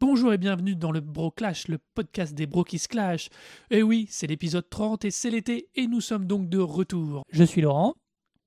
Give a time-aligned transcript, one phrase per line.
[0.00, 3.30] Bonjour et bienvenue dans le Bro Clash, le podcast des bros qui se clash.
[3.70, 7.24] Et oui, c'est l'épisode 30 et c'est l'été et nous sommes donc de retour.
[7.32, 7.96] Je suis Laurent.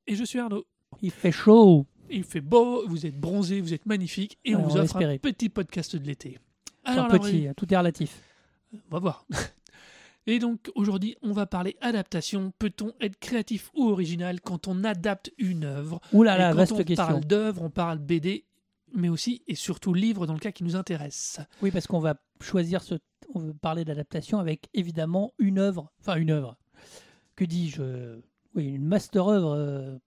[0.08, 0.66] Et je suis Arnaud.
[1.02, 1.86] Il fait chaud.
[2.10, 5.50] Il fait beau, vous êtes bronzé, vous êtes magnifique et on vous offre un petit
[5.50, 6.40] podcast de l'été.
[6.86, 8.18] Enfin, la petit, tout est relatif.
[8.74, 9.26] On va voir.
[10.28, 12.54] Et donc aujourd'hui, on va parler adaptation.
[12.60, 16.00] Peut-on être créatif ou original quand on adapte une œuvre?
[16.14, 16.96] Ouh là Et là, quand vaste on question.
[16.96, 18.46] parle d'œuvre, on parle BD,
[18.94, 21.40] mais aussi et surtout livre dans le cas qui nous intéresse.
[21.62, 22.96] Oui, parce qu'on va choisir ce.
[23.34, 25.92] On veut parler d'adaptation avec évidemment une œuvre.
[26.02, 26.58] Enfin, une œuvre.
[27.36, 28.20] Que dis-je
[28.54, 29.98] Oui, une master œuvre euh,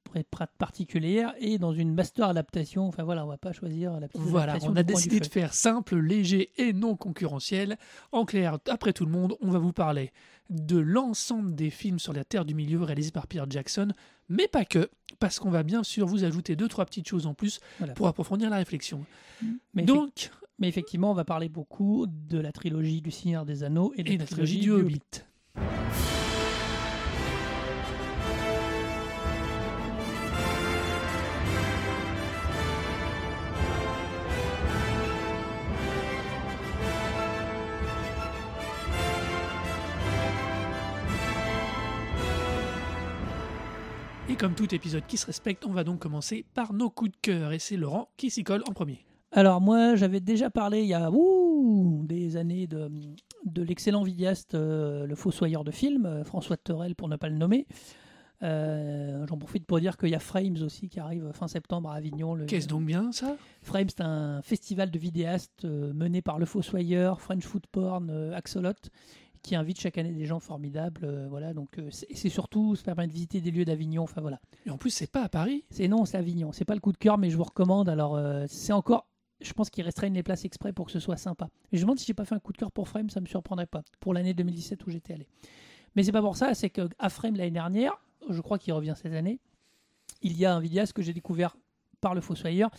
[0.58, 2.86] particulière et dans une master adaptation.
[2.86, 5.96] Enfin voilà, on va pas choisir la petite Voilà, on a décidé de faire simple,
[5.96, 7.78] léger et non concurrentiel.
[8.12, 10.12] En clair, après tout le monde, on va vous parler
[10.50, 13.88] de l'ensemble des films sur la Terre du Milieu réalisés par Peter Jackson,
[14.28, 17.32] mais pas que, parce qu'on va bien sûr vous ajouter deux trois petites choses en
[17.32, 17.94] plus Voilà.
[17.94, 19.06] pour approfondir la réflexion.
[19.72, 23.94] Mais, Donc, mais effectivement, on va parler beaucoup de la trilogie du Seigneur des Anneaux
[23.96, 25.00] et de et la trilogie du Hobbit.
[44.44, 47.52] Comme tout épisode qui se respecte, on va donc commencer par nos coups de cœur.
[47.52, 48.98] Et c'est Laurent qui s'y colle en premier.
[49.32, 52.90] Alors moi, j'avais déjà parlé il y a ouh, des années de,
[53.46, 57.36] de l'excellent vidéaste euh, Le Fossoyeur de film, euh, François Torel pour ne pas le
[57.36, 57.66] nommer.
[58.42, 61.94] Euh, J'en profite pour dire qu'il y a Frames aussi qui arrive fin septembre à
[61.94, 62.36] Avignon.
[62.46, 63.38] Qu'est-ce donc bien ça?
[63.62, 68.72] Frames, c'est un festival de vidéastes mené par Le Fossoyeur, French Food Porn, Axolot,
[69.44, 71.04] qui invite chaque année des gens formidables.
[71.04, 74.02] euh, voilà, donc euh, c'est c'est surtout, ça permet de visiter des lieux d'Avignon.
[74.02, 74.40] Enfin voilà.
[74.66, 75.64] Et en plus, c'est pas à Paris.
[75.70, 76.50] C'est non, c'est Avignon.
[76.50, 77.88] C'est pas le coup de cœur, mais je vous recommande.
[77.88, 79.06] Alors, euh, c'est encore.
[79.40, 81.50] Je pense qu'ils restreignent les places exprès pour que ce soit sympa.
[81.70, 83.20] Et je me demande si j'ai pas fait un coup de cœur pour Frame, ça
[83.20, 83.82] me surprendrait pas.
[84.00, 85.28] Pour l'année 2017 où j'étais allé.
[85.94, 87.92] Mais c'est pas pour ça, c'est que à Frame l'année dernière,
[88.30, 89.40] je crois qu'il revient cette année,
[90.22, 91.56] il y a un vidéaste que j'ai découvert
[92.00, 92.70] par le Fossoyeur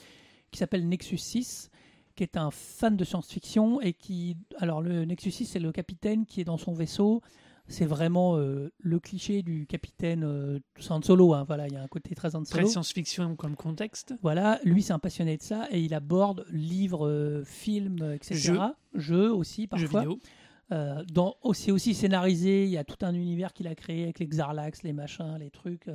[0.50, 1.70] qui s'appelle Nexus 6
[2.16, 6.26] qui est un fan de science-fiction et qui alors le Nexus 6 c'est le capitaine
[6.26, 7.22] qui est dans son vaisseau
[7.68, 10.60] c'est vraiment euh, le cliché du capitaine euh,
[10.90, 13.56] Han Solo hein, voilà il y a un côté très Han Très Solo science-fiction comme
[13.56, 14.14] contexte.
[14.22, 18.36] voilà, lui c'est un passionné de ça et il aborde livres, euh, films, etc.
[18.36, 18.60] Jeux.
[18.94, 20.02] Jeux aussi Jeux parfois.
[20.02, 20.20] vidéo.
[20.72, 21.04] Euh,
[21.54, 24.84] c'est aussi scénarisé, il y a tout un univers qu'il a créé avec les Xarlax,
[24.84, 25.88] les machins, les trucs.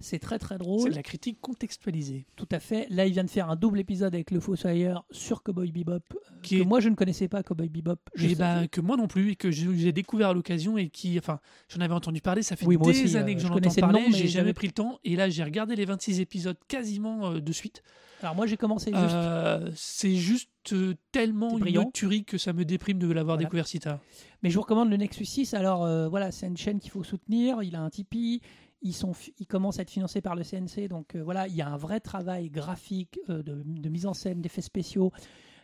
[0.00, 2.26] Euh, C'est très très C'est drôle, de la critique contextualisée.
[2.36, 2.86] tout à fait.
[2.90, 6.18] Là il vient de faire un double épisode avec le Fossoyeur sur Cowboy Bebop, euh,
[6.42, 7.98] Qui que est- moi je ne connaissais pas Cowboy Bebop.
[8.14, 10.88] Je Et sais- bah, que moi non plus, et que j'ai découvert à l'occasion et
[10.88, 13.46] qui, enfin, j'en avais entendu parler, ça fait Oui, des aussi, années euh, que je
[13.46, 15.84] j'en entends connaissais le parler, j'ai jamais pris le temps, et là j'ai regardé les
[15.84, 17.82] 26 épisodes quasiment euh, de suite.
[18.22, 19.14] Alors moi j'ai commencé juste.
[19.14, 21.90] Euh, c'est juste euh, tellement C'est une brillant.
[21.92, 23.46] tuerie que ça me déprime de l'avoir Voilà.
[23.46, 24.00] découvert si tard.
[24.42, 25.54] Mais je vous recommande le Nexus 6.
[25.54, 27.62] Alors euh, voilà, c'est une chaîne qu'il faut soutenir.
[27.62, 28.40] Il a un Tipeee.
[28.80, 30.88] Ils, sont, ils commencent à être financés par le CNC.
[30.88, 34.14] Donc euh, voilà, il y a un vrai travail graphique, euh, de, de mise en
[34.14, 35.10] scène, d'effets spéciaux.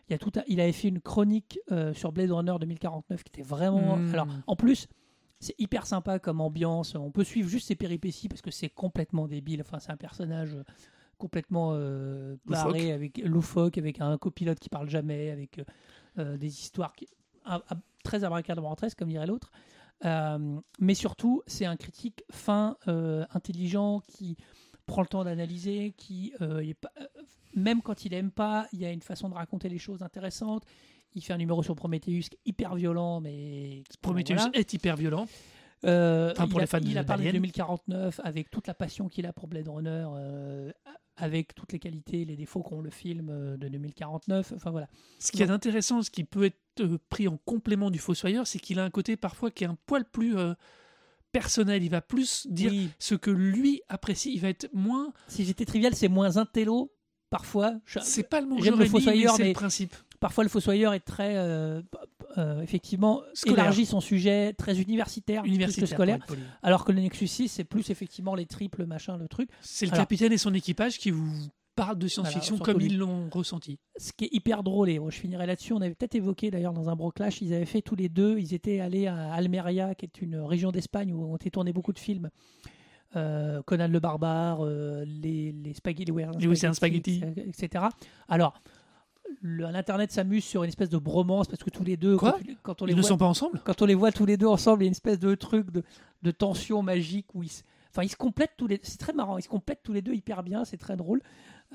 [0.09, 3.23] Il, y a tout un- il avait fait une chronique euh, sur Blade Runner 2049
[3.23, 3.97] qui était vraiment.
[3.97, 4.13] Mm.
[4.13, 4.87] Alors en plus,
[5.39, 6.95] c'est hyper sympa comme ambiance.
[6.95, 9.61] On peut suivre juste ses péripéties parce que c'est complètement débile.
[9.61, 10.55] Enfin, c'est un personnage.
[11.17, 12.91] complètement barré Loufoque.
[12.91, 15.61] avec loufoque avec un copilote qui parle jamais avec
[16.17, 17.07] des histoires qui,
[17.45, 19.51] à- à- très abracadabrantes comme dirait l'autre.
[20.03, 24.35] Euh, mais surtout, c'est un critique fin, euh, intelligent, qui
[24.85, 26.91] prend le temps d'analyser, qui euh, il est pas-
[27.55, 30.63] même quand il aime pas, il y a une façon de raconter les choses intéressantes.
[31.13, 34.51] Il fait un numéro sur Prometheus qui est hyper violent, mais Prometheus voilà.
[34.53, 35.27] est hyper violent.
[35.83, 37.41] Enfin, pour il les a, fans il a parlé de d'Alien.
[37.43, 40.05] 2049 avec toute la passion qu'il a pour Blade Runner,
[41.17, 44.53] avec toutes les qualités, les défauts qu'ont le film euh, de 2049.
[44.55, 44.87] Enfin voilà.
[45.19, 48.59] Ce qui est intéressant, ce qui peut être euh, pris en complément du Fossoyeur, c'est
[48.59, 50.53] qu'il a un côté parfois qui est un poil plus euh,
[51.31, 51.83] personnel.
[51.83, 54.31] Il va plus dire Oui, ce que lui apprécie.
[54.33, 55.13] Il va être moins.
[55.27, 56.91] si j'étais trivial, c'est moins intello
[57.29, 57.73] parfois.
[57.85, 59.95] Je- C'est pas le mot que j'aurais dit, mais c'est le principe.
[60.19, 61.81] Parfois, le Fossoyeur est très, euh,
[62.37, 63.65] euh, effectivement, Scolaire.
[63.65, 66.25] élargi son sujet, très universitaire, plus scolaire.
[66.63, 69.49] Alors que le Nexus 6, c'est plus effectivement les triples, machin, le truc.
[69.61, 71.29] C'est le Alors- capitaine et son équipage qui vous
[71.75, 73.79] parlent de science-fiction Voilà, comme ils l'ont ressenti.
[73.97, 76.89] Ce qui est hyper drôle, et je finirai là-dessus, on avait peut-être évoqué d'ailleurs dans
[76.89, 80.21] un broclash, ils avaient fait tous les deux, ils étaient allés à Almeria, qui est
[80.21, 82.29] une région d'Espagne où ont été tournés beaucoup de films.
[83.17, 87.85] Euh, Conan le barbare, euh, les, les spaghetti, les etc.
[88.27, 88.61] Alors,
[89.41, 92.57] l'internet s'amuse sur une espèce de bromance parce que tous les deux, Quoi quand, tu-
[92.63, 93.61] quand on les Ils ne voit, sont pas ensemble?
[93.63, 95.71] quand on les voit tous les deux ensemble, il y a une espèce de truc
[95.71, 95.83] de,
[96.23, 98.79] de tension magique où ils, se- enfin, ils se complètent tous les.
[98.83, 99.37] C'est très marrant.
[99.37, 100.65] Ils se complètent tous les deux hyper bien.
[100.65, 101.21] C'est très drôle.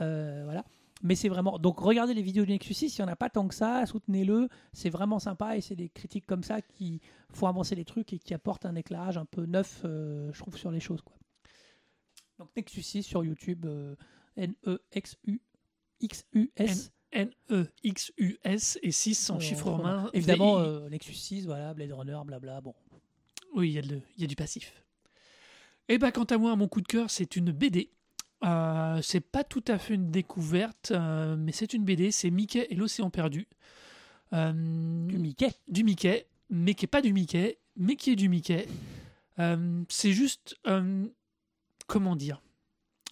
[0.00, 0.64] Euh, voilà.
[1.02, 1.58] Mais c'est vraiment.
[1.58, 3.87] Donc regardez les vidéos du Nexus 6, il n'y en a pas tant que ça,
[3.87, 4.49] soutenez-le.
[4.75, 7.00] C'est vraiment sympa et c'est des critiques comme ça qui
[7.32, 10.56] font avancer les trucs et qui apportent un éclairage un peu neuf, euh, je trouve,
[10.58, 11.00] sur les choses.
[11.00, 11.17] Quoi.
[12.38, 13.96] Donc Nexus 6 sur YouTube, euh,
[16.00, 16.93] N-E-X-U-X-U-S.
[17.12, 20.10] N-E-X-U-S et 6 en chiffre romain.
[20.12, 20.68] Évidemment, VI.
[20.68, 22.60] euh, Nexus 6, voilà, Blade Runner, blabla.
[22.60, 22.74] Bon,
[23.54, 24.72] Oui, il y, a de- il y a du passif.
[25.88, 27.90] Et bah, quant à moi, mon coup de cœur, c'est une BD.
[28.44, 32.10] Euh, c'est pas tout à fait une découverte, euh, mais c'est une BD.
[32.12, 33.48] C'est Mickey et l'océan perdu.
[34.32, 35.50] Euh, du Mickey.
[35.68, 38.66] du Mickey, mais qui est pas du Mickey, mais qui est du Mickey.
[39.40, 40.56] Euh, c'est juste.
[41.86, 42.40] comment dire?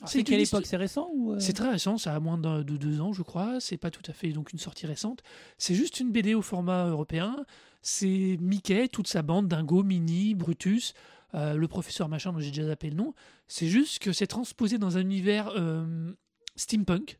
[0.04, 2.62] C'est C'est quelle époque C'est récent ou euh, C'est très récent, ça a moins de,
[2.62, 3.60] de deux ans, je crois.
[3.60, 5.22] C'est pas tout à fait donc une sortie récente.
[5.56, 7.44] C'est juste une BD au format européen.
[7.82, 10.94] C'est Mickey, toute sa bande, Dingo, Minnie, Brutus,
[11.34, 13.14] euh, le professeur machin dont j'ai déjà zappé le nom.
[13.48, 16.12] C'est juste que c'est transposé dans un univers euh,
[16.54, 17.18] steampunk,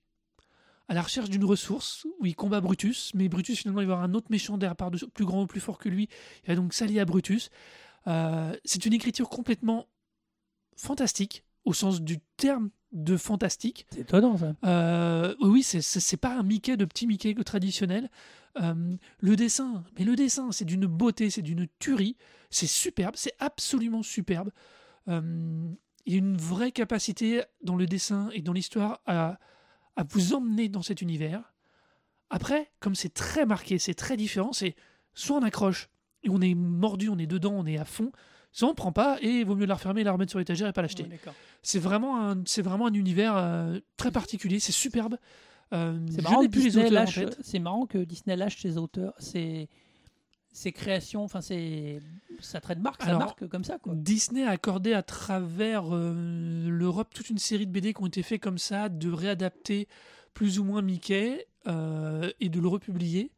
[0.88, 4.08] à la recherche d'une ressource où il combat Brutus, mais Brutus finalement il va avoir
[4.08, 6.08] un autre méchant derrière par plus grand ou plus fort que lui.
[6.44, 7.50] Il va donc s'allier à Brutus.
[8.64, 9.86] C'est une écriture complètement
[10.76, 13.86] fantastique au sens du terme de fantastique.
[13.90, 14.54] C'est étonnant ça.
[14.64, 18.08] Euh, oui, c'est- pas un Mickey de petit Mickey traditionnel.
[18.58, 22.16] Euh, le dessin, mais le dessin, c'est d'une beauté, c'est d'une tuerie.
[22.48, 24.50] C'est superbe, c'est absolument superbe.
[25.08, 25.68] Euh,
[26.06, 29.38] il y a une vraie capacité dans le dessin et dans l'histoire à,
[29.96, 31.52] à vous emmener dans cet univers.
[32.30, 34.74] Après, comme c'est très marqué, c'est très différent, c'est
[35.12, 35.90] soit on accroche
[36.22, 38.10] et on est mordu, on est dedans, on est à fond,
[38.52, 40.72] soit on prend pas et il vaut mieux la refermer, la remettre sur l'étagère et
[40.72, 41.04] pas l'acheter.
[41.62, 45.16] C'est vraiment un, c'est vraiment un univers euh, très particulier, c'est superbe.
[45.72, 49.12] Euh, C'est marrant, que Disney auteurs en lâche- c'est marrant que Disney lâche ses auteurs,
[49.18, 49.68] ses,
[50.52, 52.00] ses créations, enfin ses,
[52.40, 53.78] sa trademark, sa Alors, marque comme ça.
[53.78, 53.92] Quoi.
[53.94, 58.22] Disney a accordé à travers euh, l'Europe toute une série de BD qui ont été
[58.22, 59.88] faits comme ça, de réadapter
[60.32, 61.46] plus ou moins Mickey
[62.40, 63.30] et de le republier.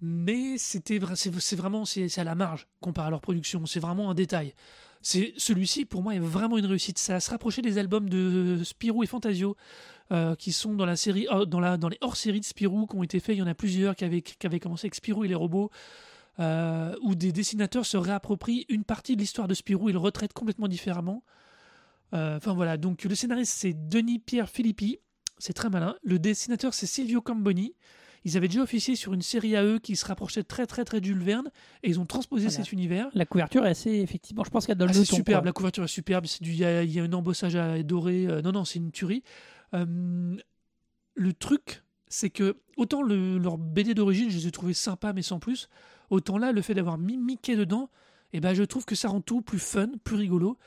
[0.00, 3.66] Mais c'était c'est vraiment c'est à la marge comparé à leur production.
[3.66, 4.54] C'est vraiment un détail.
[5.02, 6.98] C'est celui-ci pour moi est vraiment une réussite.
[6.98, 9.56] Ça se rapprochait des albums de Spirou et Fantasio
[10.12, 13.20] euh, qui sont dans la série oh, dans les hors-séries de Spirou qui ont été
[13.20, 13.36] faits.
[13.36, 15.70] Il y en a plusieurs qui avaient qui avaient commencé avec Spirou et les robots.
[16.40, 20.32] euh, où des dessinateurs se réapproprient une partie de l'histoire de Spirou et le retraitent
[20.32, 21.24] complètement différemment.
[22.14, 24.98] Euh, Enfin voilà, donc le scénariste c'est Denis Pierre Filippi,
[25.38, 25.96] c'est très malin.
[26.02, 27.74] Le dessinateur c'est Silvio Camboni.
[28.28, 31.00] Ils avaient déjà officié sur une série à eux qui se rapprochait très très très
[31.00, 31.50] du Verne
[31.82, 32.56] et ils ont transposé Voilà.
[32.64, 33.08] cet univers.
[33.14, 35.46] La couverture est assez, effectivement, je pense qu'elle donne Ah, le c'est superbe, quoi.
[35.46, 36.26] la couverture est superbe.
[36.42, 38.26] Il y, a- il y a un embossage à doré.
[38.26, 39.22] euh, non, non, c'est une tuerie.
[39.74, 40.36] Euh,
[41.14, 45.22] le truc, c'est que autant le, leur BD d'origine, je les ai trouvés sympas, mais
[45.22, 45.68] sans plus.
[46.10, 47.88] Autant là, le fait d'avoir mis Mickey dedans,
[48.34, 50.58] eh ben, je trouve que ça rend tout plus fun, plus rigolo.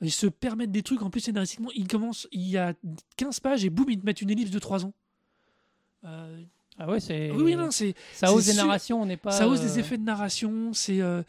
[0.00, 2.74] Ils se permettent des trucs, en plus scénaristiquement, ils commencent, il y a
[3.16, 4.94] 15 pages et boum, ils te mettent une ellipse de 3 ans.
[6.04, 6.40] Euh,
[6.78, 7.30] Ah ouais, c'est.
[7.32, 9.30] oui, oui, non, c'est ça hausse des su- narrations, on n'est pas.
[9.32, 11.22] ça hausse euh, des effets de narration, c'est euh,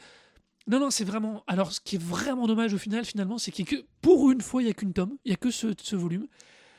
[0.68, 3.76] non non c'est vraiment alors ce qui est vraiment dommage au final finalement c'est que
[4.02, 6.28] pour une fois il y a qu'une tome, il y a que ce, ce volume.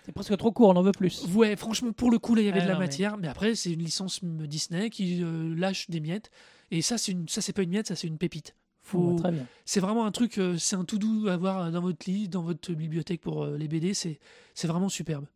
[0.06, 1.26] C'est presque trop court, on en veut plus.
[1.34, 3.26] Ouais franchement pour le coup là il y avait Ah, de la non, matière, mais,
[3.28, 6.30] après c'est une licence Disney qui euh, lâche des miettes
[6.70, 8.54] et ça c'est une ça c'est pas une miette ça c'est une pépite.
[8.82, 9.46] Faut bien.
[9.66, 12.42] c'est vraiment un truc euh, c'est un tout doux à avoir dans votre lit, dans
[12.42, 14.20] votre bibliothèque pour euh, les BD c'est
[14.54, 15.26] c'est vraiment superbe.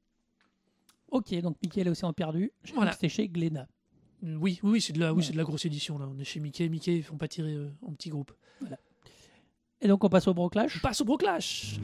[1.15, 2.51] Ok, donc Mickey et l'océan perdu.
[2.65, 2.93] Je crois Voilà.
[2.93, 3.67] C'était chez Glénat.
[4.23, 5.25] Oui oui, oui c'est de la oui, Ouais.
[5.25, 7.53] c'est de la grosse édition là, on est chez Mickey, Mickey ils font pas tirer
[7.55, 8.33] euh, en petits groupes.
[9.81, 10.81] Et donc on passe au On Broclash.
[10.83, 11.79] passe au Broclash.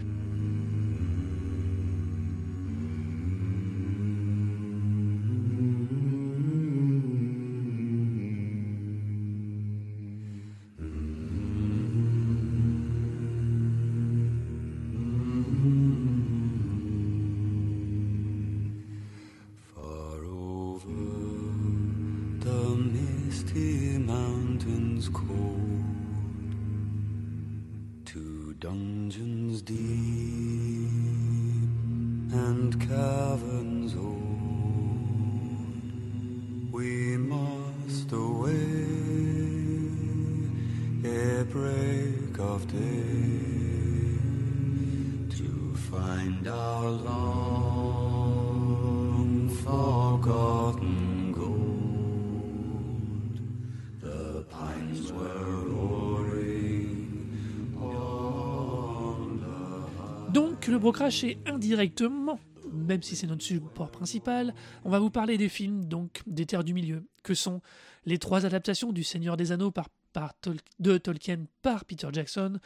[61.09, 62.39] Est indirectement,
[62.73, 64.55] même si c'est notre support principal,
[64.85, 67.61] on va vous parler des films donc des Terres du Milieu, que sont
[68.07, 72.59] les trois adaptations du Seigneur des Anneaux par, par Tol- de Tolkien par Peter Jackson,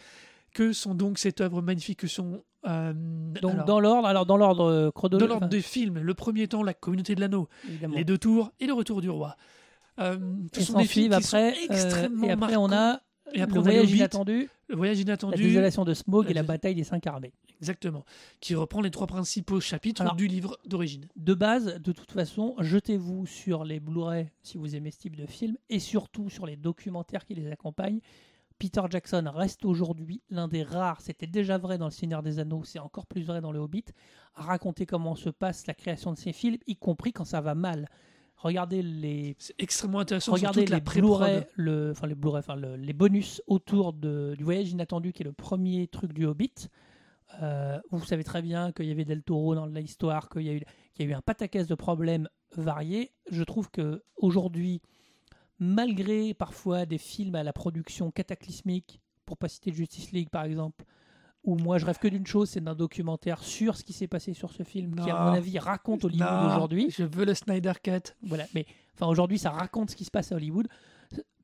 [0.53, 2.93] que sont donc cette œuvre magnifique que sont Euh,
[3.43, 6.49] Donc alors, dans l'ordre, alors dans l'ordre euh, dans chronologique, l'ordre des films, le premier
[6.49, 7.47] temps, La Communauté de l'Anneau.
[7.95, 9.37] Les Deux Tours et Le Retour du Roi.
[10.01, 10.17] Euh,
[10.55, 13.01] ce Et sont des films qui après, sont euh, extrêmement et après on a
[13.35, 13.73] Et après, le on a
[14.69, 17.33] Le voyage inattendu, la désolation de La et la bataille des cinq armées.
[17.61, 18.05] exactement,
[18.41, 21.07] qui reprend les trois principaux chapitres Alors- du livre d'origine.
[21.17, 25.27] De base, de toute façon, jetez-vous sur les Blu-ray si vous aimez ce type de
[25.27, 28.01] film et surtout sur les documentaires qui les accompagnent.
[28.59, 32.63] Peter Jackson reste aujourd'hui l'un des rares, c'était déjà vrai dans Le Seigneur des Anneaux,
[32.65, 33.85] c'est encore plus vrai dans Le Hobbit,
[34.37, 37.55] à raconter comment se passe la création de ces films, y compris quand ça va
[37.55, 37.89] mal.
[38.45, 40.33] Regardez les, C'est extrêmement intéressant.
[40.33, 44.71] regardez les Blu-ray, le, enfin les Blu-ray, enfin le- les bonus autour de, du Voyage
[44.71, 46.69] inattendu, qui est le premier truc du Hobbit.
[47.43, 50.53] Euh, vous savez très bien qu'il y avait Del Toro dans l'histoire, qu'il y a
[50.55, 50.61] eu,
[50.93, 53.11] qu'il y a eu un pataquès de problèmes variés.
[53.31, 54.81] Je trouve que aujourd'hui,
[55.59, 60.85] malgré parfois des films à la production cataclysmique, pour pas citer Justice League par exemple,
[61.45, 64.33] où moi je rêve que d'une chose, c'est d'un documentaire sur ce qui s'est passé
[64.35, 66.91] sur ce film, qui à mon avis raconte Hollywood aujourd'hui.
[66.91, 68.13] Je veux le Snyder Cut.
[68.23, 70.67] Voilà, mais enfin aujourd'hui, ça raconte ce qui se passe à Hollywood.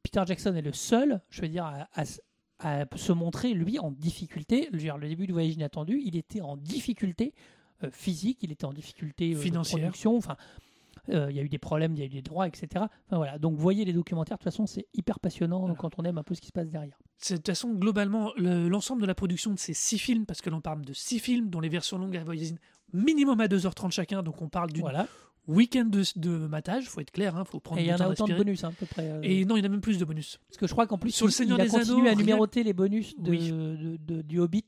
[0.03, 2.21] Peter Jackson est le seul, je veux dire, à, à s-
[2.59, 4.69] à se montrer lui en difficulté.
[4.73, 7.35] Dire, le début du voyage inattendu, il était en difficulté
[7.85, 9.79] euh, physique, il était en difficulté euh, de Financière.
[9.81, 10.17] production.
[10.17, 10.37] Enfin,
[11.13, 12.69] il y a eu des problèmes, il y a eu des droits, etc.
[12.75, 13.39] Enfin voilà.
[13.39, 14.37] Donc voyez les documentaires.
[14.39, 15.75] De toute façon, c'est hyper passionnant Voilà.
[15.75, 16.97] quand on aime un peu ce qui se passe derrière.
[17.29, 20.51] De toute façon, globalement, le- l'ensemble de la production de ces six films, parce que
[20.51, 22.59] l'on parle de six films dont les versions longues avoisinent
[22.93, 25.07] minimum à 2h30 chacun, donc on parle d'une Voilà.
[25.47, 28.09] week-end de, de matage, faut être clair, hein, faut prendre Et il y en a
[28.09, 29.09] autant de bonus, hein, à peu près.
[29.11, 30.39] euh, Et non, il y en a même plus de bonus.
[30.49, 32.07] Parce que je crois qu'en plus, Sur le il- Seigneur il a des continué Anneaux,
[32.07, 33.51] à rien- numéroter les bonus de, Oui.
[33.51, 34.67] de- de- du Hobbit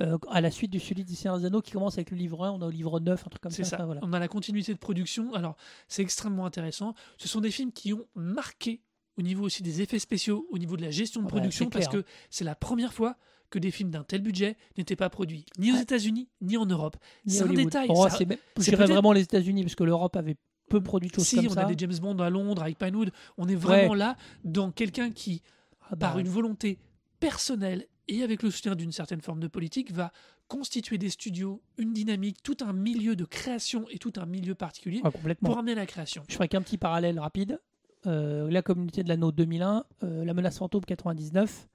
[0.00, 2.44] euh, à la suite du celui du Seigneur des Anneaux qui commence avec le livre
[2.44, 3.56] 1, on a au livre 9, un truc comme ça.
[3.58, 3.76] C'est ça.
[3.76, 4.00] enfin, voilà.
[4.02, 5.32] On a la continuité de production.
[5.34, 5.56] Alors,
[5.88, 6.94] c'est extrêmement intéressant.
[7.18, 8.80] Ce sont des films qui ont marqué
[9.16, 11.70] au niveau aussi des effets spéciaux, au niveau de la gestion de Ah bah, production,
[11.70, 13.16] parce que c'est la première fois
[13.50, 15.76] que des films d'un tel budget n'étaient pas produits ni aux.
[15.76, 16.96] États-Unis ni en Europe.
[17.26, 17.86] C'est un détail.
[17.90, 18.18] Oh, ça-
[18.58, 20.36] c'est vraiment les États-Unis, parce que l'Europe avait
[20.68, 21.66] peu produit de choses Si, comme on ça.
[21.66, 23.98] a des James Bond à Londres avec Pinewood, on est vraiment Ouais.
[23.98, 25.42] là dans quelqu'un qui,
[25.82, 26.78] Ah bah, par une volonté
[27.20, 30.12] personnelle et avec le soutien d'une certaine forme de politique, va
[30.48, 35.00] constituer des studios, une dynamique, tout un milieu de création et tout un milieu particulier
[35.48, 36.22] pour amener la création.
[36.28, 37.60] Je ferai qu'un petit parallèle rapide.
[38.06, 41.66] Euh, la communauté de l'anneau 2001, euh, la menace fantôme 99.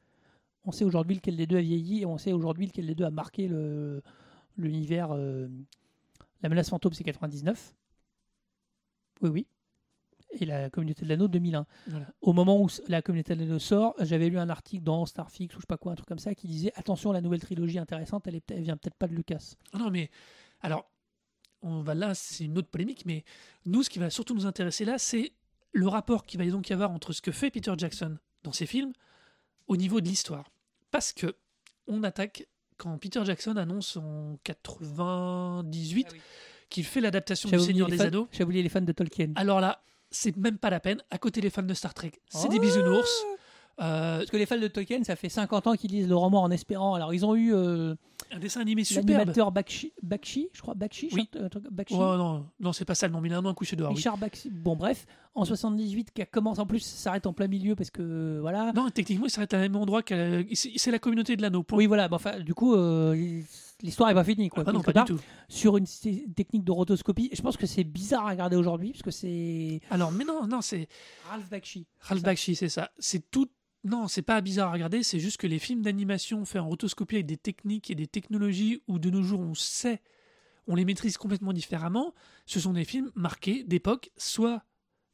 [0.65, 3.05] On sait aujourd'hui lequel des deux a vieilli et on sait aujourd'hui lequel des deux
[3.05, 4.03] a marqué le-
[4.57, 5.09] l'univers.
[5.11, 5.47] euh,
[6.43, 7.73] la menace fantôme, c'est 99.
[9.21, 9.47] Oui, oui.
[10.31, 11.65] Et la communauté de l'anneau 2001.
[11.87, 12.05] Voilà.
[12.21, 15.57] Au moment où la communauté de l'anneau sort, j'avais lu un article dans Starfix ou
[15.57, 18.27] je sais pas quoi, un truc comme ça, qui disait attention, la nouvelle trilogie intéressante,
[18.27, 19.55] elle, est, elle vient peut-être pas de Lucas.
[19.73, 20.11] Ah Non, mais
[20.61, 20.87] alors,
[21.63, 23.23] on va là, c'est une autre polémique, mais
[23.65, 25.33] nous, ce qui va surtout nous intéresser là, c'est
[25.71, 28.65] le rapport qu'il va donc y avoir entre ce que fait Peter Jackson dans ses
[28.67, 28.93] films
[29.67, 30.51] au niveau de l'histoire.
[30.91, 31.35] Parce que
[31.87, 36.21] on attaque quand Peter Jackson annonce en 98 Ah oui.
[36.69, 38.27] qu'il fait l'adaptation du Seigneur des fans- Anneaux.
[38.31, 39.31] J'avais oublié les fans de Tolkien.
[39.35, 41.01] Alors là, c'est même pas la peine.
[41.11, 43.23] À côté des fans de Star Trek, c'est des Oh bisounours.
[43.81, 46.43] Euh, Parce que les fans de Tolkien, ça fait 50 ans qu'ils lisent le roman
[46.43, 46.95] en espérant.
[46.95, 47.95] Alors, ils ont eu euh,
[48.29, 49.09] un dessin animé superbe.
[49.09, 51.29] l'animateur Bakshi, Bakshi, je crois, Bakshi, Oui.
[51.39, 51.93] un truc- Bakshi.
[51.93, 53.91] Ouais, non, non, c'est pas ça le nom, mais il a un nom couché dehors.
[53.91, 53.95] oui.
[53.95, 54.49] Richard Bakshi.
[54.49, 57.89] Bon, bref, en 78, qui a commencé en plus, ça s'arrête en plein milieu parce
[57.89, 58.73] que voilà.
[58.73, 61.65] Non, techniquement, il s'arrête à même endroit que c'est c'est la communauté de l'anneau.
[61.71, 62.09] Oui, voilà.
[62.09, 63.15] mais enfin, du coup, euh,
[63.81, 64.63] l'histoire est pas finie, quoi.
[64.65, 65.05] Ah non, pas part.
[65.05, 65.21] du tout.
[65.47, 65.85] Sur une
[66.35, 67.29] technique de rotoscopie.
[67.33, 70.61] Je pense que c'est bizarre à regarder aujourd'hui parce que c'est Alors, mais non, non,
[70.61, 70.87] c'est
[71.29, 71.87] Ralph Bakshi.
[71.99, 72.91] Ralph Bakshi, c'est ça.
[72.99, 73.49] C'est tout.
[73.83, 77.15] Non, c'est pas bizarre à regarder, c'est juste que les films d'animation faits en rotoscopie
[77.15, 80.01] avec des techniques et des technologies où de nos jours on sait,
[80.67, 82.13] on les maîtrise complètement différemment,
[82.45, 84.11] ce sont des films marqués d'époque.
[84.17, 84.63] Soit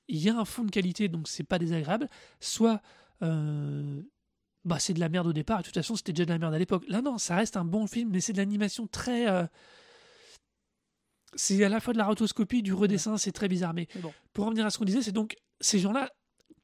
[0.07, 2.81] il y a un fond de qualité, donc c'est pas désagréable, soit
[3.22, 4.01] euh,
[4.65, 6.39] bah, c'est de la merde au départ, et de toute façon c'était déjà de la
[6.39, 6.84] merde à l'époque.
[6.88, 9.29] Là, non, ça reste un bon film, mais c'est de l'animation très.
[9.29, 9.45] euh,
[11.36, 13.74] c'est à la fois de la rotoscopie, du redessin, c'est très bizarre.
[13.74, 14.13] Mais Mais bon.
[14.34, 16.10] pour revenir à ce qu'on disait, c'est donc ces gens-là,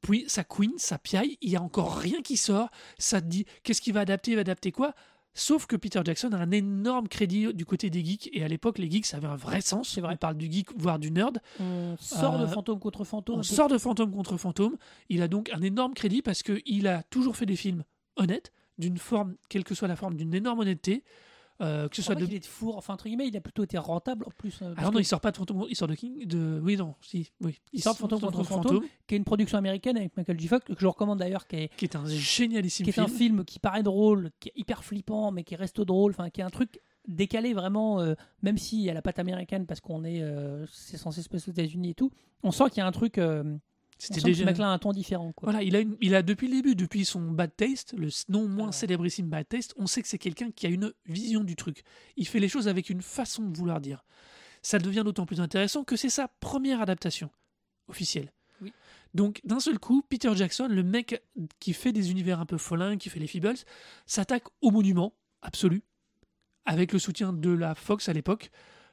[0.01, 3.45] puis ça queen, ça piaille, il y a encore rien qui sort, ça te dit
[3.63, 4.93] qu'est-ce qu'il va adapter, il va adapter quoi?
[5.33, 8.77] Sauf que Peter Jackson a un énorme crédit du côté des geeks, et à l'époque,
[8.79, 9.87] les geeks, ça avait un vrai sens.
[9.89, 10.13] C'est vrai.
[10.15, 11.39] On parle du geek, voire du nerd.
[11.61, 13.39] On sort de Euh, fantôme contre fantôme.
[13.39, 14.75] On sort de fantôme contre fantôme.
[15.07, 17.85] Il a donc un énorme crédit parce qu'il a toujours fait des films
[18.17, 21.03] honnêtes, d'une forme, quelle que soit la forme, d'une énorme honnêteté.
[21.59, 23.77] euh, que ce soit de est de four, enfin entre guillemets, il a plutôt été
[23.77, 24.63] rentable en plus.
[24.63, 26.75] euh, alors non, que- il sort pas de Fantôme, il sort de King, de oui
[26.75, 28.83] non, si, oui, Il sort de Fantôme contre Fantôme.
[29.05, 30.47] qui est une production américaine avec Michael J.
[30.47, 33.05] Fox, que je recommande d'ailleurs, qui est, qui est un génialissime qui est film.
[33.05, 36.41] un film qui paraît drôle, qui est hyper flippant, mais qui reste drôle, enfin qui
[36.41, 40.03] est un truc décalé vraiment, euh, même s'il y a la patte américaine parce qu'on
[40.03, 42.09] est, euh, c'est censé se passer aux États-Unis et tout,
[42.41, 43.43] on sent qu'il y a un truc, euh,
[44.01, 44.45] C'était ce déjà.
[44.45, 45.31] mec-là a un ton différent.
[45.33, 45.51] Quoi.
[45.51, 48.47] Voilà, il a, une- il a depuis le début, depuis son Bad Taste, le non
[48.47, 48.71] moins Ouais.
[48.71, 51.83] célébrissime Bad Taste, on sait que c'est quelqu'un qui a une vision du truc.
[52.17, 54.03] Il fait les choses avec une façon de vouloir dire.
[54.63, 57.29] Ça devient d'autant plus intéressant que c'est sa première adaptation
[57.87, 58.31] officielle.
[58.61, 58.71] Oui.
[59.13, 61.21] Donc d'un seul coup, Peter Jackson, le mec
[61.59, 63.57] qui fait des univers un peu folins, qui fait les Feebles,
[64.05, 65.83] s'attaque au monument absolu,
[66.65, 68.51] avec le soutien de la Fox à l'époque.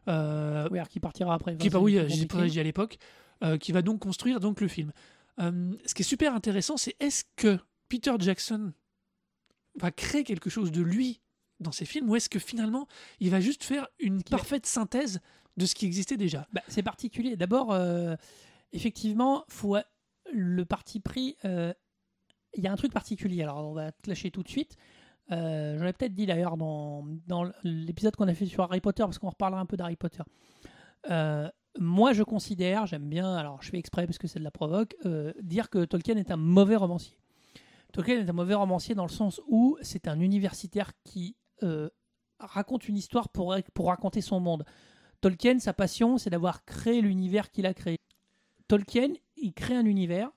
[0.09, 1.57] Euh, Oui, alors qui partira après.
[1.57, 3.28] qui, bah oui, c'est j'ai à l'époque, euh,
[3.61, 4.93] qui va donc construire donc le film.
[5.41, 8.73] Euh, ce qui est super intéressant, c'est est-ce que Peter Jackson
[9.77, 11.21] va créer quelque chose de lui
[11.61, 12.87] dans ses films, ou est-ce que finalement
[13.21, 15.21] il va juste faire une parfaite synthèse
[15.57, 16.47] de ce qui existait déjà?
[16.53, 17.37] Bah, c'est particulier.
[17.37, 18.17] D'abord, euh,
[18.73, 19.77] effectivement, faut
[20.33, 21.37] le parti pris.
[21.45, 21.73] euh,
[22.55, 23.43] Il y a un truc particulier.
[23.43, 24.77] Alors, on va te lâcher tout de suite.
[25.31, 29.03] Euh, J'en ai peut-être dit d'ailleurs dans, dans l'épisode qu'on a fait sur Harry Potter,
[29.05, 30.23] parce qu'on reparlera un peu d'Harry Potter.
[31.79, 34.97] Moi, je considère, j'aime bien, alors je fais exprès parce que c'est de la provoque,
[35.07, 37.17] euh, dire que Tolkien est un mauvais romancier.
[37.93, 41.89] Tolkien est un mauvais romancier dans le sens où c'est un universitaire qui euh,
[42.41, 44.65] raconte une histoire pour, pour raconter son monde.
[45.21, 47.97] Tolkien, sa passion, c'est d'avoir créé l'univers qu'il a créé.
[48.67, 50.31] Tolkien, il crée un univers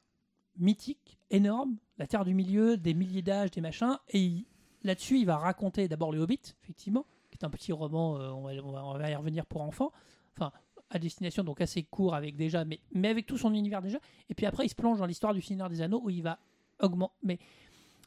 [0.57, 4.45] mythique, énorme, la Terre du Milieu, des milliers d'âges, des machins, et
[4.83, 8.41] là-dessus, il va raconter d'abord les Hobbits, effectivement, qui est un petit roman, euh, on
[8.43, 9.91] va- on va y revenir pour enfants,
[10.37, 10.51] enfin,
[10.91, 13.97] à destination, donc assez court avec déjà, mais, mais avec tout son univers déjà,
[14.29, 16.37] et puis après, il se plonge dans l'histoire du Seigneur des Anneaux, où il va
[16.79, 17.39] augmenter, mais,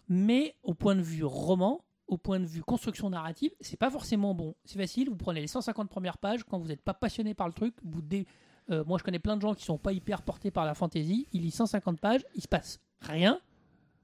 [0.09, 4.35] mais au point de vue roman, au point de vue construction narrative, c'est pas forcément
[4.35, 4.55] bon.
[4.67, 7.55] C'est facile, vous prenez les 150 premières pages, quand vous n'êtes pas passionné par le
[7.55, 8.27] truc, vous dé-
[8.71, 11.27] euh, moi je connais plein de gens qui sont pas hyper portés par la fantasy,
[11.33, 13.41] ils lisent 150 pages, il se passe rien,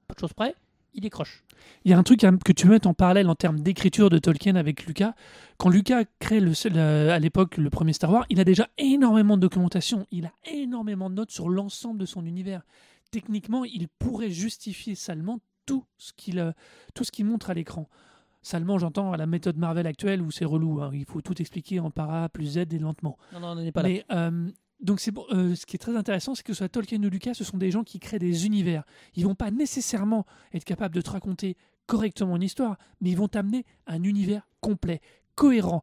[0.07, 0.55] pas de choses près,
[0.93, 1.43] il décroche.
[1.85, 4.17] Il y a un truc à- que tu mets en parallèle en termes d'écriture de
[4.17, 5.13] Tolkien avec Lucas.
[5.57, 9.37] Quand Lucas crée le, le- à l'époque le premier Star Wars, il a déjà énormément
[9.37, 12.61] de documentation, il a énormément de notes sur l'ensemble de son univers.
[13.11, 16.51] Techniquement, il pourrait justifier salement tout ce qu'il euh,
[16.93, 17.87] tout ce qu'il montre à l'écran.
[18.41, 21.79] Salement, j'entends à la méthode Marvel actuelle où c'est relou, hein, il faut tout expliquer
[21.79, 23.17] en para plus Z et lentement.
[23.33, 23.89] Non, non, on pas là.
[23.89, 24.49] Mais euh,
[24.81, 27.09] donc c'est bon, euh, ce qui est très intéressant, c'est que ce soit Tolkien ou
[27.09, 28.83] Lucas, ce sont des gens qui créent des univers.
[29.15, 33.27] Ils vont pas nécessairement être capables de te raconter correctement une histoire, mais ils vont
[33.27, 35.01] t'amener un univers complet,
[35.35, 35.81] cohérent.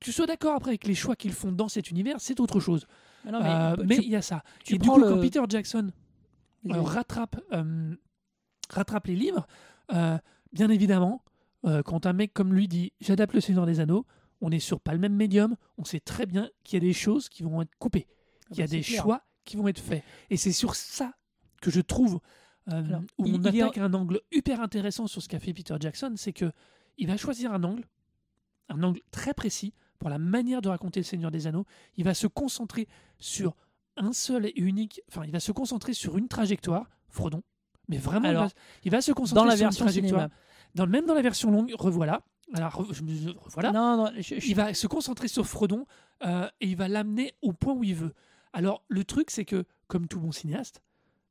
[0.00, 2.86] Tu sois d'accord après avec les choix qu'ils font dans cet univers, c'est autre chose.
[3.26, 4.42] Ah non, Euh, mais il y a ça.
[4.64, 5.90] tu Et du coup, le- quand Peter Jackson
[6.70, 7.36] euh, rattrape,
[8.70, 9.46] rattrape les livres,
[9.90, 11.22] bien évidemment,
[11.84, 14.06] quand un mec comme lui dit j'adapte le Seigneur des Anneaux,
[14.40, 16.92] on est sur pas le même médium, on sait très bien qu'il y a des
[16.92, 19.02] choses qui vont être coupées, Ah qu'il y a bah, des clair.
[19.02, 20.02] choix qui vont être faits.
[20.30, 21.12] Et c'est sur ça
[21.60, 22.20] que je trouve
[22.68, 25.38] euh, Alors, où il- on y a- attaque un angle hyper intéressant sur ce qu'a
[25.40, 26.52] fait Peter Jackson, c'est que
[26.98, 27.84] il va choisir un angle,
[28.68, 31.64] un angle très précis pour la manière de raconter le Seigneur des Anneaux.
[31.96, 32.86] Il va se concentrer
[33.18, 33.56] sur
[33.96, 37.42] un seul et unique, enfin, il va se concentrer sur une trajectoire, Frodon.
[37.88, 38.48] Mais vraiment, il va-
[38.84, 40.20] il va se concentrer Dans la sur version une trajectoire.
[40.28, 40.34] cinéma.
[40.74, 42.22] Dans, même dans la version longue, revoilà.
[42.54, 43.02] Alors, je
[43.38, 43.72] revoilà.
[43.72, 45.86] Non, non, je- Il va se concentrer sur Frodon
[46.24, 48.12] euh, et il va l'amener au point où il veut.
[48.52, 50.82] Alors, le truc, c'est que, comme tout bon cinéaste,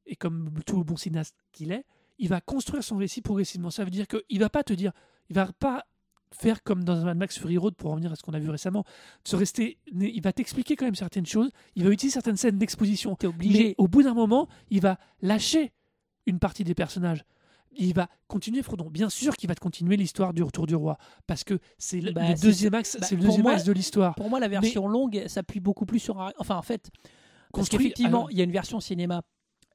[0.05, 1.86] et comme tout bon cinéaste qu'il est,
[2.17, 3.69] il va construire son récit progressivement.
[3.69, 4.91] Ça veut dire qu'il va pas te dire,
[5.29, 5.86] il va pas
[6.32, 8.49] faire comme dans un Mad Max Fury Road, pour revenir à ce qu'on a vu
[8.49, 8.84] récemment,
[9.23, 13.15] se rester, il va t'expliquer quand même certaines choses, il va utiliser certaines scènes d'exposition,
[13.15, 13.75] t'es mais obligé.
[13.77, 15.71] au bout d'un moment, il va lâcher
[16.27, 17.23] une partie des personnages.
[17.77, 18.89] Il va continuer Frodon.
[18.89, 22.12] Bien sûr qu'il va te continuer l'histoire du Retour du Roi, parce que c'est le,
[22.12, 24.15] Bah, le deuxième axe, bah, c'est le deuxième moi- axe de l'histoire.
[24.15, 26.19] Pour moi, la version longue s'appuie beaucoup plus sur.
[26.19, 26.89] un- Enfin, en fait,
[27.53, 29.21] parce qu'effectivement, il y a une version cinéma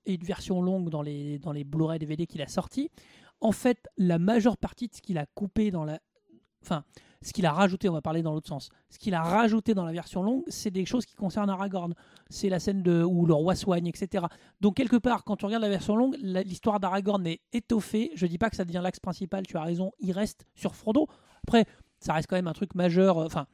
[0.07, 2.91] et une version longue dans les, dans les Blu-ray DVD qu'il a sorti.
[3.41, 6.01] En fait, la majeure partie de ce qu'il a coupé dans la.
[6.63, 6.85] Enfin,
[7.25, 8.69] ce qu'il a rajouté, on va parler dans l'autre sens.
[8.91, 11.95] Ce qu'il a rajouté dans la version longue, c'est des choses qui concernent Aragorn.
[12.29, 14.27] C'est la scène de, où le roi soigne, etc.
[14.61, 18.11] Donc, quelque part, quand tu regardes la version longue, l'histoire d'Aragorn est étoffée.
[18.15, 21.09] Je dis pas que ça devient l'axe principal, tu as raison, il reste sur Frodo.
[21.47, 21.65] Après,
[21.99, 23.19] ça reste quand même un truc majeur.
[23.19, 23.47] euh, Enfin,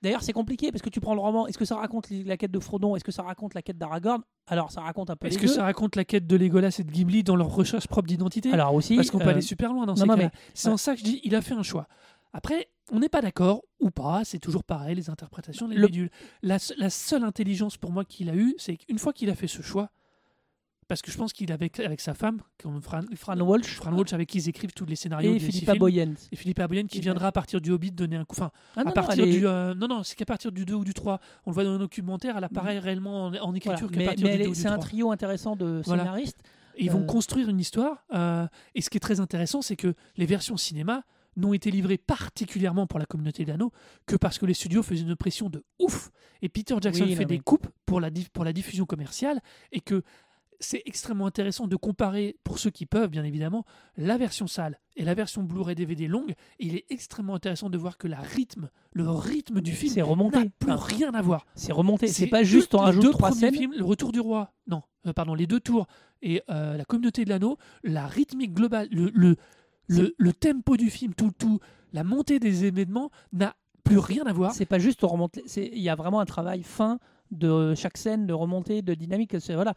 [0.00, 1.48] D'ailleurs, c'est compliqué parce que tu prends le roman.
[1.48, 4.22] Est-ce que ça raconte la quête de Frodon Est-ce que ça raconte la quête d'Aragorn?
[4.46, 5.52] Alors, ça raconte un peu Est-ce que deux.
[5.52, 8.52] ça raconte la quête de Legolas et de Gimli dans leur recherche propre d'identité?
[8.52, 10.68] Alors aussi, Parce qu'on peut euh, aller super loin dans non, ces cas mais- C'est
[10.68, 11.88] en ça que je dis, il a fait un choix.
[12.32, 16.08] Après, on n'est pas d'accord ou pas, c'est toujours pareil, les interprétations, les Le-.
[16.42, 19.34] La, se- la seule intelligence pour moi qu'il a eue, c'est qu'une fois qu'il a
[19.34, 19.90] fait ce choix,
[20.88, 24.14] parce que je pense qu'il avait avec sa femme, comme Fran, Fran Walsh Fran Walsh,
[24.14, 25.74] avec qui ils écrivent tous les scénarios et Philippa.
[25.74, 26.14] Boyens.
[26.32, 28.34] Et Philippe Aboyen qui viendra à partir du Hobbit donner un coup.
[28.36, 29.46] Enfin, Ah non, à non, partir est- du.
[29.46, 31.20] euh, non, non, c'est qu'à partir du 2 ou du 3.
[31.44, 33.56] On le voit dans le documentaire, elle apparaît réellement en, en voilà.
[33.56, 34.84] écriture qu'à Mais, partir mais du elle 2 est- ou du c'est un 3.
[34.86, 36.04] trio intéressant de Voilà.
[36.04, 36.38] scénaristes.
[36.78, 38.04] Ils vont Euh, construire une histoire.
[38.14, 41.02] euh, et ce qui est très intéressant, c'est que les versions cinéma
[41.38, 43.72] n'ont été livrées particulièrement pour la communauté d'anneaux
[44.06, 46.10] que parce que les studios faisaient une pression de ouf.
[46.42, 49.40] Et Peter Jackson Oui, fait des coupes pour la, pour la diffusion commerciale
[49.72, 50.02] et que
[50.60, 53.64] c'est extrêmement intéressant de comparer, pour ceux qui peuvent, bien évidemment,
[53.96, 56.30] la version sale et la version Blu-ray DVD longue.
[56.58, 60.02] Et il est extrêmement intéressant de voir que la rythme, le rythme du film C'est
[60.02, 60.38] remonté.
[60.38, 61.46] n'a plus rien à voir.
[61.54, 62.08] C'est remonté.
[62.08, 63.54] C'est pas juste les rajoute deux trois scènes.
[63.54, 65.86] films, le Retour du Roi, non, euh, pardon, les deux tours
[66.22, 69.36] et euh, la Communauté de l'Anneau, la rythmique globale, le, le,
[69.88, 71.58] le, le tempo du film, tout, tout,
[71.92, 74.52] la montée des événements n'a plus rien à voir.
[74.52, 75.38] C'est pas juste on remonte.
[75.46, 76.98] c'est- Il y a vraiment un travail fin
[77.30, 79.36] de chaque scène, de remontée, de dynamique.
[79.40, 79.74] C'est voilà.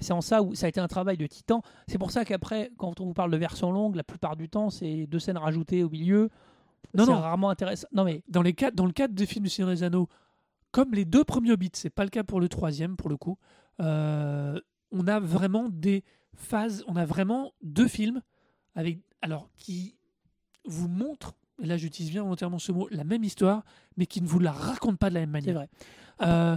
[0.00, 1.62] C'est en ça où ça a été un travail de titan.
[1.88, 4.70] C'est pour ça qu'après, quand on vous parle de version longue, la plupart du temps,
[4.70, 6.28] c'est deux scènes rajoutées au milieu.
[6.94, 7.20] Non, c'est non.
[7.20, 7.88] rarement intéressant.
[7.92, 10.08] Non mais Dans, les cas, dans le cadre des films du Seigneur des Anneaux,
[10.70, 13.38] comme les deux premiers Hobbits, c'est pas le cas pour le troisième, pour le coup,
[13.80, 14.60] euh,
[14.92, 16.04] on a vraiment des
[16.36, 18.22] phases, on a vraiment deux films
[18.76, 19.96] avec, alors, qui
[20.64, 23.64] vous montrent, et là j'utilise bien volontairement ce mot, la même histoire,
[23.96, 25.54] mais qui ne vous la racontent pas de la même c'est manière.
[25.54, 25.68] vrai.
[26.22, 26.56] Euh,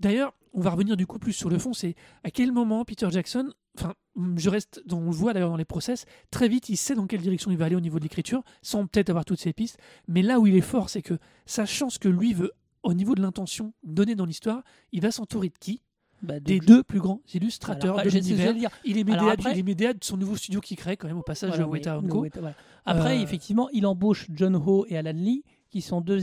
[0.00, 3.08] D'ailleurs, on va revenir du coup plus sur le fond, c'est à quel moment Peter
[3.10, 3.94] Jackson, enfin,
[4.36, 7.20] je reste, on le voit d'ailleurs dans les process, très vite il sait dans quelle
[7.20, 10.22] direction il va aller au niveau de l'écriture, sans peut-être avoir toutes ses pistes, mais
[10.22, 12.52] là où il est fort, c'est que sachant ce que lui veut
[12.84, 15.82] au niveau de l'intention donner dans l'histoire, il va s'entourer de qui?
[16.22, 18.54] Bah, de- Des deux plus grands illustrateurs Alors, de l'univers.
[18.84, 21.22] Il est Alors média, après- il est son nouveau studio qu'il crée quand même au
[21.22, 22.22] passage Voilà, Weta Co.
[22.22, 22.56] Weta, voilà.
[22.84, 26.20] Après, Euh, effectivement, il embauche John Ho et Alan Lee, qui sont deux,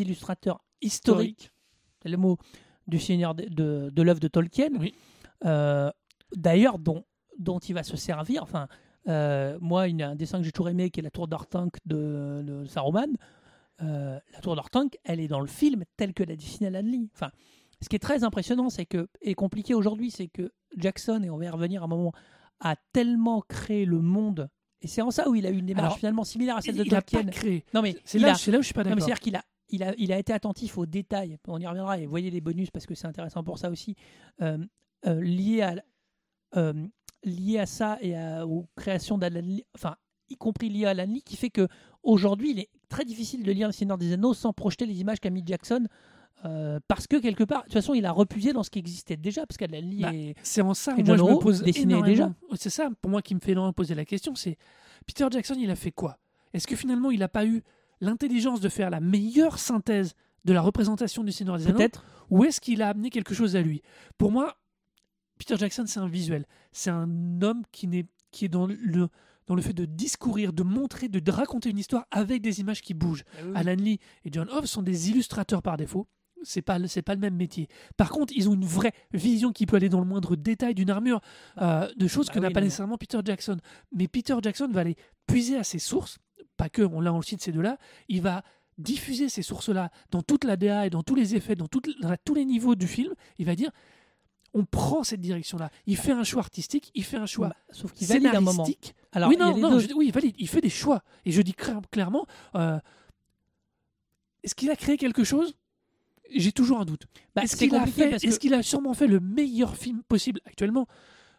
[0.00, 1.50] illustrateurs historiques,
[2.02, 2.38] c'est le mot,
[2.86, 4.70] du Seigneur de, de, de l'œuvre de Tolkien.
[4.78, 4.94] Oui.
[5.44, 5.90] Euh,
[6.36, 7.04] D'ailleurs, dont,
[7.38, 8.42] dont il va se servir.
[8.42, 8.68] Enfin,
[9.08, 11.26] euh, moi, il y a un dessin que j'ai toujours aimé, qui est la Tour
[11.26, 13.08] d'Ortank de, de Saruman.
[13.82, 17.08] Euh, la Tour d'Ortank, elle est dans le film telle que l'a dessiné Alan Lee.
[17.14, 17.30] Enfin,
[17.82, 21.38] ce qui est très impressionnant, c'est que et compliqué aujourd'hui, c'est que Jackson et on
[21.38, 22.12] va y revenir un moment
[22.60, 24.48] a tellement créé le monde
[24.80, 26.76] et c'est en ça où il a eu une démarche Alors, finalement similaire à celle
[26.76, 27.64] de Il n'a pas créé.
[27.74, 28.98] Non mais C'est là, a- où je suis pas d'accord.
[28.98, 31.36] c'est-à-dire qu'il a, il a, il a été attentif aux détails.
[31.46, 33.94] On y reviendra et voyez les bonus parce que c'est intéressant pour ça aussi.
[34.40, 34.58] Euh,
[35.06, 35.74] euh, lié, à,
[36.56, 36.72] euh,
[37.24, 39.94] lié à ça et à- aux créations d'Alan Lee, enfin,
[40.28, 41.68] y compris lié à Alan Lee, qui fait que
[42.02, 45.20] aujourd'hui il est très difficile de lire Le Seigneur des Anneaux sans projeter les images
[45.20, 45.86] qu'a mis Jackson.
[46.44, 49.16] Euh, parce que quelque part, de toute façon, il a repuisé dans ce qui existait
[49.16, 50.34] déjà, parce qu'Alan Lee Bah, est.
[50.42, 52.34] C'est en ça Et moi John je me pose énormément- déjà.
[52.56, 54.56] C'est ça pour moi qui me fait énormément poser la question, c'est
[55.06, 56.18] Peter Jackson, il a fait quoi?
[56.52, 57.62] Est-ce que finalement il n'a pas eu
[58.00, 61.76] l'intelligence de faire la meilleure synthèse de la représentation du Seigneur des Anneaux?
[61.78, 62.04] Peut-être.
[62.30, 63.82] ou est-ce qu'il a amené quelque chose à lui?
[64.16, 64.56] Pour moi,
[65.38, 66.46] Peter Jackson, c'est un visuel.
[66.72, 67.88] C'est un homme qui,
[68.42, 69.08] est dans le,
[69.46, 72.94] dans le fait de discourir, de montrer, de raconter une histoire avec des images qui
[72.94, 73.24] bougent.
[73.54, 76.06] Alan Lee et John Hobbs sont des illustrateurs par défaut.
[76.42, 77.68] C'est pas c'est pas le même métier.
[77.96, 80.90] Par contre, ils ont une vraie vision qui peut aller dans le moindre détail d'une
[80.90, 81.20] armure,
[81.60, 83.56] euh, de choses bah que n'a oui, pas non, nécessairement Peter Jackson.
[83.92, 84.96] Mais Peter Jackson va aller
[85.26, 86.18] puiser à ses sources,
[86.56, 88.42] pas que, on l'a on le cite ces deux-là, il va
[88.78, 92.44] diffuser ces sources-là dans toute la DA et dans tous les effets, dans, tous les
[92.44, 93.12] niveaux du film.
[93.38, 93.70] Il va dire,
[94.54, 95.70] on prend cette direction-là.
[95.86, 98.66] Il fait un choix artistique, il fait un choix Bah, sauf qu'il valide un moment.
[99.12, 100.34] Alors, oui, il non, les non, je- oui, il valide.
[100.38, 101.02] Il fait des choix.
[101.24, 102.78] Et je dis cla- clairement, euh,
[104.42, 105.54] est-ce qu'il a créé quelque chose?
[106.34, 107.06] J'ai toujours un doute.
[107.34, 109.76] Bah, est-ce qu'il a, compliqué fait- parce est-ce que qu'il a sûrement fait le meilleur
[109.76, 110.86] film possible actuellement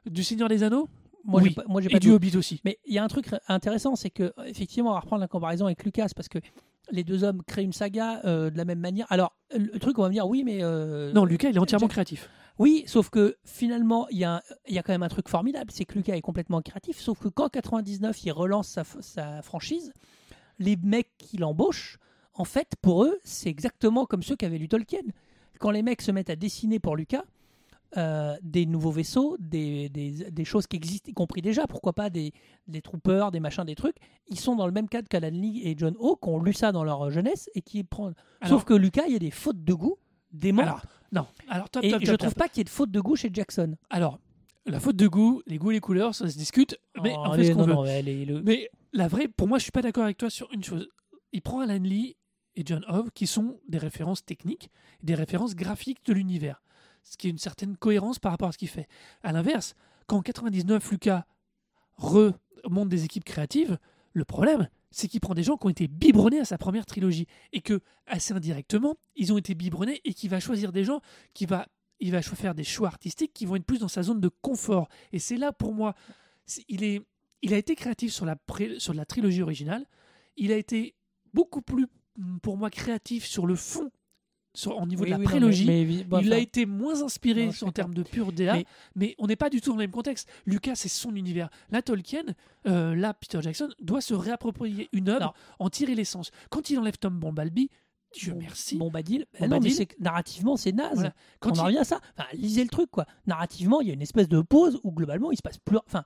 [0.05, 0.89] du Seigneur des Anneaux?
[1.25, 1.53] Moi, oui.
[1.53, 2.09] pas, moi, et pas du.
[2.11, 5.19] Hobbit aussi Mais il y a un truc intéressant, c'est que effectivement, on va reprendre
[5.21, 6.39] la comparaison avec Lucas parce que
[6.91, 9.05] les deux hommes créent une saga euh, de la même manière.
[9.09, 11.87] Alors, le truc, on va me dire, oui, mais euh, Non, Lucas, il est entièrement
[11.89, 12.29] créatif.
[12.57, 15.27] oui, sauf que finalement, il y, a, un- il y a quand même un truc
[15.29, 16.99] formidable, c'est que Lucas est complètement créatif.
[16.99, 19.93] Sauf que quand 99, il relance sa, sa franchise,
[20.57, 21.98] les mecs qu'il embauche,
[22.39, 25.01] en fait, pour eux, c'est exactement comme ceux qu'avait lu Tolkien.
[25.59, 27.23] Quand les mecs se mettent à dessiner pour Lucas,
[27.97, 32.09] euh, des nouveaux vaisseaux, des, des- des choses qui existent, y compris déjà, pourquoi pas
[32.11, 32.33] des,
[32.67, 33.95] des troopers, des machins, des trucs,
[34.27, 36.71] ils sont dans le même cadre qu'Alan Lee et John Ho, qui ont lu ça
[36.71, 38.13] dans leur jeunesse et qui prennent.
[38.47, 39.97] Sauf que Lucas, il y a des fautes de goût,
[40.31, 41.25] des Alors, non.
[41.47, 43.15] Alors, top, et top, je top, trouve pas qu'il y ait de faute de goût
[43.15, 43.75] chez Jackson.
[43.89, 44.19] Alors,
[44.67, 47.31] la faute de goût, les goûts et les couleurs, ça se discute, mais Oh, on
[47.31, 48.01] fait allez, ce qu'on non, veut.
[48.27, 50.63] non, le- Mais la vraie, pour moi, je suis pas d'accord avec toi sur une
[50.63, 50.87] chose.
[51.33, 52.15] Il prend Alan Lee
[52.55, 54.69] et John Hove, qui sont des références techniques,
[55.03, 56.61] des références graphiques de l'univers,
[57.03, 58.87] ce qui est une certaine cohérence par rapport à ce qu'il fait.
[59.23, 59.75] À l'inverse,
[60.07, 61.25] quand en 99, Lucas
[61.97, 63.77] remonte des équipes créatives,
[64.13, 67.27] le problème, c'est qu'il prend des gens qui ont été biberonnés à sa première trilogie
[67.53, 71.01] et que, assez indirectement, ils ont été biberonnés et qu'il va choisir des gens
[71.33, 71.67] qui va
[71.99, 74.87] il va faire des choix artistiques qui vont être plus dans sa zone de confort.
[75.11, 75.95] Et c'est là, pour moi,
[76.67, 77.01] il, est,
[77.41, 78.37] il a été créatif sur la,
[78.77, 79.85] sur la trilogie originale.
[80.37, 80.95] Il a été
[81.33, 81.87] beaucoup plus,
[82.41, 83.89] pour moi, créatif sur le fond,
[84.55, 85.65] sur, au niveau Oui, de la oui, non, prélogie.
[85.65, 88.65] mais- mais- bon, il a été moins inspiré Non, en termes de pur DA, Mais-
[88.95, 90.27] mais, on n'est pas du tout dans le même contexte.
[90.45, 91.49] Lucas, c'est son univers.
[91.69, 92.23] Là, Tolkien,
[92.67, 96.31] euh, là, Peter Jackson doit se réapproprier une œuvre, en tirer l'essence.
[96.49, 97.69] Quand il enlève Tom Bombalby,
[98.15, 98.75] Dieu Bon- merci.
[98.75, 99.27] Bombadil.
[99.33, 99.71] Bah Bombadil.
[99.71, 100.95] non, mais narrativement, c'est naze.
[100.95, 101.13] Voilà.
[101.39, 101.99] Quand on il- en revient à ça.
[102.17, 103.05] Enfin, lisez le truc, quoi.
[103.27, 105.77] Narrativement, il y a une espèce de pause où globalement, il se passe plus.
[105.85, 106.03] Enfin,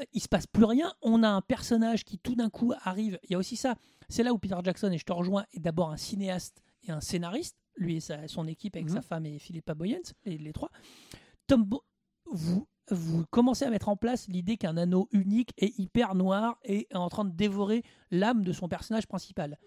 [0.00, 0.92] euh, il se passe plus rien.
[1.00, 3.20] On a un personnage qui tout d'un coup arrive.
[3.22, 3.76] Il y a aussi ça.
[4.08, 7.00] C'est là où Peter Jackson, et je te rejoins, est d'abord un cinéaste et un
[7.00, 7.56] scénariste.
[7.76, 8.94] Lui et sa- son équipe avec Mhm.
[8.96, 10.70] sa femme et Philippa Boyens, les, les trois.
[11.46, 11.84] Tom, Bo-
[12.26, 16.88] vous, vous commencez à mettre en place l'idée qu'un anneau unique est hyper noir et
[16.90, 19.58] est en train de dévorer l'âme de son personnage principal.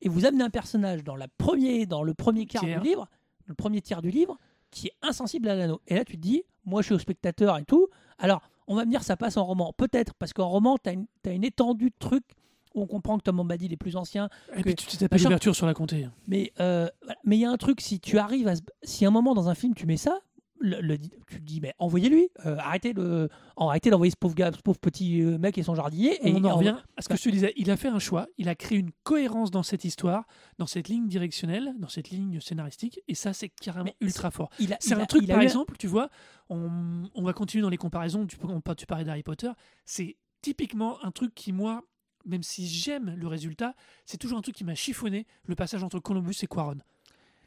[0.00, 2.80] Et vous amenez un personnage dans, la premier, dans le premier quart Tiers.
[2.80, 3.08] du livre,
[3.44, 4.38] le premier tiers du livre,
[4.70, 5.82] qui est insensible à l'anneau.
[5.86, 7.88] Et là, tu te dis, moi, je suis au spectateur et tout.
[8.16, 9.74] Alors, on va me dire, ça passe en roman.
[9.74, 10.88] Peut-être, parce qu'en roman, tu
[11.28, 12.32] as, une étendue de trucs
[12.74, 14.28] on comprend que Tom Bombadil est plus ancien.
[14.56, 16.08] Et puis que- tu t'es tapé l'ouverture sur la comté.
[16.28, 16.88] Mais euh,
[17.24, 18.54] mais il y a un truc, si tu arrives à.
[18.82, 20.18] Si à un moment dans un film, tu mets ça,
[20.62, 22.28] le, le- tu te dis, mais envoyez-lui.
[22.44, 25.74] euh, arrêtez, de, arrêtez d'envoyer ce pauvre, gars, ce pauvre petit euh, mec et son
[25.74, 26.18] jardinier.
[26.22, 27.54] Et on en en- revient à ce que je te disais.
[27.56, 28.26] Il a fait un choix.
[28.36, 30.26] Il a créé une cohérence dans cette histoire,
[30.58, 33.00] dans cette ligne directionnelle, dans cette ligne scénaristique.
[33.08, 34.50] Et ça, c'est carrément Mais ultra fort.
[34.80, 36.10] C'est un a- truc, par eu exemple, tu vois,
[36.50, 38.26] on, on va continuer dans les comparaisons.
[38.26, 39.50] Tu, on- tu parlais d'Harry Potter.
[39.86, 41.84] C'est typiquement un truc qui, moi,
[42.26, 45.98] même si j'aime le résultat, c'est toujours un truc qui m'a chiffonné le passage entre
[45.98, 46.76] Columbus et Quaron.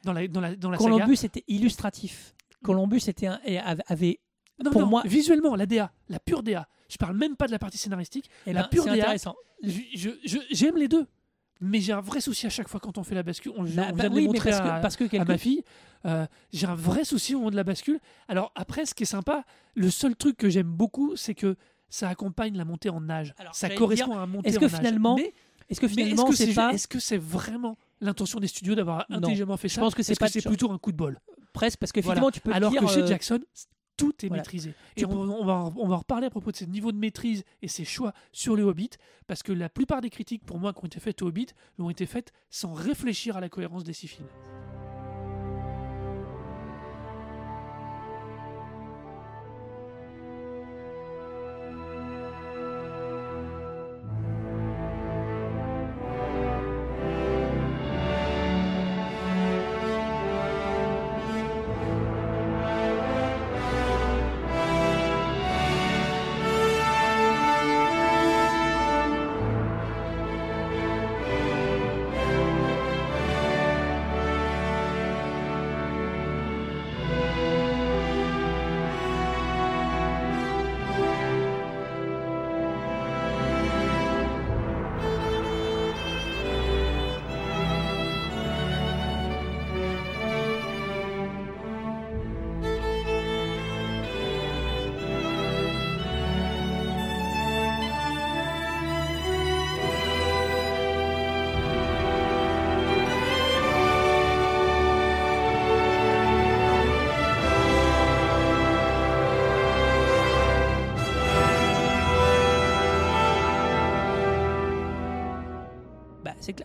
[0.03, 0.91] Dans la, dans la, dans la saga.
[0.91, 2.33] Columbus était illustratif.
[2.63, 4.19] Columbus était un, et avait-.
[4.63, 6.67] Non, pour non, moi- visuellement, la DA, la pure DA.
[6.89, 8.29] Je parle même pas de la partie scénaristique.
[8.45, 9.15] eh La ben, pure c'est DA,
[10.51, 11.05] J'aime les deux.
[11.61, 13.53] Mais j'ai un vrai souci à chaque fois quand on fait la bascule.
[13.55, 15.37] On, Bah, on bah vient oui, mais montrer parce à, que, parce que à ma
[15.37, 15.63] fille.
[16.05, 17.99] Euh, j'ai un vrai souci au moment de la bascule.
[18.27, 21.55] Alors après, ce qui est sympa, le seul truc que j'aime beaucoup, c'est que
[21.93, 23.35] ça accompagne la montée en âge.
[23.37, 24.75] Alors, ça correspond à un montée est-ce en que âge.
[24.77, 25.31] finalement, Mais,
[25.69, 28.47] Est-ce que mais est-ce finalement, que c'est c'est pas est-ce que c'est vraiment l'intention des
[28.47, 29.17] studios d'avoir Non.
[29.19, 30.97] intelligemment fait Je ça pense que c'est Est-ce pas c'est de- plutôt un coup de
[30.97, 31.19] bol
[31.53, 32.15] presque parce que Voilà.
[32.19, 32.81] finalement, tu peux Alors dire.
[32.81, 33.39] que chez euh, Jackson,
[33.95, 34.41] tout est voilà.
[34.41, 34.73] maîtrisé.
[34.97, 36.97] Et on, peux- on va, on va en reparler à propos de ce niveau de
[36.97, 38.89] maîtrise et ses choix sur le Hobbit,
[39.27, 41.91] parce que la plupart des critiques, pour moi, qui ont été faites au Hobbit, ont
[41.91, 44.27] été faites sans réfléchir à la cohérence des six films.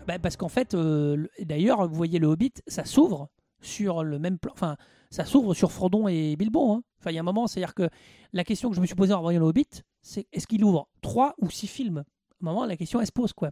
[0.09, 3.29] Bah, parce qu'en fait, euh, le- d'ailleurs, vous voyez le Hobbit, ça s'ouvre
[3.61, 4.53] sur le même plan.
[4.55, 4.79] Enfin,
[5.11, 6.73] ça s'ouvre sur Frodon et Bilbo.
[6.73, 6.83] hein.
[6.99, 7.91] Enfin, il y a un moment, c'est-à-dire que
[8.33, 9.69] la question que je me suis posée en voyant le Hobbit,
[10.01, 11.99] c'est est-ce qu'il ouvre trois ou six films?
[11.99, 12.03] À
[12.41, 13.51] un moment, la question, elle se pose, quoi.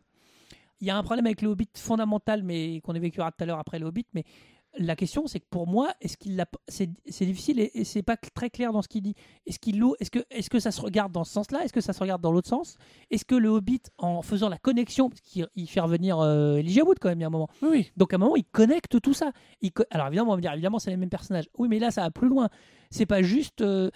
[0.81, 3.59] Il y a un problème avec le Hobbit fondamental, mais qu'on évoquera tout à l'heure
[3.59, 4.25] après le Hobbit, mais
[4.79, 8.17] la question, c'est que pour moi, est-ce qu'il c'est, c'est difficile et, et c'est pas
[8.17, 9.15] très clair dans ce qu'il dit.
[9.47, 11.65] Est-ce qu'il l'ouvre Est-ce que, est-ce que ça se regarde dans ce sens-là?
[11.65, 12.77] Est-ce que ça se regarde dans l'autre sens?
[13.11, 16.85] Est-ce que le Hobbit, en faisant la connexion, parce qu'il il fait revenir euh, Elijah
[16.85, 17.49] Wood quand même, il y a un moment.
[17.63, 17.91] Oui.
[17.97, 19.33] Donc à un moment, il connecte tout ça.
[19.63, 21.49] Il Alors évidemment, on va me dire, évidemment, c'est les mêmes personnages.
[21.59, 22.49] Oui, mais là, ça va plus loin.
[22.91, 23.91] C'est pas juste euh,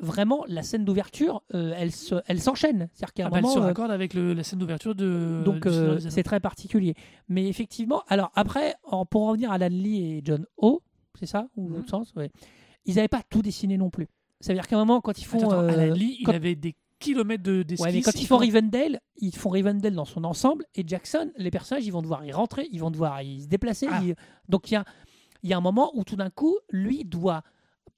[0.00, 2.88] vraiment la scène d'ouverture, euh, elle, se, elle s'enchaîne.
[2.92, 4.94] C'est-à-dire qu'à un Ah bah, elle moment, se euh, raccorde avec le- la scène d'ouverture
[4.94, 5.42] de.
[5.44, 6.94] donc euh, c'est très particulier.
[7.28, 10.82] Mais effectivement, alors après, en- pour en revenir à Alan Lee et John O,
[11.18, 11.74] c'est ça ou Mhm.
[11.76, 12.30] l'autre sens, ouais.
[12.86, 14.06] Ils n'avaient pas tout dessiné non plus.
[14.40, 16.36] Ça veut dire qu'à un moment, quand ils font, Attends, attends, Alan Lee, quand- il
[16.36, 17.84] avait des kilomètres de d'esquisses.
[17.86, 21.30] Ouais, mais quand ils il font Rivendell, ils font Rivendell dans son ensemble et Jackson,
[21.36, 23.86] les personnages, ils vont devoir y rentrer, ils vont devoir y se déplacer.
[23.90, 24.00] Ah.
[24.02, 24.14] ils-
[24.48, 24.84] Donc il y a,
[25.42, 27.42] il y a un moment où tout d'un coup, lui doit,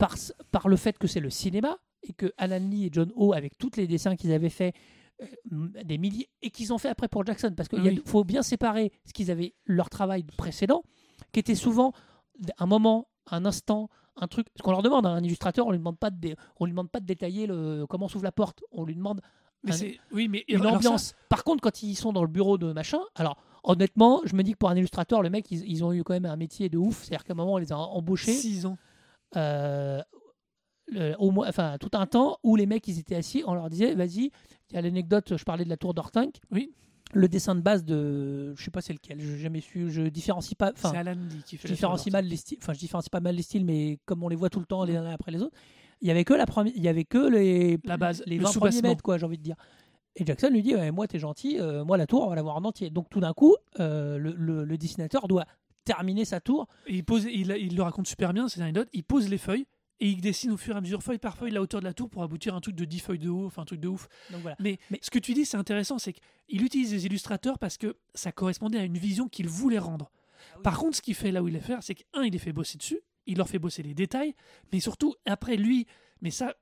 [0.01, 0.17] par,
[0.51, 3.57] par le fait que c'est le cinéma et que Alan Lee et John O, avec
[3.59, 4.73] tous les dessins qu'ils avaient fait,
[5.23, 5.27] euh,
[5.85, 8.03] des milliers, et qu'ils ont fait après pour Jackson, parce qu'il Oui.
[8.07, 10.83] faut bien séparer ce qu'ils avaient, leur travail précédent,
[11.33, 11.93] qui était souvent
[12.59, 14.47] un moment, un instant, un truc.
[14.57, 16.73] Ce qu'on leur demande à un illustrateur, on lui demande pas de, dé- on lui
[16.73, 19.21] demande pas de détailler le, comment s'ouvre la porte, on lui demande
[19.63, 21.15] Mais un- c'est- oui, mais une ça, ambiance.
[21.29, 24.53] Par contre, quand ils sont dans le bureau de machin, alors honnêtement, je me dis
[24.53, 26.79] que pour un illustrateur, le mec, ils, ils ont eu quand même un métier de
[26.79, 27.03] ouf.
[27.05, 28.79] C'est-à-dire qu'à un moment, on les a embauchés Six ans.
[29.37, 30.01] Euh,
[30.89, 33.71] le- au moins, enfin, tout un temps où les mecs, ils étaient assis, on leur
[33.71, 34.31] disait, vas-y,
[34.71, 36.37] il y a l'anecdote, je parlais de la tour d'Ortinque.
[36.51, 36.73] Oui.
[37.13, 40.55] le dessin de base de, je sais pas c'est lequel, je jamais su, je différencie
[40.55, 40.93] pas, enfin,
[41.45, 43.99] qui fait je différencie mal les styles, enfin je différencie pas mal les styles, mais
[44.05, 45.57] comme on les voit tout le temps les uns après les autres,
[46.03, 48.45] il y avait que la première, il y avait que les La base, les le
[48.45, 48.89] 20 premiers soubassement.
[48.91, 49.57] mètres quoi, j'ai envie de dire.
[50.15, 52.43] Et Jackson lui dit, ouais, moi t'es gentil, euh, moi la tour on va la
[52.43, 52.91] voir en entier.
[52.91, 55.47] Donc tout d'un coup, euh, le, le- le dessinateur doit
[55.85, 56.67] terminer sa tour.
[56.87, 58.89] Et il, pose, il, il le raconte super bien, c'est une anecdote.
[58.93, 59.67] Il pose les feuilles
[60.01, 61.93] et il dessine au fur et à mesure, feuille par feuille, la hauteur de la
[61.93, 63.89] tour pour aboutir à un truc de 10 feuilles de haut, enfin un truc de
[63.89, 64.09] ouf.
[64.31, 64.57] Donc voilà.
[64.61, 67.97] Mais, Mais- ce que tu dis, c'est intéressant, c'est qu'il utilise les illustrateurs parce que
[68.15, 70.11] ça correspondait à une vision qu'il voulait rendre.
[70.63, 72.53] Par contre, ce qu'il fait là où il est faire, c'est qu'un, il les fait
[72.55, 74.35] bosser dessus, il leur fait bosser les détails,
[74.73, 75.87] mais surtout, après lui,
[76.23, 76.55] mais ça,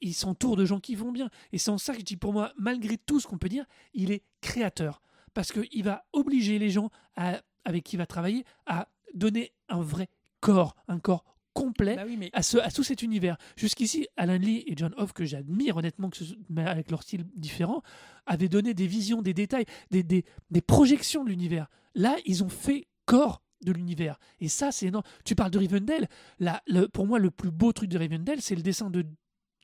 [0.00, 1.30] il s'entoure de gens qui vont bien.
[1.52, 3.64] Et c'est en ça que je dis, pour moi, malgré tout ce qu'on peut dire,
[3.92, 5.02] il est créateur.
[5.32, 9.80] Parce qu'il va obliger les gens à- avec qui il va travailler à donner un
[9.80, 10.08] vrai
[10.40, 13.36] corps, un corps complet Bah oui, mais à, ce, à tout cet univers.
[13.56, 17.24] Jusqu'ici, Alan Lee et John Hoff, que j'admire honnêtement, que ce- mais avec leur style
[17.36, 17.82] différent,
[18.26, 21.68] avaient donné des visions, des détails, des, des, des projections de l'univers.
[21.94, 24.18] Là, ils ont fait corps de l'univers.
[24.40, 25.04] Et ça, c'est énorme.
[25.24, 26.08] Tu parles de Rivendell.
[26.40, 29.06] Là, le, pour moi, le plus beau truc de Rivendell, c'est le dessin de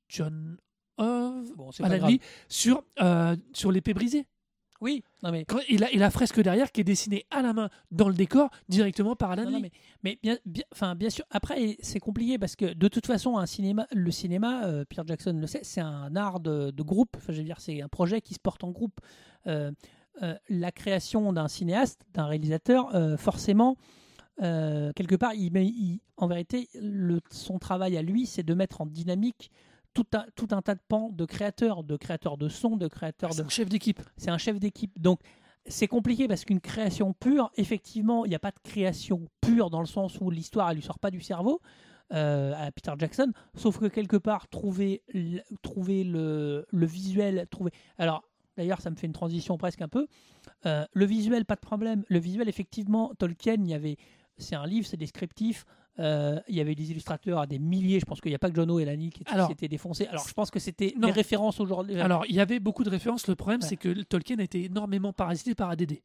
[0.08, 0.56] John
[0.96, 2.06] Hoff, bon, Alan.
[2.06, 4.26] Lee, sur, euh, sur l'épée brisée.
[4.80, 7.52] Oui, non mais Quand, et, la, et la fresque derrière qui est dessinée à la
[7.52, 9.62] main dans le décor directement par Alan Non, non, Lee.
[9.62, 13.36] mais, mais bien, bien, enfin, bien sûr, après, c'est compliqué parce que de toute façon,
[13.36, 17.14] un cinéma, le cinéma, euh, Pierre Jackson le sait, c'est un art de, de groupe.
[17.16, 19.00] Enfin, je veux dire, c'est un projet qui se porte en groupe.
[19.46, 19.70] Euh,
[20.22, 23.76] euh, la création d'un cinéaste, d'un réalisateur, forcément,
[24.38, 28.86] quelque part, il, il- en vérité, le, son travail à lui, c'est de mettre en
[28.86, 29.50] dynamique
[29.94, 33.32] tout un, tout un tas de pans de créateurs, de créateurs de son, de créateurs
[33.32, 34.00] C'est de un chef d'équipe.
[34.16, 35.00] c'est un chef d'équipe.
[35.00, 35.20] Donc,
[35.66, 39.80] c'est compliqué parce qu'une création pure, effectivement, il n'y a pas de création pure dans
[39.80, 41.60] le sens où l'histoire, elle lui sort pas du cerveau
[42.12, 45.02] euh, à Peter Jackson, sauf que quelque part, trouver,
[45.62, 47.72] trouver le, le visuel, trouver.
[47.98, 48.24] Alors,
[48.56, 50.06] d'ailleurs, ça me fait une transition presque un peu.
[50.66, 52.04] Euh, le visuel, pas de problème.
[52.08, 53.96] Le visuel, effectivement, Tolkien, il y avait.
[54.38, 55.66] C'est un livre, c'est descriptif.
[56.00, 58.00] Euh, il y avait des illustrateurs à des milliers.
[58.00, 60.06] Je pense qu'il n'y a pas que Jono et Lani qui Alors, s'étaient défoncés.
[60.06, 62.00] Alors, je pense que c'était les références aujourd'hui.
[62.00, 63.26] Alors, il y avait beaucoup de références.
[63.28, 63.68] Le problème, Ouais.
[63.68, 66.00] c'est que Tolkien a été énormément parasité par ADD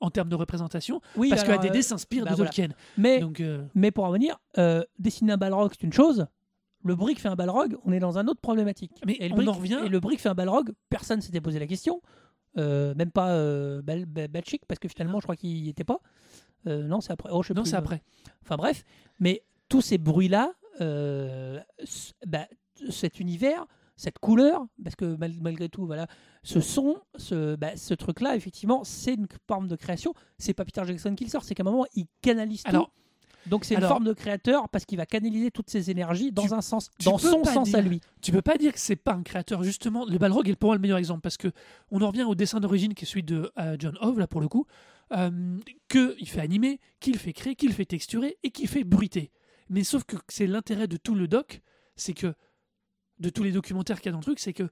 [0.00, 2.50] en termes de représentation, oui, parce que ADD euh, s'inspire bah de voilà.
[2.50, 2.68] Tolkien.
[2.96, 6.26] mais Donc, euh, Mais pour en venir, euh, dessiner un balrog, c'est une chose.
[6.84, 8.92] Le brick fait un balrog, on est dans un autre problématique.
[9.04, 11.40] Mais et le on brick, en revient- Et le brick fait un balrog, personne s'était
[11.40, 12.00] posé la question.
[12.56, 16.00] Euh, même pas euh, Balchik, parce que finalement, je crois qu'il n'y était pas.
[16.66, 17.28] Euh, non, c'est après.
[17.32, 18.02] Oh, je sais non, c'est après.
[18.42, 18.84] Enfin bref,
[19.20, 21.60] mais tous ces bruits-là, euh,
[22.26, 22.46] bah,
[22.90, 23.66] cet univers,
[23.96, 26.06] cette couleur, parce que mal- malgré tout, voilà,
[26.42, 30.14] ce son, ce, bah, ce truc-là, effectivement, c'est une forme de création.
[30.38, 32.86] C'est pas Peter Jackson qui le sort, c'est qu'à un moment, il canalise tout.
[33.46, 36.46] Donc c'est une alors- forme de créateur parce qu'il va canaliser toutes ses énergies dans
[36.46, 38.00] Tu- un sens, dans son sens à lui.
[38.20, 39.62] tu peux pas dire que c'est pas un créateur.
[39.62, 41.48] Justement, le Balrog est pour moi le meilleur exemple parce que
[41.90, 44.40] on en revient au dessin d'origine qui est celui de euh, John Hove là pour
[44.42, 44.66] le coup,
[45.12, 49.30] euh, que il fait animer, qu'il fait créer, qu'il fait texturer et qu'il fait bruiter.
[49.68, 51.60] Mais sauf que c'est l'intérêt de tout le doc,
[51.96, 52.34] c'est que
[53.18, 54.68] de tous les documentaires qu'il y a dans le truc, c'est que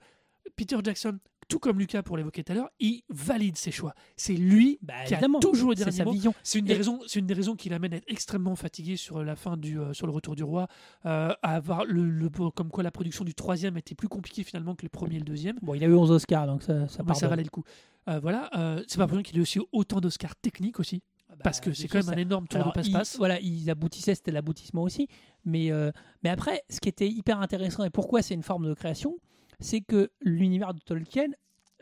[0.57, 3.95] Peter Jackson, tout comme Lucas pour l'évoquer tout à l'heure, il valide ses choix.
[4.17, 6.15] C'est lui Bah, qui a toujours le dernier mot.
[6.43, 8.97] C'est une des Et- raisons, c'est une des raisons qui l'amène à être extrêmement fatigué
[8.97, 10.67] sur la fin du, euh, sur le retour du roi,
[11.07, 14.75] euh, à avoir le, le- comme quoi la production du troisième était plus compliquée finalement
[14.75, 15.59] que le premier et le deuxième.
[15.63, 17.65] Bon, il a eu 11 Oscars, donc ça, ça ça valait le coup.
[18.09, 18.51] Euh, voilà,
[18.87, 21.73] c'est pas pour rien qu'il ait aussi autant d'Oscars techniques aussi, Ah bah, parce que
[21.73, 23.17] c'est quand même ça- un énorme tour Alors, de passe-passe.
[23.17, 25.09] voilà, ils aboutissaient, c'était l'aboutissement aussi.
[25.45, 25.91] Mais, euh,
[26.23, 29.17] mais après, ce qui était hyper intéressant et pourquoi c'est une forme de création,
[29.61, 31.29] c'est que l'univers de Tolkien,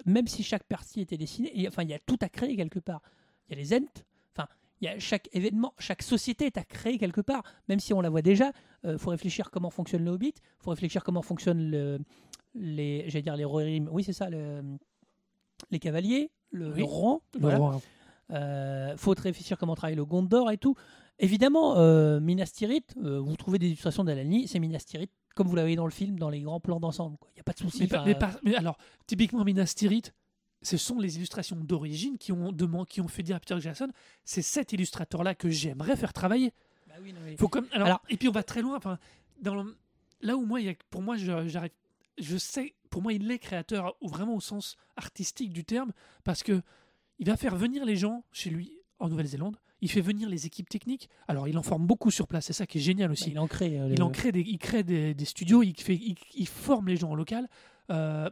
[0.06, 2.78] même si chaque partie était dessinée, et, enfin, il y a tout à créer quelque
[2.80, 3.00] part.
[3.48, 4.02] Il y a les Ents,
[4.36, 4.48] enfin,
[4.80, 8.00] il y a chaque événement, chaque société est à créer quelque part, même si on
[8.00, 8.52] la voit déjà.
[8.84, 11.98] Il faut réfléchir comment fonctionne le Hobbit, il faut réfléchir comment fonctionnent le,
[12.54, 14.62] les, j'allais dire les Rohirrim, oui, c'est ça, le-
[15.70, 16.78] les cavaliers, le, Oui.
[16.80, 17.58] le rang, voilà.
[17.58, 17.80] roi.
[18.32, 20.74] Euh, faut réfléchir comment travaille le Gondor et tout.
[21.18, 25.56] Évidemment, euh, Minas Tirith, euh, vous trouvez des illustrations d'Alani, c'est Minas Tirith, comme vous
[25.56, 27.16] l'avez dans le film, dans les grands plans d'ensemble.
[27.32, 27.88] Il n'y a pas de souci.
[27.90, 30.14] Mais, enfin, mais alors, typiquement Minas Tirith,
[30.62, 33.88] ce sont les illustrations d'origine qui ont, demandé- qui ont fait dire à Peter Jackson,
[34.24, 36.52] c'est cet illustrateur-là que j'aimerais faire travailler.
[36.88, 38.76] bah oui, non, mais- Faut comme, alors, Alors- et puis on va très loin.
[38.76, 38.98] Enfin,
[39.40, 39.76] dans le-
[40.20, 43.96] là où moi, il y a, pour moi, je- sais, pour moi, il est créateur
[44.00, 45.92] vraiment au sens artistique du terme,
[46.22, 46.62] parce que
[47.18, 49.56] il va faire venir les gens chez lui en Nouvelle-Zélande.
[49.84, 51.08] Il fait venir les équipes techniques.
[51.28, 52.46] Alors, il en forme beaucoup sur place.
[52.46, 53.30] C'est ça qui est génial bah, aussi.
[53.30, 53.78] il en crée.
[53.78, 56.88] euh, Il en crée des, il crée des, des studios, il, fait, il, il forme
[56.88, 57.48] les gens en local.
[57.90, 58.30] Euh,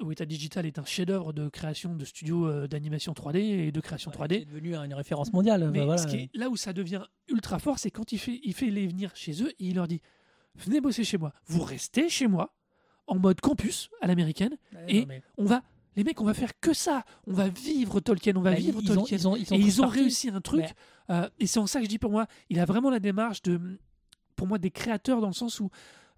[0.00, 4.10] Weta Digital est un chef-d'œuvre de création de studios euh, d'animation 3D et de création
[4.10, 4.38] ouais, 3D.
[4.40, 5.70] C'est devenu une référence mondiale.
[5.72, 6.02] Mais bah, voilà.
[6.02, 8.70] ce qui est- là où ça devient ultra fort, c'est quand il fait, il fait
[8.70, 10.00] les venir chez eux et il leur dit
[10.56, 11.32] Venez bosser chez moi.
[11.46, 12.54] Vous restez chez moi
[13.06, 14.56] en mode campus à l'américaine
[14.88, 15.62] et mais- on va
[15.96, 17.04] les mecs, on va faire que ça.
[17.26, 19.16] On va vivre Tolkien, on va Bah, vivre ils, ont, Tolkien.
[19.18, 20.60] ils ont, ils et ils ont réussi un truc.
[21.08, 23.00] Mais- euh, et c'est en ça que je dis pour moi, il a vraiment la
[23.00, 23.60] démarche de,
[24.36, 25.70] pour moi, des créateurs dans le sens où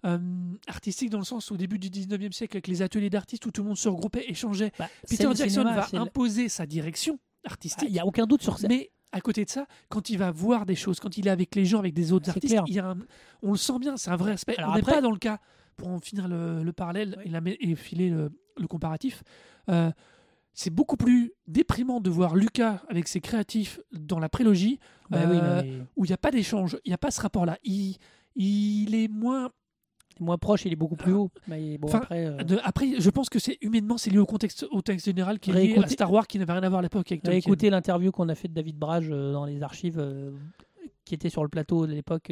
[0.05, 0.17] euh,
[0.67, 3.51] artistique dans le sens où au début du 19e siècle avec les ateliers d'artistes où
[3.51, 4.71] tout le monde se regroupait, échangeait.
[4.77, 7.89] Bah, Peter Jackson cinéma, va le- imposer sa direction Ah, artistique.
[7.89, 8.67] Il n'y a aucun doute sur ça.
[8.67, 11.55] Mais à côté de ça, quand il va voir des choses, quand il est avec
[11.55, 12.97] les gens, avec des autres artistes, il y a un-
[13.41, 14.55] on le sent bien, c'est un vrai aspect.
[14.57, 15.39] Alors on n'est après- pas dans le cas,
[15.77, 17.23] pour en finir le, le parallèle Oui.
[17.25, 19.23] et, la, et filer le, le comparatif,
[19.69, 19.91] euh,
[20.53, 24.79] c'est beaucoup plus déprimant de voir Lucas avec ses créatifs dans la prélogie,
[25.09, 27.21] Bah oui, euh, mais où il n'y a pas d'échange, il n'y a pas ce
[27.21, 27.57] rapport-là.
[27.63, 27.97] Il,
[28.35, 29.49] il est moins
[30.19, 31.29] moins proche, il est beaucoup plus haut.
[31.47, 34.25] Mais bon, Enfin, après, euh, de- après, je pense que c'est humainement, c'est lié au
[34.25, 36.79] contexte, au texte général qui est lié à Star Wars qui n'avait rien à voir
[36.79, 40.31] à l'époque écoutez l'interview qu'on a fait de David Brage euh, dans les archives euh,
[41.05, 42.31] qui était sur le plateau de l'époque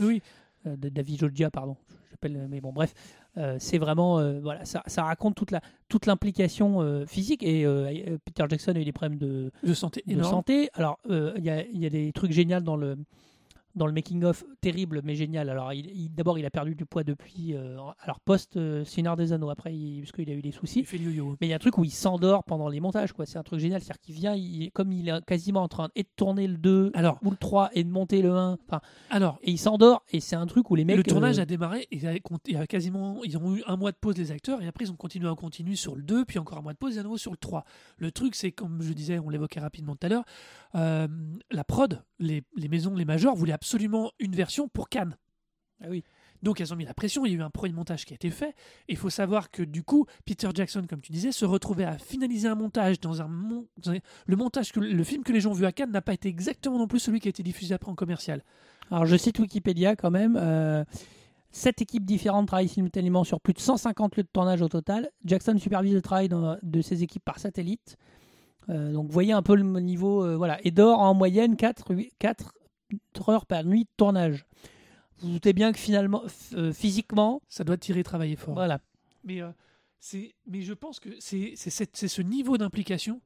[0.00, 0.20] Oui,
[0.64, 1.76] de David Jodja, pardon.
[2.10, 2.92] J'appelle, mais bon, bref,
[3.36, 7.64] euh, c'est vraiment, euh, voilà, ça, ça raconte toute la toute l'implication euh, physique et
[8.24, 10.30] Peter Jackson a eu des problèmes de, de santé de énorme.
[10.30, 10.70] santé.
[10.74, 12.96] Alors, il y, a, il y a des trucs géniaux dans le
[13.76, 15.48] dans le making of terrible mais génial.
[15.50, 18.84] Alors, il, il- d'abord, il a perdu du poids depuis, euh, alors post euh,
[19.16, 19.50] des Anneaux.
[19.50, 20.80] Après, il, parce qu'il a eu des soucis.
[20.80, 21.36] Il fait le yo-yo.
[21.40, 23.26] Mais il y a un truc où il s'endort pendant les montages, quoi.
[23.26, 23.80] C'est un truc génial.
[23.80, 26.90] C'est-à-dire qu'il vient, il- comme il est quasiment en train et de tourner le 2
[26.94, 30.02] Alors, ou le 3 et de monter le 1, enfin, alors et il s'endort.
[30.10, 30.96] Et c'est un truc où les mecs.
[30.96, 31.98] le tournage euh, a démarré et
[32.48, 34.90] il a quasiment ils ont eu un mois de pause les acteurs et après ils
[34.90, 37.02] ont continué en continu sur le 2 puis encore un mois de pause et à
[37.02, 37.64] nouveau sur le 3
[37.98, 40.24] le truc c'est comme je disais on l'évoquait rapidement tout à l'heure
[40.74, 41.06] euh,
[41.50, 43.65] la prod les, les maisons les majors voulaient absolument
[44.18, 45.16] une version pour Cannes
[45.82, 46.04] Ah oui.
[46.42, 48.16] donc elles ont mis la pression il y a eu un premier montage qui a
[48.16, 48.50] été fait
[48.88, 51.98] et il faut savoir que du coup Peter Jackson comme tu disais se retrouvait à
[51.98, 55.40] finaliser un montage dans un mon- dans un- le montage que le film que les
[55.40, 57.42] gens ont vu à Cannes n'a pas été exactement non plus celui qui a été
[57.42, 58.42] diffusé après en commercial
[58.90, 60.36] Alors, je cite Wikipédia quand même.
[60.40, 60.84] euh,
[61.50, 65.08] Sept équipes différentes travaillent simultanément sur plus de 150 lieux de tournage au total.
[65.24, 66.28] Jackson supervise le travail
[66.62, 67.96] de ses équipes par satellite.
[68.68, 70.22] Euh, donc, vous voyez un peu le niveau.
[70.24, 70.58] euh, voilà.
[70.66, 72.52] Et dort en moyenne 4, 4
[73.28, 74.46] heures par nuit de tournage.
[75.18, 76.22] Vous vous doutez bien que finalement,
[76.54, 78.80] euh, physiquement, ça doit tirer travailler fort voilà.
[79.24, 79.50] Mais, euh,
[79.98, 83.20] c'est, mais je pense que c'est, ce niveau d'implication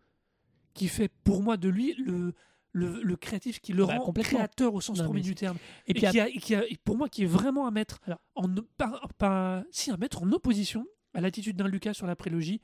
[0.72, 2.32] qui fait pour moi de lui le,
[2.72, 5.56] le, le créatif qui le Bah, rend créateur au sens Non, premier du terme.
[5.86, 7.70] Et Et, puis, qui a, et qui a- et pour moi qui est vraiment à
[7.72, 8.20] mettre, Alors.
[8.36, 8.46] en,
[8.78, 12.60] pas, pas- si, à mettre en opposition à l'attitude d'un Lucas sur la prélogie.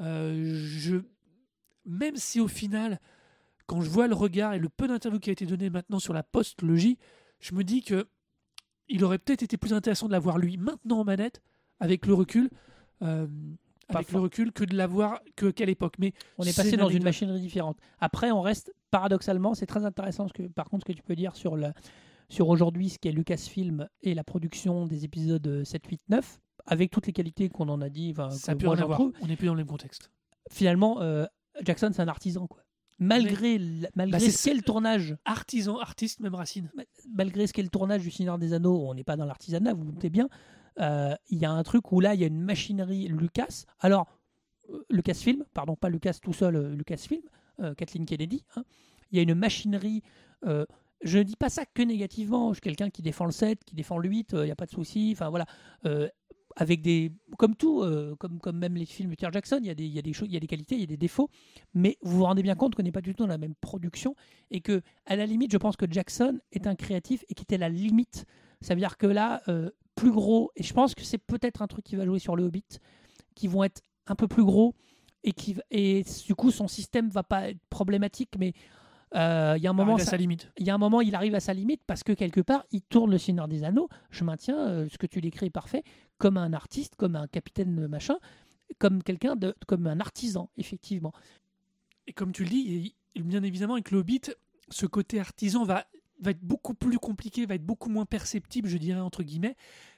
[0.00, 0.96] Euh, je,
[1.86, 3.00] même si au final,
[3.66, 6.12] quand je vois le regard et le peu d'interviews qui a été donné maintenant sur
[6.12, 6.98] la post-logie,
[7.40, 8.06] je me dis que
[8.88, 11.40] il aurait peut-être été plus intéressant de l'avoir lui maintenant en manette,
[11.80, 12.50] avec le recul,
[13.02, 13.26] euh,
[13.88, 15.94] avec le recul, que de l'avoir que qu'à l'époque.
[15.98, 17.78] Mais on est passé dans une machinerie différente.
[17.98, 21.16] Après, on reste paradoxalement, c'est très intéressant ce que, par contre, ce que tu peux
[21.16, 21.72] dire sur, la,
[22.28, 26.90] sur aujourd'hui, ce qu'est Lucasfilm et la production des épisodes euh, 7, 8, 9, avec
[26.90, 28.14] toutes les qualités qu'on en a dit.
[28.30, 29.00] Ça moi en avoir.
[29.00, 30.10] On n'est plus dans le même contexte.
[30.50, 31.24] Finalement, euh,
[31.62, 32.46] Jackson, c'est un artisan.
[32.46, 32.63] Quoi.
[32.98, 36.70] Malgré, la- malgré Bah, c'est ce qu'est le tournage, Artisan, artiste, même racine.
[37.12, 39.84] malgré ce qu'est le tournage du Seigneur des Anneaux, on n'est pas dans l'artisanat, vous
[39.84, 40.28] vous doutez bien.
[40.80, 43.64] euh, Il y a un truc où là, il y a une machinerie Lucas.
[43.80, 44.06] Alors,
[44.70, 47.22] euh, Lucasfilm, pardon, pas Lucas tout seul, euh, Lucasfilm,
[47.60, 48.44] euh, Kathleen Kennedy.
[48.56, 48.64] hein.
[49.10, 50.02] Il y a une machinerie.
[50.46, 50.64] euh,
[51.02, 52.50] je ne dis pas ça que négativement.
[52.50, 54.64] Je suis quelqu'un qui défend le 7, qui défend le 8, il n'y a pas
[54.66, 55.10] de souci.
[55.14, 55.44] Enfin voilà.
[56.56, 57.12] Avec des.
[57.36, 59.84] Comme tout, euh, comme, comme même les films de Peter Jackson, il y, a des,
[59.84, 61.28] il, y a des choses, il y a des qualités, il y a des défauts.
[61.74, 64.14] Mais vous vous rendez bien compte qu'on n'est pas du tout dans la même production
[64.50, 67.58] et que, à la limite, je pense que Jackson est un créatif et qui était
[67.58, 68.24] la limite.
[68.60, 71.66] Ça veut dire que là, euh, plus gros, et je pense que c'est peut-être un
[71.66, 72.64] truc qui va jouer sur le Hobbit,
[73.34, 74.74] qui vont être un peu plus gros
[75.22, 78.52] et qui et du coup son système va pas être problématique, mais
[79.14, 80.50] euh, il y a un moment, ça- sa limite.
[80.58, 82.82] il y a un moment, il arrive à sa limite parce que quelque part, il
[82.82, 83.88] tourne le Seigneur des Anneaux.
[84.10, 85.84] Je maintiens euh, ce que tu décris est parfait,
[86.18, 88.16] comme un artiste, comme un capitaine machin,
[88.78, 91.12] comme quelqu'un de, comme un artisan, effectivement.
[92.06, 94.22] Et comme tu le dis, bien évidemment, avec le Hobbit,
[94.68, 95.86] ce côté artisan va,
[96.20, 99.56] va être beaucoup plus compliqué, va être beaucoup moins perceptible, je dirais, entre guillemets.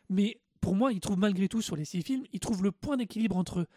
[0.09, 2.97] Mais pour moi, il trouve malgré tout, sur les six films, il trouve le point
[2.97, 3.69] d'équilibre entre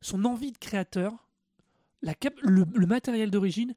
[0.00, 1.28] son envie de créateur,
[2.00, 3.74] la cap- le, le matériel d'origine,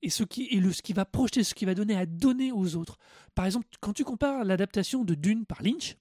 [0.00, 2.52] et ce qui, et le, ce qui va projeter, ce qui va donner à donner
[2.52, 2.98] aux autres.
[3.34, 5.96] Par exemple, quand tu compares l'adaptation de Dune par Lynch,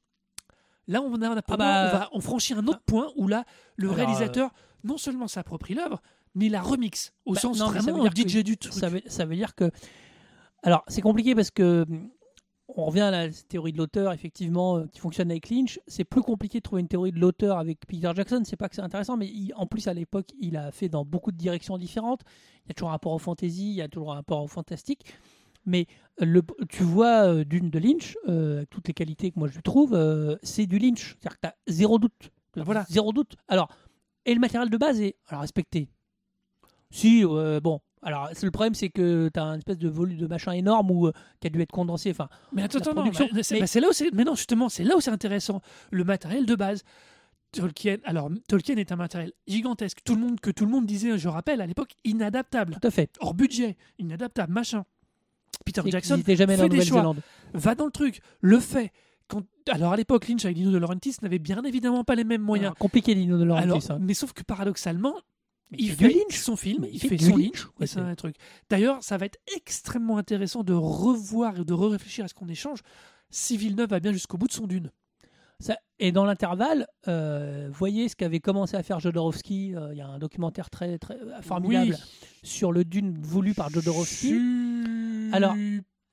[0.87, 3.27] là, on, a, on, Ah moi, bah- on, va, on franchit un autre point où
[3.27, 4.51] là, le Alors, euh, réalisateur,
[4.83, 6.01] non seulement s'approprie l'œuvre,
[6.35, 8.73] mais la remixe au Bah, sens non, ça vraiment veut dire que DJ du truc.
[8.73, 9.71] Ça veut, ça veut dire que.
[10.63, 11.85] Alors, c'est compliqué parce que.
[12.75, 15.79] On revient à la théorie de l'auteur, effectivement, euh, qui fonctionne avec Lynch.
[15.87, 18.41] C'est plus compliqué de trouver une théorie de l'auteur avec Peter Jackson.
[18.43, 21.05] C'est pas que c'est intéressant, mais il- en plus, à l'époque, il a fait dans
[21.05, 22.23] beaucoup de directions différentes.
[22.65, 24.47] Il y a toujours un rapport au fantasy, il y a toujours un rapport au
[24.47, 25.05] fantastique.
[25.67, 25.85] Mais
[26.21, 29.47] euh, le, tu vois euh, d'une de Lynch, euh, avec toutes les qualités que moi
[29.47, 31.15] je lui trouve, euh, c'est du Lynch.
[31.19, 32.31] C'est-à-dire que tu as zéro doute.
[32.55, 32.85] Bah voilà.
[32.89, 33.35] Zéro doute.
[33.47, 33.67] Alors,
[34.25, 35.89] Et le matériel de base est alors respecté.
[36.89, 37.79] Si, euh, bon.
[38.01, 41.09] Alors, le problème, c'est que tu as un espèce de volume de machin énorme où,
[41.41, 42.11] qui a dû être condensé.
[42.11, 44.11] Enfin, Mais attends, attends, non, bah, mais- bah, c'est là où c'est.
[44.13, 45.61] Mais non, justement, c'est là où c'est intéressant.
[45.91, 46.83] Le matériel de base.
[47.51, 49.99] Tolkien, alors Tolkien est un matériel gigantesque.
[50.03, 52.91] Tout le monde que tout le monde disait, je rappelle, à l'époque, inadaptable, tout à
[52.91, 53.09] fait.
[53.21, 54.83] hors budget, inadaptable, machin.
[55.71, 57.15] Peter Jackson n'était jamais fait des choix.
[57.53, 58.91] Va dans le truc, le fait.
[59.27, 62.41] Quand, alors à l'époque, Lynch avec Dino De Laurentiis n'avait bien évidemment pas les mêmes
[62.41, 62.67] moyens.
[62.67, 63.91] Alors, Compliqué, Dino de Laurentiis.
[63.91, 63.97] hein.
[64.01, 65.13] mais sauf que paradoxalement,
[65.71, 66.37] Mais il fait fait Lynch.
[66.39, 68.35] son film, Mais il fait, son Lynch, Lynch, ouais, et c'est c'est- un truc.
[68.69, 72.79] D'ailleurs, ça va être extrêmement intéressant de revoir et de réfléchir à ce qu'on échange
[73.29, 74.91] si Villeneuve va bien jusqu'au bout de son dune.
[75.59, 79.75] Ça- et dans l'intervalle, euh, voyez ce qu'avait commencé à faire Jodorowsky.
[79.75, 81.97] euh, Il y a un documentaire très, très euh, formidable
[82.43, 84.33] sur le Dune voulu par Jodorowsky.
[85.33, 85.55] Alors,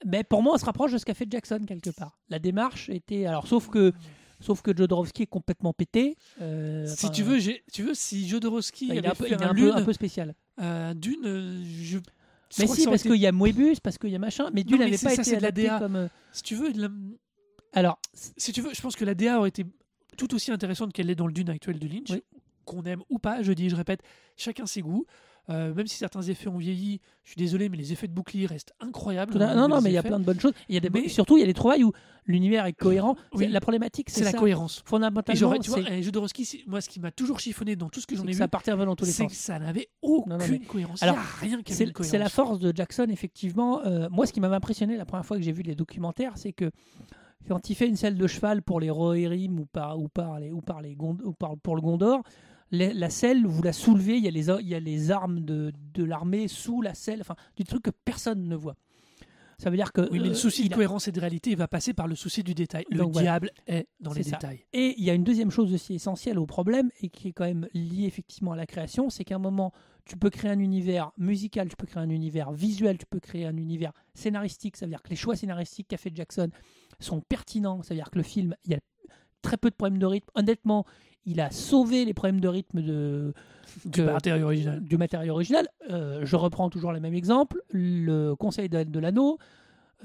[0.06, 2.18] Mais pour moi, on se rapproche de ce qu'a fait Jackson quelque part.
[2.28, 3.26] La démarche était.
[3.26, 3.92] Alors, sauf que,
[4.40, 6.16] sauf que Jodorowsky est complètement pété.
[6.40, 7.38] euh, si tu veux,
[7.72, 9.92] tu veux, si Jodorowsky il avait un peu, fait il est un, peu, un peu
[9.92, 10.34] spécial.
[10.94, 11.98] Dune, je.
[12.58, 14.48] Mais si, parce été- qu'il y a Moebius, parce qu'il y a machin.
[14.52, 15.78] Mais Dune n'avait pas ça, été de la adapté DA.
[15.78, 16.08] comme.
[16.32, 16.72] si tu veux,
[17.74, 17.98] Alors,
[18.36, 19.66] si tu veux, je pense que la DA aurait été
[20.16, 22.10] tout aussi intéressante qu'elle l'est dans le Dune actuel de Lynch.
[22.10, 22.22] Oui.
[22.64, 24.00] Qu'on aime ou pas, je dis, je répète,
[24.36, 25.04] chacun ses goûts.
[25.50, 28.46] Euh, même si certains effets ont vieilli, je suis désolé, mais les effets de bouclier
[28.46, 29.36] restent incroyables.
[29.38, 30.54] non, non, mais il y a plein de bonnes choses.
[30.70, 31.92] Il y a des, Mais- surtout, il y a des trouvailles où
[32.24, 33.14] l'univers est cohérent.
[33.34, 33.48] Oui.
[33.48, 34.78] La problématique, C'est la cohérence.
[34.78, 37.90] Et Fondamentalement, j'aurais, tu vois, et Jodorowsky, c'est- moi, ce qui m'a toujours chiffonné dans
[37.90, 39.32] tout ce que j'en ai vu, ça partait dans tous les c'est sens.
[39.32, 41.02] que ça n'avait aucune Non, non, mais- cohérence.
[41.02, 43.84] Alors, il n'y a rien qui c'est la force de Jackson, effectivement.
[43.84, 46.54] Euh, moi, ce qui m'avait impressionné la première fois que j'ai vu les documentaires, c'est
[46.54, 46.70] que
[47.48, 50.50] quand il fait une selle de cheval pour les Rohirrim ou par, ou par, les,
[50.50, 52.22] ou par les Gond- ou par- pour le Gondor,
[52.70, 55.40] les- la selle, vous la soulevez, il y a les, il y a les armes
[55.40, 58.76] de, de l'armée sous la selle, enfin, du truc que personne ne voit.
[59.56, 60.00] Ça veut dire que.
[60.10, 62.08] Oui, mais le euh, souci de a- cohérence et de réalité, il va passer par
[62.08, 62.84] le souci du détail.
[62.90, 63.20] Le voilà.
[63.20, 64.32] diable est dans les ça.
[64.32, 64.64] détails.
[64.72, 67.44] Et il y a une deuxième chose aussi essentielle au problème et qui est quand
[67.44, 69.72] même liée effectivement à la création, c'est qu'à un moment,
[70.06, 73.46] tu peux créer un univers musical, tu peux créer un univers visuel, tu peux créer
[73.46, 74.76] un univers scénaristique.
[74.76, 76.48] Ça veut dire que les choix scénaristiques qu'a fait Jackson
[77.00, 77.82] sont pertinents.
[77.82, 78.80] Ça veut dire que le film, il y a
[79.42, 80.30] très peu de problèmes de rythme.
[80.34, 80.84] Honnêtement,
[81.26, 83.32] il a sauvé les problèmes de rythme de,
[83.84, 84.82] Du matériau original.
[84.82, 85.68] du matériau original.
[85.90, 87.62] Euh, je reprends toujours le même exemple.
[87.70, 89.38] Le Conseil de, de l'Anneau,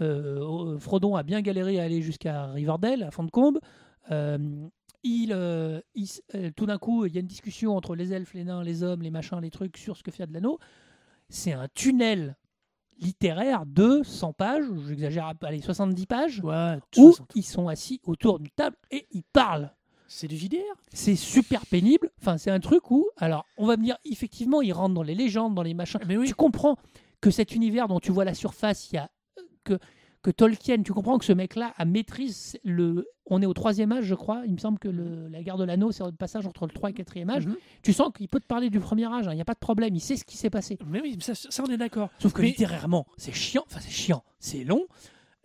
[0.02, 3.60] euh, Frodon a bien galéré à aller jusqu'à Riverdale, à Fantcombe.
[4.12, 4.68] Euh,
[5.04, 6.08] il, euh, il
[6.56, 9.02] tout d'un coup, il y a une discussion entre les elfes, les nains, les hommes,
[9.02, 10.60] les machins, les trucs sur ce que fait de l'anneau.
[11.30, 12.36] C'est un tunnel
[13.00, 17.32] littéraire de 100 pages, j'exagère, allez, 70 pages, Ouais, où 60.
[17.36, 19.72] ils sont assis autour d'une table et ils parlent.
[20.08, 20.58] C'est du JDR?
[20.92, 22.10] C'est super pénible.
[22.20, 25.14] Enfin, c'est un truc où, alors, on va me dire, effectivement, ils rentrent dans les
[25.14, 26.00] légendes, dans les machins.
[26.08, 26.28] Mais oui.
[26.28, 26.78] Tu comprends
[27.22, 29.80] que cet univers dont tu vois la surface, il y a euh, que
[30.22, 33.08] que Tolkien, tu comprends que ce mec-là a maîtrise le.
[33.26, 34.42] On est au troisième âge, je crois.
[34.46, 36.90] Il me semble que le- la guerre de l'anneau, c'est le passage entre le 3
[36.90, 37.46] et 4e âge.
[37.48, 37.56] Mhm.
[37.84, 39.28] Tu sens qu'il peut te parler du premier âge.
[39.28, 39.32] hein.
[39.32, 39.96] Il n'y a pas de problème.
[39.96, 40.78] Il sait ce qui s'est passé.
[40.88, 42.10] Mais oui, ça, ça, on est d'accord.
[42.20, 43.64] Sauf que Mais- littérairement, c'est chiant.
[43.68, 44.24] Enfin, c'est chiant.
[44.40, 44.86] C'est long.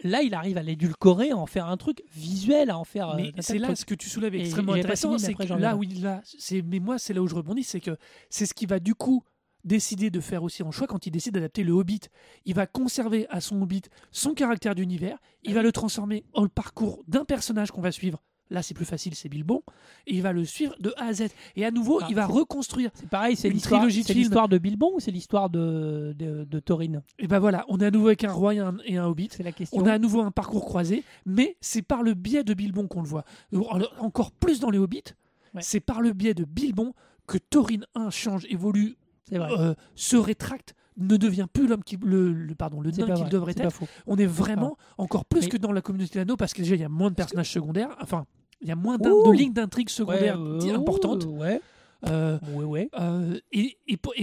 [0.02, 3.10] Là, il arrive à l'édulcorer, à en faire un truc visuel, à en faire.
[3.10, 6.20] euh, Mais c'est là ce que tu soulèves Et extrêmement intéressant, c'est là où il
[6.64, 7.96] mais moi c'est là où je rebondis, c'est que
[8.28, 9.22] c'est ce qui va du coup
[9.64, 12.00] décider de faire aussi en choix quand il décide d'adapter le Hobbit.
[12.44, 16.48] Il va conserver à son Hobbit son caractère d'univers, il va le transformer en le
[16.48, 18.22] parcours d'un personnage qu'on va suivre.
[18.50, 19.62] Là, c'est plus facile, c'est Bilbon,
[20.06, 21.28] et il va le suivre de A à Z.
[21.56, 22.90] Et à nouveau, Ah, il va reconstruire.
[22.92, 24.24] C'est pareil, c'est une l'histoire trilogie de c'est films.
[24.24, 27.86] l'histoire de Bilbon ou c'est l'histoire de, de, de Taurine Et ben voilà, on est
[27.86, 29.30] à nouveau avec un roi et un, et un Hobbit.
[29.32, 29.80] C'est la question.
[29.80, 33.00] On a à nouveau un parcours croisé, mais c'est par le biais de Bilbon qu'on
[33.00, 33.24] le voit.
[33.54, 35.14] En- Encore plus dans les Hobbits,
[35.54, 35.62] Ouais.
[35.62, 36.92] c'est par le biais de Bilbon
[37.26, 38.96] que Taurine 1 change, évolue.
[39.32, 43.28] Euh, se rétracte, ne devient plus l'homme qui le, le- pardon le nain qu'il vrai,
[43.28, 43.80] devrait être.
[44.06, 46.80] On est vraiment encore plus Mais- que dans la communauté d'anneaux parce que déjà il
[46.80, 47.96] y a moins de personnages secondaires.
[48.00, 48.26] Enfin,
[48.60, 51.24] il y a moins de lignes d'intrigue secondaires Ouais, euh, importantes.
[51.24, 51.60] Ouais,
[52.06, 52.88] Euh, ouais, ouais.
[53.00, 53.76] euh, et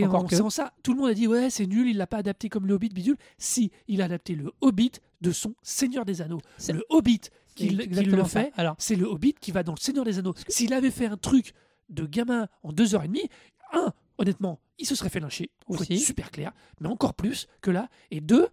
[0.05, 0.49] en que.
[0.49, 2.75] ça, tout le monde a dit ouais c'est nul, il l'a pas adapté comme le
[2.75, 3.17] Hobbit bidule.
[3.37, 4.91] Si, il a adapté le Hobbit
[5.21, 6.41] de son Seigneur des Anneaux.
[6.57, 7.21] C'est- Le Hobbit
[7.55, 10.33] qui, le fait, Alors, c'est le Hobbit qui va dans le Seigneur des Anneaux.
[10.47, 11.53] S'il avait fait un truc
[11.89, 13.27] de gamin en deux heures et demie,
[13.73, 13.91] un,
[14.21, 15.49] honnêtement, il se serait fait lyncher.
[15.67, 15.99] Aussi.
[15.99, 17.87] super clair, mais encore plus que là.
[18.11, 18.47] Et deux,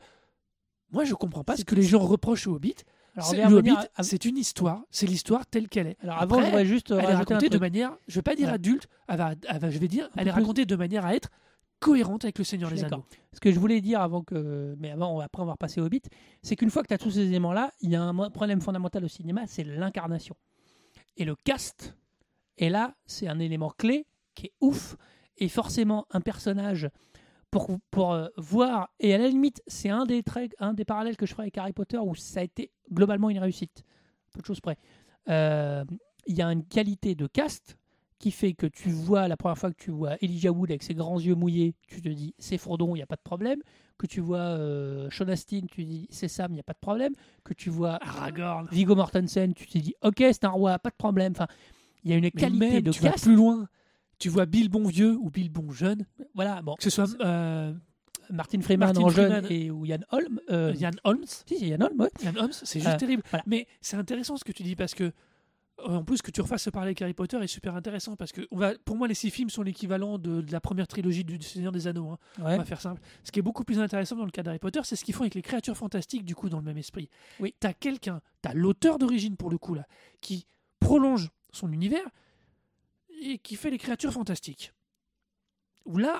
[0.90, 2.74] moi je comprends pas ce que les gens reprochent au Hobbit.
[3.16, 5.88] alors, on C'est- va le revenir Hobbit, à- c'est une histoire, c'est l'histoire telle qu'elle
[5.88, 5.96] est.
[6.02, 8.34] alors avant, Après, je voudrais juste euh, elle est racontée de manière, je vais pas
[8.36, 8.54] dire Ouais.
[8.54, 11.14] adulte, elle va- elle va- je vais dire, Un elle est racontée de manière à
[11.14, 11.28] être
[11.80, 12.84] cohérente avec le Seigneur des.
[12.84, 13.04] Anneaux.
[13.32, 16.02] Ce que je voulais dire avant que, mais avant, après on va repasser au Hobbit,
[16.42, 19.04] c'est qu'une fois que tu as tous ces éléments-là, il y a un problème fondamental
[19.04, 20.36] au cinéma, c'est l'incarnation.
[21.16, 21.94] Et le cast,
[22.56, 24.96] et là, c'est un élément clé qui est ouf.
[25.38, 26.88] Et forcément, un personnage
[27.50, 31.16] pour, pour euh, voir, et à la limite, c'est un des traits, un des parallèles
[31.16, 33.84] que je ferai avec Harry Potter où ça a été globalement une réussite,
[34.34, 34.76] peu de choses près.
[35.28, 35.84] Euh,
[36.26, 37.78] Il y a une qualité de cast
[38.18, 40.94] qui fait que tu vois la première fois que tu vois Elijah Wood avec ses
[40.94, 43.60] grands yeux mouillés, tu te dis c'est Frodon, il n'y a pas de problème.
[43.96, 46.72] Que tu vois euh, Sean Astin, tu te dis c'est Sam, il n'y a pas
[46.72, 47.12] de problème.
[47.44, 48.68] Que tu vois Aragorn.
[48.72, 51.32] Viggo Mortensen, tu te dis ok c'est un roi, pas de problème.
[51.34, 51.46] Enfin,
[52.04, 53.24] il y a une qualité même, de tu vas cast.
[53.24, 53.68] plus loin.
[54.18, 56.04] Tu vois Bill bon vieux ou Bill bon jeune,
[56.34, 57.72] Voilà, bon, que ce soit euh,
[58.30, 60.40] Martin Freeman Martin en jeune et ou Yann Holm.
[60.50, 61.24] euh, Ian Holmes.
[61.46, 62.10] Si, Yann Holm, ouais.
[62.24, 63.22] Ian Holmes, c'est juste Euh, terrible.
[63.30, 63.44] voilà.
[63.46, 65.12] Mais c'est intéressant ce que tu dis parce que, euh,
[65.86, 68.40] en plus, que tu refasses ce parler avec Harry Potter est super intéressant parce que,
[68.50, 71.40] on va, pour moi, les six films sont l'équivalent de, de la première trilogie du
[71.40, 72.10] Seigneur des Anneaux.
[72.10, 72.18] hein.
[72.38, 72.54] Ouais.
[72.54, 73.00] On va faire simple.
[73.22, 75.22] Ce qui est beaucoup plus intéressant dans le cas d'Harry Potter, c'est ce qu'ils font
[75.22, 77.08] avec les créatures fantastiques, du coup, dans le même esprit.
[77.38, 77.54] Oui.
[77.60, 79.86] T'as quelqu'un, t'as l'auteur d'origine pour le coup, là,
[80.20, 80.44] qui
[80.80, 82.04] prolonge son univers
[83.20, 84.72] et qui fait les créatures fantastiques.
[85.84, 86.16] Où là,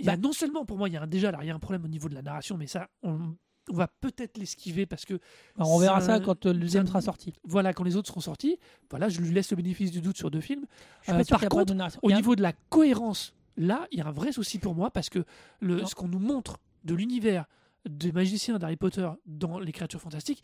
[0.00, 1.54] a Bah- non seulement, pour moi, il y a un- déjà, là, il y a
[1.54, 3.34] un problème au niveau de la narration, mais ça, on,
[3.70, 5.18] on va peut-être l'esquiver parce que
[5.56, 7.32] Alors, on verra ça- ça quand euh, le deuxième sera sorti.
[7.44, 8.58] voilà, quand les autres seront sortis,
[8.90, 10.66] voilà, je lui laisse le bénéfice du doute sur deux films.
[11.08, 11.74] Euh, par contre.
[12.02, 15.08] Au niveau de la cohérence, là, il y a un vrai souci pour moi parce
[15.08, 15.24] que
[15.60, 15.86] le, Non.
[15.86, 17.46] ce qu'on nous montre de l'univers
[17.88, 20.42] des magiciens d'Harry Potter dans les créatures fantastiques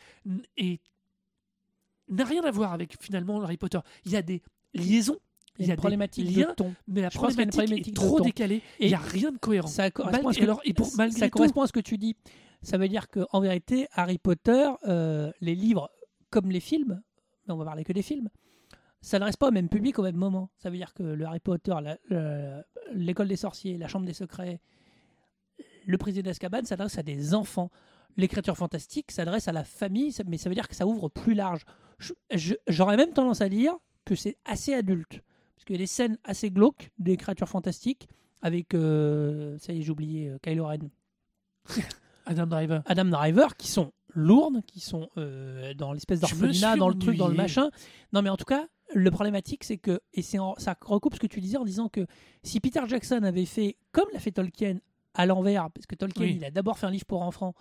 [2.09, 3.78] n'a rien à voir avec finalement Harry Potter.
[4.05, 4.43] Il y a des
[4.74, 5.18] liaisons,
[5.59, 6.74] il y a une problématique liens, de ton.
[6.88, 8.62] mais la Je pense qu'il y a une problématique, est trop décalée.
[8.80, 9.68] Et il n'y a rien de cohérent.
[9.68, 12.16] Ça correspond, à ce que, alors- et pour- ça correspond à ce que tu dis.
[12.62, 15.90] Ça veut dire qu'en vérité, Harry Potter, euh, les livres
[16.30, 17.03] comme les films,
[17.46, 18.28] mais on va parler que des films,
[19.00, 20.48] s'adressent pas au même public au même moment.
[20.59, 21.74] Ça veut dire que le Harry Potter,
[22.92, 24.61] l'école des sorciers, la chambre des secrets,
[25.84, 27.70] le président d'Azkaban s'adresse à des enfants.
[28.16, 31.34] L'écriture fantastique s'adresse à la famille, ça- mais ça veut dire que ça ouvre plus
[31.34, 31.62] large.
[32.68, 33.74] J'aurais même tendance à dire
[34.05, 35.20] que c'est assez adulte.
[35.62, 38.08] Parce qu'il y a des scènes assez glauques des créatures fantastiques
[38.40, 40.78] avec, euh, ça y est, j'ai oublié, euh, Kylo Ren,
[42.26, 42.82] Adam Driver.
[42.86, 47.28] Adam Driver, qui sont lourdes, qui sont euh, dans l'espèce d'orphelinat, dans le truc, dans
[47.28, 47.70] le machin.
[48.12, 51.28] Non, mais en tout cas, le problématique, c'est que, et c'est ça recoupe ce que
[51.28, 52.08] tu disais en disant que
[52.42, 54.78] si Peter Jackson avait fait comme l'a fait Tolkien
[55.14, 56.34] à l'envers, parce que Tolkien, Oui.
[56.38, 57.54] il a d'abord fait un livre pour enfants,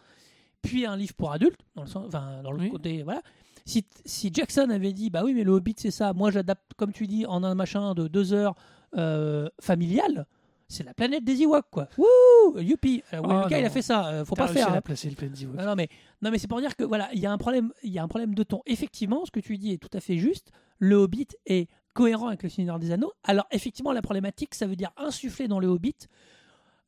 [0.63, 2.69] puis un livre pour adultes, dans le, sens, enfin, dans le Oui.
[2.71, 3.21] côté, voilà.
[3.65, 6.91] Si, si Jackson avait dit, bah oui, mais le Hobbit, c'est ça, moi j'adapte, comme
[6.91, 8.55] tu dis, en un machin de deux heures
[8.97, 10.25] euh, familial,
[10.67, 11.87] c'est la planète des Ewoks, quoi.
[11.97, 13.03] Wouh, youpi.
[13.11, 14.69] Alors, ouais, Oh le gars, il a fait ça, euh, faut T'as pas faire.
[14.69, 14.73] hein.
[14.75, 15.57] la placer le PNJ, ouais.
[15.57, 15.89] Non, non, mais,
[16.21, 18.07] non, mais c'est pour dire que voilà, il y a un problème, y a un
[18.07, 18.61] problème de ton.
[18.65, 20.51] Effectivement, ce que tu dis est tout à fait juste.
[20.79, 23.11] Le Hobbit est cohérent avec le Seigneur des Anneaux.
[23.25, 25.95] Alors effectivement, la problématique, ça veut dire insuffler dans le Hobbit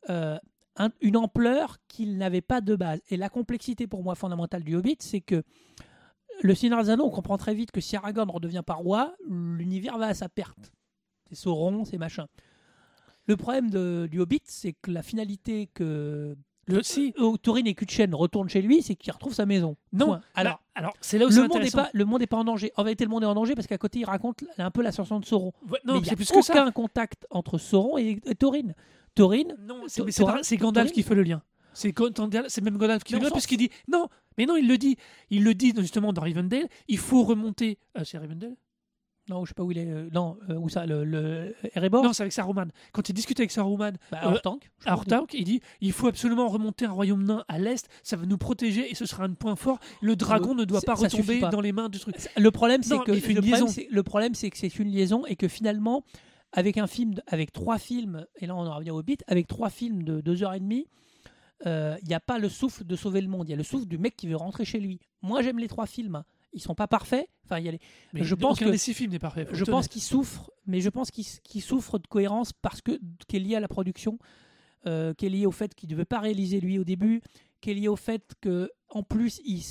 [0.09, 0.37] euh,
[0.77, 3.01] un- une ampleur qu'il n'avait pas de base.
[3.09, 5.43] Et la complexité pour moi fondamentale du Hobbit, c'est que
[6.41, 9.97] le Seigneur des Anneaux, on comprend très vite que si Aragorn redevient pas roi, l'univers
[9.97, 10.71] va à sa perte.
[11.29, 12.27] C'est Sauron, c'est machin.
[13.27, 16.35] Le problème de- du Hobbit, c'est que la finalité que
[16.67, 19.75] Le, si, euh, Thorin et Kutchen retournent chez lui, c'est qu'il retrouve sa maison.
[19.91, 20.05] non.
[20.07, 20.21] Point.
[20.33, 21.77] Alors, alors c'est là où le monde, est intéressant.
[21.83, 22.71] pas, le monde est pas en danger.
[22.77, 25.19] En vérité, le monde est en danger parce qu'à côté, il raconte un peu l'ascension
[25.19, 25.51] de Sauron.
[25.69, 26.53] Ouais, Mais non, il y c'est a plus que ça.
[26.53, 28.71] aucun contact entre Sauron et, et Thorin.
[29.15, 31.41] Thorin, Non, c'est mais Gandalf qui fait le lien.
[31.73, 34.07] C'est même Gandalf qui Mais le puisqu'il dit non,
[34.37, 34.97] mais non, il le dit.
[35.29, 36.67] Il le dit justement dans Rivendell.
[36.87, 37.77] Il faut remonter.
[37.97, 38.55] euh, c'est Rivendell?
[39.29, 39.87] Non, je sais pas où il est.
[39.87, 42.03] euh, non, euh, où ça, le, le Erebor?
[42.03, 42.67] Non, c'est avec Saruman.
[42.91, 44.93] Quand il discute avec Saruman bah, Hortank, à.
[44.93, 47.87] Orthanc, il dit il faut absolument remonter un royaume nain à l'est.
[48.03, 49.79] Ça va nous protéger et ce sera un point fort.
[50.01, 51.49] Le dragon ne doit pas retomber pas.
[51.49, 52.17] dans les mains du truc.
[52.35, 53.67] Le problème, c'est que le liaison.
[53.89, 56.03] le problème, c'est que c'est une liaison et que finalement,
[56.51, 59.69] avec un film, avec trois films, et là on en revient au Hobbit, avec trois
[59.69, 60.87] films de deux heures et demie,
[61.65, 63.47] euh, il n'y a pas le souffle de sauver le monde.
[63.47, 64.99] Il y a le souffle du mec qui veut rentrer chez lui.
[65.21, 66.23] Moi, j'aime les trois films.
[66.53, 67.27] Ils sont pas parfaits.
[67.45, 67.79] Enfin, il y a les-
[68.13, 69.47] Mais je pense que- des six films n'est parfait.
[69.51, 69.89] je pense honnête.
[69.91, 73.55] qu'il souffre, mais je pense qu'il qu'il souffre de cohérence parce que qui est lié
[73.55, 74.19] à la production,
[74.85, 77.21] euh, qui est lié au fait qu'il ne devait pas réaliser lui au début,
[77.61, 79.63] qui est lié au fait que en plus il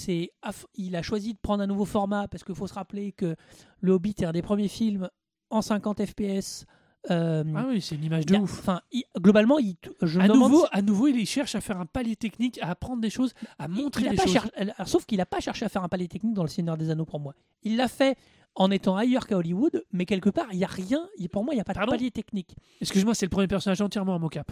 [0.74, 3.36] il a choisi de prendre un nouveau format parce qu'il faut se rappeler que
[3.80, 5.08] le Hobbit est un des premiers films
[5.50, 6.64] en 50 FPS.
[7.10, 8.58] Euh, Ah oui, c'est une image de a- ouf.
[8.60, 8.80] Enfin,
[9.18, 12.58] globalement, il, je me À nouveau, à nouveau, il cherche à faire un palier technique,
[12.62, 14.32] à apprendre des choses, à montrer il des pas choses.
[14.32, 14.50] cher-
[14.86, 17.04] sauf qu'il n'a pas cherché à faire un palais technique dans le Seigneur des Anneaux
[17.04, 17.34] pour moi.
[17.64, 18.16] Il l'a fait
[18.54, 21.08] en étant ailleurs qu'à Hollywood, mais quelque part, il n'y a rien.
[21.32, 22.54] Pour moi, il n'y a pas de palier technique.
[22.80, 24.50] Excuse-moi, c'est le premier personnage entièrement en mocap.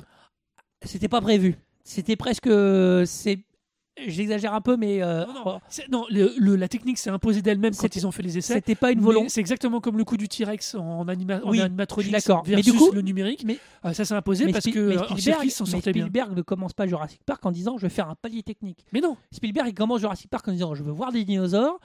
[0.83, 1.57] C'était pas prévu.
[1.85, 2.49] C'était presque.
[3.07, 3.41] C'est.
[4.07, 7.43] J'exagère un peu, mais euh, Non, non, c'est- non, le- le- la technique s'est imposée
[7.43, 8.55] d'elle-même quand ils ont fait les essais.
[8.55, 9.29] c'était pas une volonté.
[9.29, 12.45] C'est exactement comme le coup du T-Rex en, anima en Oui, animatronics je suis d'accord.
[12.47, 13.45] Mais versus du coup- le numérique.
[13.45, 16.05] mais- Euh, ça s'est imposé Mais, parce Spi- que Spielberg, s'en sortait bien.
[16.05, 18.85] Spielberg ne commence pas Jurassic Park en disant je vais faire un palier technique.
[18.93, 21.79] Mais non, Spielberg il commence Jurassic Park en disant je veux voir des dinosaures.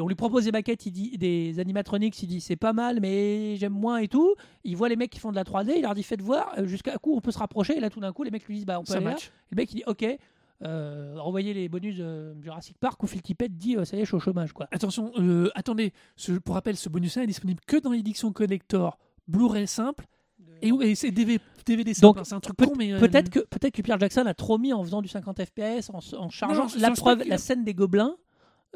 [0.00, 3.56] On lui propose des maquettes, il dit des animatronics, il dit c'est pas mal, mais
[3.56, 4.34] j'aime moins et tout.
[4.64, 6.66] Il voit les mecs qui font de la 3D, il leur dit faites voir, euh,
[6.66, 7.76] jusqu'à coup on peut se rapprocher.
[7.76, 9.10] Et là tout d'un coup les mecs lui disent bah on peut ça aller là.
[9.12, 9.26] match.
[9.26, 10.04] Et le mec il dit ok,
[10.62, 14.04] euh, renvoyez les bonus de Jurassic Park ou Phil Tippett dit euh, ça y est
[14.04, 14.68] je suis au chômage quoi.
[14.70, 18.98] Attention, euh, attendez, ce- pour rappel, ce bonus-là est disponible que dans l'édition Connector
[19.28, 20.06] Blu-ray simple
[20.62, 22.02] et, et c'est DVD, DVD simple.
[22.06, 24.24] Donc, hein, c'est un truc peut- con, mais euh, Peut-être que, peut que Pierre Jackson
[24.24, 26.64] a trop mis en faisant du 50 FPS, en, en chargeant.
[26.64, 28.16] Non, la preuve, la scène des gobelins,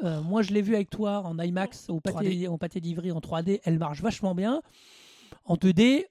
[0.03, 2.47] euh, moi je l'ai vu avec toi en IMAX au pâté, 3D.
[2.49, 4.61] au pâté d'Ivry en 3D, elle marche vachement bien.
[5.45, 6.05] En 2D,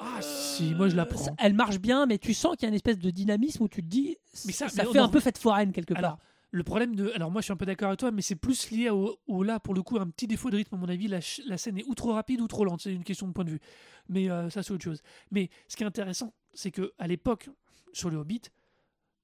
[0.00, 1.24] Ah, si, moi je la prends.
[1.24, 3.68] ça- elle marche bien, mais tu sens qu'il y a une espèce de dynamisme où
[3.68, 4.16] tu te dis,
[4.46, 5.98] Mais ça- ça, mais fait un peu fête foraine quelque part.
[6.04, 6.18] Alors,
[6.52, 7.10] le problème de.
[7.14, 9.42] Alors, moi, je suis un peu d'accord avec toi, mais c'est plus lié au, au-
[9.42, 11.08] là, pour le coup, un petit défaut de rythme, à mon avis.
[11.08, 12.80] La, scène est ou trop rapide ou trop lente.
[12.82, 13.60] C'est une question de point de vue.
[14.08, 15.02] Mais euh, ça, c'est autre chose.
[15.30, 17.50] Mais ce qui est intéressant, c'est que à l'époque,
[17.92, 18.42] sur le Hobbit,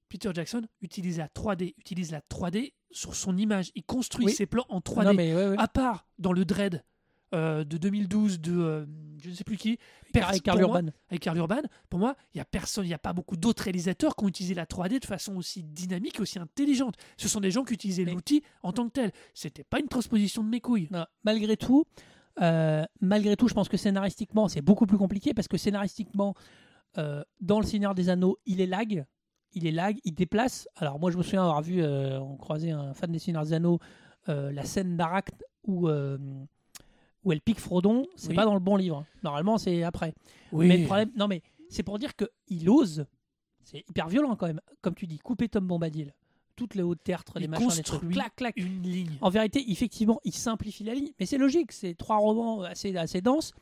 [0.09, 3.71] Peter Jackson utilise la 3D, utilise la 3D sur son image.
[3.73, 4.31] Il construit Oui.
[4.33, 5.05] ses plans en 3D.
[5.05, 5.55] non, mais ouais, ouais.
[5.57, 6.83] À part dans le Dread
[7.33, 8.85] euh, de 2012 de euh,
[9.21, 9.77] je ne sais plus qui,
[10.13, 10.91] Car- pers- Karl pour moi, Urban.
[11.09, 13.63] avec Karl Urban, pour moi, il y a personne, il n'y a pas beaucoup d'autres
[13.63, 16.95] réalisateurs qui ont utilisé la 3D de façon aussi dynamique, aussi intelligente.
[17.17, 19.11] Ce sont des gens qui utilisaient Mais- l'outil en tant que tel.
[19.33, 20.87] C'était pas une transposition de mes couilles.
[20.91, 21.85] Non, malgré tout,
[22.41, 26.35] euh, malgré tout, je pense que scénaristiquement, c'est beaucoup plus compliqué parce que scénaristiquement,
[27.41, 29.05] dans Le Seigneur des Anneaux, il est lag.
[29.53, 30.67] Il est lag, il déplace.
[30.75, 33.79] Alors, moi, je me souviens avoir vu, on croisait un fan des Seigneurs des Anneaux,
[34.27, 35.87] la scène d'Aracne où,
[37.23, 38.05] où elle pique Frodon.
[38.15, 38.35] C'est Oui.
[38.35, 39.05] pas dans le bon livre.
[39.23, 40.13] Normalement, c'est après.
[40.51, 40.67] Oui.
[40.67, 43.05] Mais le problème, non, mais c'est pour dire qu'il ose.
[43.63, 44.59] C'est hyper violent quand même.
[44.81, 46.13] Comme tu dis, couper Tom Bombadil.
[46.55, 48.09] Toutes les hautes tertres, les Il machins, les trucs.
[48.11, 48.53] Clac, clac.
[48.57, 49.17] une ligne.
[49.21, 53.21] En vérité, effectivement, il simplifie la ligne, mais c'est logique, c'est trois romans assez, assez
[53.21, 53.53] denses,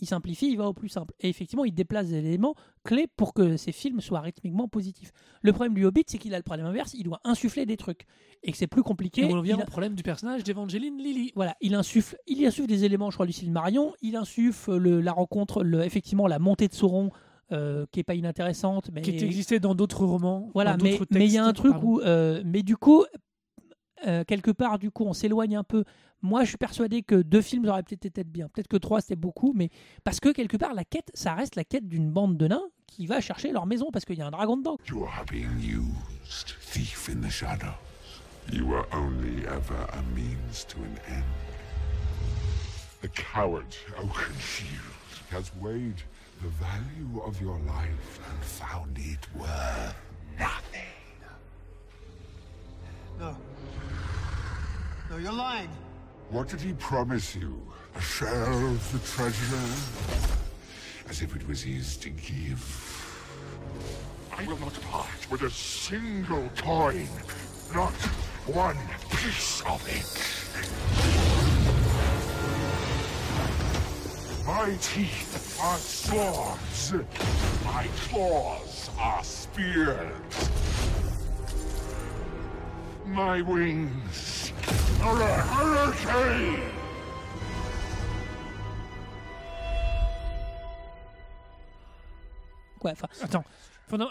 [0.00, 1.14] il simplifie, il va au plus simple.
[1.20, 5.12] Et effectivement, il déplace des éléments clés pour que ces films soient rythmiquement positifs.
[5.42, 8.06] Le problème du Hobbit, c'est qu'il a le problème inverse, il doit insuffler des trucs.
[8.42, 9.22] Et que c'est plus compliqué.
[9.22, 11.32] Et on revient Il au problème du personnage d'Evangeline Lilly.
[11.36, 15.12] voilà, il insuffle, il insuffle des éléments, je crois, du Silmarion, il insuffle le- la
[15.12, 17.10] rencontre, le, effectivement, la montée de Sauron,
[17.52, 20.50] euh, qui est pas inintéressante, mais Qui existait dans d'autres romans.
[20.54, 21.86] voilà, mais il y a un truc pardon.
[21.86, 23.04] où, euh, mais du coup,
[24.06, 25.84] euh, quelque part, du coup, on s'éloigne un peu.
[26.22, 28.48] Moi, je suis persuadé que deux films auraient peut-être été bien.
[28.48, 29.70] Peut-être que trois, c'était beaucoup, mais
[30.04, 33.06] parce que quelque part, la quête, ça reste la quête d'une bande de nains qui
[33.06, 34.76] va chercher leur maison parce qu'il y a un dragon dedans.
[34.88, 37.74] You are being used, thief in the shadows.
[38.52, 41.24] You were only ever a means to an end.
[43.00, 43.74] The coward
[45.30, 46.02] has weighed
[46.42, 49.94] the value of your life and found it worth
[50.38, 50.99] nothing.
[53.20, 53.36] No.
[55.10, 55.68] No, you're lying.
[56.30, 57.60] What did he promise you?
[57.94, 59.56] A share of the treasure?
[61.06, 62.64] As if it was his to give.
[64.32, 67.08] I will not part with a single coin.
[67.74, 67.92] Not
[68.46, 68.78] one
[69.10, 70.16] piece of it.
[74.46, 76.94] My teeth are swords.
[77.66, 80.50] My claws are spears.
[83.10, 84.52] My wings
[85.02, 86.60] are a hurricane!
[92.78, 93.44] Quoi, enfin, Attends,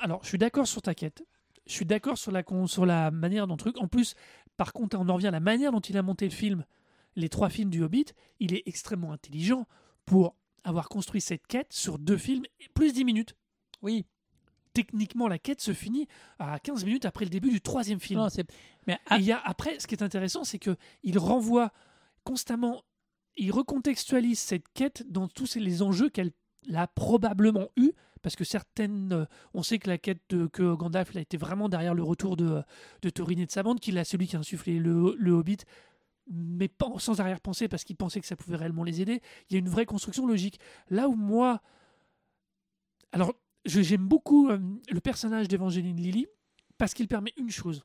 [0.02, 1.24] alors je suis d'accord sur ta quête.
[1.66, 3.78] Je suis d'accord sur la, con- sur la manière dont le truc.
[3.80, 4.16] En plus,
[4.58, 6.66] par contre, on en revient à la manière dont il a monté le film,
[7.16, 8.06] les trois films du Hobbit.
[8.40, 9.66] Il est extrêmement intelligent
[10.06, 12.44] pour avoir construit cette quête sur deux films,
[12.74, 13.36] plus 10 minutes.
[13.82, 14.06] oui,
[14.80, 16.08] Techniquement, la quête se finit
[16.40, 18.20] à 15 minutes après le début du troisième film.
[18.20, 18.30] non.
[18.88, 21.72] Mais Et il y a, après, ce qui est intéressant, c'est que il renvoie
[22.24, 22.84] constamment,
[23.36, 26.32] il recontextualise cette quête dans tous les enjeux qu'elle
[26.74, 31.16] a probablement eu, parce que certaines, euh, on sait que la quête de, que Gandalf
[31.16, 32.62] a été vraiment derrière le retour de,
[33.02, 35.60] de Thorin et de sa bande, qu'il a celui qui a insufflé le, le Hobbit,
[36.32, 39.22] mais pas, sans arrière-pensée, parce qu'il pensait que ça pouvait réellement les aider.
[39.50, 40.60] Il y a une vraie construction logique.
[40.90, 41.62] Là où moi,
[43.12, 43.34] alors
[43.66, 46.28] j'aime beaucoup euh, le personnage d'Evangeline Lilly,
[46.78, 47.84] parce qu'il permet une chose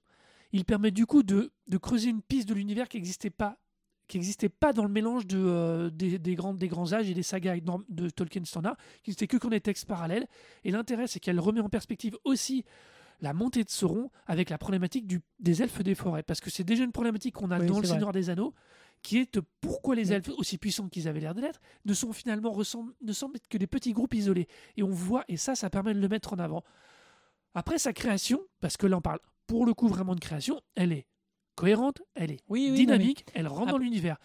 [0.54, 3.58] il permet du coup de, de creuser une piste de l'univers qui n'existait pas
[4.06, 7.14] qui n'existait pas dans le mélange de, euh, des, des grands, des grands âges et
[7.14, 7.56] des sagas
[7.88, 10.26] de Tolkien standard, qui n'était que qu'on des textes parallèles.
[10.62, 12.66] Et l'intérêt, c'est qu'elle remet en perspective aussi
[13.22, 16.22] la montée de Sauron avec la problématique du, des elfes des forêts.
[16.22, 17.94] Parce que c'est déjà une problématique qu'on a Oui, dans Le vrai.
[17.94, 18.52] Seigneur des Anneaux,
[19.04, 20.14] qui est de pourquoi les Oui.
[20.14, 23.66] elfes, aussi puissants qu'ils avaient l'air d'être, ne sont finalement ne semblent être que des
[23.68, 24.48] petits groupes isolés.
[24.76, 26.64] Et on voit, et ça, ça permet de le mettre en avant.
[27.54, 30.90] Après sa création, parce que là on parle pour le coup vraiment de création, elle
[30.90, 31.06] est
[31.54, 34.16] cohérente, elle est oui, oui, dynamique, elle rentre dans l'univers.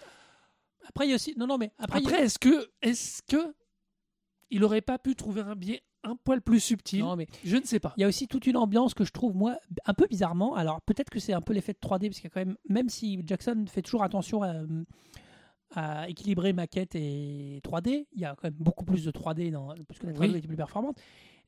[0.88, 1.36] Après, il y a aussi.
[1.38, 3.53] Non, non, mais après, a- Après, est-ce que, est-ce que
[4.49, 7.63] il aurait pas pu trouver un biais un poil plus subtil non, mais Je ne
[7.63, 7.93] sais pas.
[7.97, 10.55] Il y a aussi toute une ambiance que je trouve, moi, un peu bizarrement.
[10.55, 12.55] Alors, peut-être que c'est un peu l'effet de 3D, parce qu'il y a quand même,
[12.69, 14.53] même si Jackson fait toujours attention à,
[15.75, 19.73] à équilibrer maquette et 3D, il y a quand même beaucoup plus de 3D, dans,
[19.87, 20.37] parce que la 3D Oui.
[20.37, 20.97] était plus performante.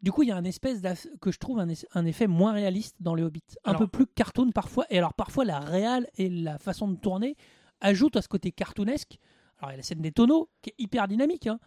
[0.02, 0.82] Du coup, il y a un espèce
[1.22, 3.44] que je trouve un, effet moins réaliste dans les Hobbits.
[3.64, 4.86] Un Alors- peu plus cartoon parfois.
[4.90, 7.36] Et alors, parfois, la réal et la façon de tourner
[7.82, 9.18] ajoutent à ce côté cartoonesque.
[9.60, 11.48] Alors, il y a la scène des tonneaux, qui est hyper dynamique.
[11.48, 11.60] hein.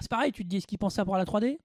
[0.00, 1.58] c'est pareil, tu te dis, est-ce qu'ils pensent ça pour la 3D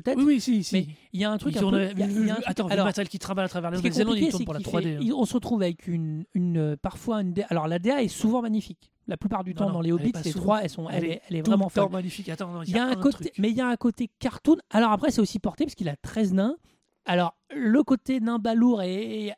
[0.00, 0.18] Peut-être.
[0.18, 0.74] Oui, oui, si, si.
[0.74, 2.32] Mais il y a un truc Ils un peu- il y a- il y a
[2.32, 4.44] un truc- Attends, le alors, matériel qui travaille à travers la Nouvelle-Zélande, compliqué, tournent c'est
[4.44, 4.82] pour la qu'il 3D.
[4.82, 5.00] fait- hein.
[5.02, 7.34] il- on se retrouve avec une, une euh, parfois une.
[7.48, 8.92] Alors la DA est souvent magnifique.
[9.08, 11.10] La plupart du Non, temps non, dans les Hobbits, les trois, elles sont, elle, Elle
[11.12, 12.28] est, elle est vraiment le magnifique.
[12.28, 13.32] Attends, non, Il y a un un côté, truc.
[13.38, 14.56] mais il y a un côté cartoon.
[14.70, 16.56] Alors après, c'est aussi porté parce qu'il a 13 nains.
[17.04, 19.32] Alors le côté nain balourd est,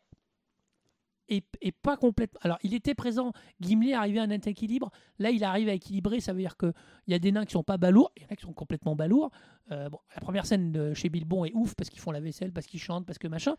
[1.29, 2.41] est pas complètement.
[2.43, 3.33] Alors il était présent.
[3.61, 4.91] Gimli arrivé à un net équilibre.
[5.19, 6.21] Là, il arrive à équilibrer.
[6.21, 6.73] Ça veut dire que
[7.07, 8.53] il y a des nains qui sont pas balourds, il y en a qui sont
[8.53, 9.31] complètement balourds.
[9.71, 12.53] Euh, bon, la première scène de chez Bilbon est ouf parce qu'ils font la vaisselle,
[12.53, 13.55] parce qu'ils chantent, parce que machin.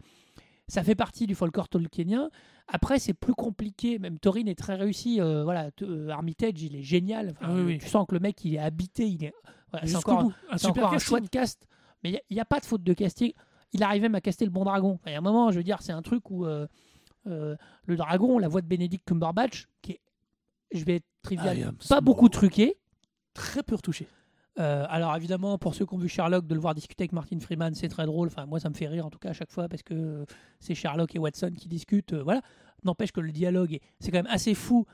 [0.67, 2.29] Ça fait partie du folklore tolkienien.
[2.67, 3.97] Après, c'est plus compliqué.
[3.97, 5.19] Même Thorin est très réussi.
[5.19, 7.31] Euh, voilà, euh, Armitage, il est génial.
[7.31, 7.77] Enfin, Ah oui, oui.
[7.79, 9.07] Tu sens que le mec, il est habité.
[9.07, 9.33] Il est.
[9.71, 10.33] voilà, c'est encore, bout.
[10.51, 11.67] Un super encore un choix de cast.
[12.03, 13.33] Mais il n'y a, pas de faute de casting.
[13.73, 14.99] Il arrivait même à caster le bon dragon.
[15.07, 16.45] Il y a un moment, je veux dire, c'est un truc où
[17.29, 17.55] euh,
[17.85, 20.01] le dragon, la voix de Benedict Cumberbatch, qui est,
[20.71, 22.75] je vais être trivial, am pas beaucoup truqué.
[23.33, 24.07] Très peu retouché.
[24.59, 27.39] Euh, alors évidemment, pour ceux qui ont vu Sherlock, de le voir discuter avec Martin
[27.39, 28.27] Freeman, c'est très drôle.
[28.27, 30.25] Enfin, moi, ça me fait rire en tout cas à chaque fois parce que
[30.59, 32.13] c'est Sherlock et Watson qui discutent.
[32.13, 32.41] euh, voilà.
[32.83, 34.85] N'empêche que le dialogue, est- c'est quand même assez fou.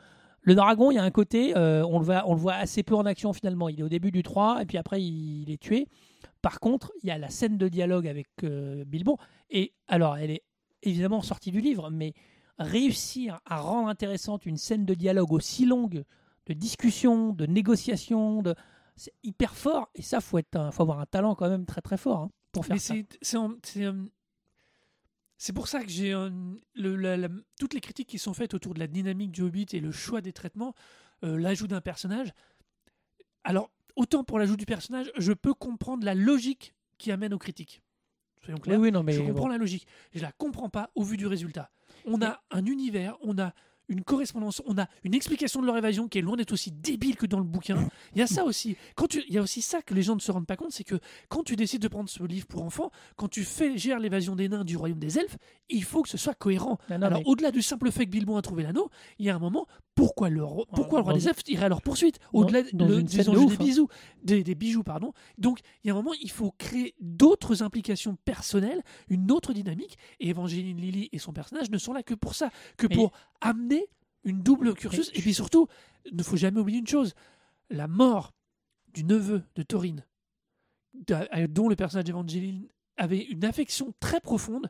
[0.41, 2.83] Le dragon, il y a un côté, euh, on, le voit, on le voit assez
[2.83, 3.67] peu en action finalement.
[3.69, 5.87] Il est au début du 3 et puis après, il, il est tué.
[6.43, 9.17] Par contre, il y a la scène de dialogue avec Bilbon.
[9.49, 10.43] Et alors, elle est
[10.85, 12.13] évidemment sortie du livre, mais
[12.59, 16.03] réussir à rendre intéressante une scène de dialogue aussi longue,
[16.45, 18.55] de discussion, de négociation, de
[18.95, 21.81] c'est hyper fort et ça faut être un- faut avoir un talent quand même très
[21.81, 22.93] très fort hein, pour faire Mais ça.
[23.21, 24.05] c'est euh,
[25.37, 26.29] c'est pour ça que j'ai euh,
[26.75, 27.27] le- la- la-
[27.59, 30.21] toutes les critiques qui sont faites autour de la dynamique du Hobbit et le choix
[30.21, 30.73] des traitements,
[31.25, 32.31] euh, l'ajout d'un personnage.
[33.43, 37.81] Alors autant pour l'ajout du personnage, je peux comprendre la logique qui amène aux critiques.
[38.45, 39.47] Soyons Oui non mais je comprends bon.
[39.49, 39.87] la logique.
[40.13, 41.69] Je la comprends pas au vu du résultat.
[42.05, 43.53] On a un univers, on a
[43.87, 47.15] une correspondance, on a une explication de leur évasion qui est loin d'être aussi débile
[47.17, 47.87] que dans le bouquin.
[48.15, 48.75] Il y a ça aussi.
[48.95, 50.71] Quand tu, il y a aussi ça que les gens ne se rendent pas compte,
[50.71, 50.95] c'est que
[51.29, 54.49] quand tu décides de prendre ce livre pour enfants, quand tu fais gères l'évasion des
[54.49, 55.37] nains du royaume des elfes,
[55.69, 56.79] il faut que ce soit cohérent.
[56.89, 58.89] Non, non, Alors mais- au-delà du simple fait que Bilbon a trouvé l'anneau,
[59.19, 61.69] il y a un moment pourquoi le ro- pourquoi le roi des elfes irait à
[61.69, 62.83] leur poursuite au-delà de
[63.29, 63.65] enjeux ouf, des hein.
[63.65, 63.87] bijoux,
[64.23, 65.13] des, des bijoux pardon.
[65.37, 69.97] Donc il y a un moment il faut créer d'autres implications personnelles, une autre dynamique.
[70.19, 73.11] Et Evangeline Lilly et son personnage ne sont là que pour ça, que Mais- pour
[73.41, 73.87] amener
[74.25, 75.11] une double cursus.
[75.13, 75.67] Mais Et puis surtout,
[76.05, 77.13] il ne faut jamais oublier une chose
[77.69, 78.33] la mort
[78.93, 79.95] du neveu de Thorin,
[80.93, 82.67] d'a- euh, dont le personnage d'Evangeline
[82.97, 84.69] avait une affection très profonde,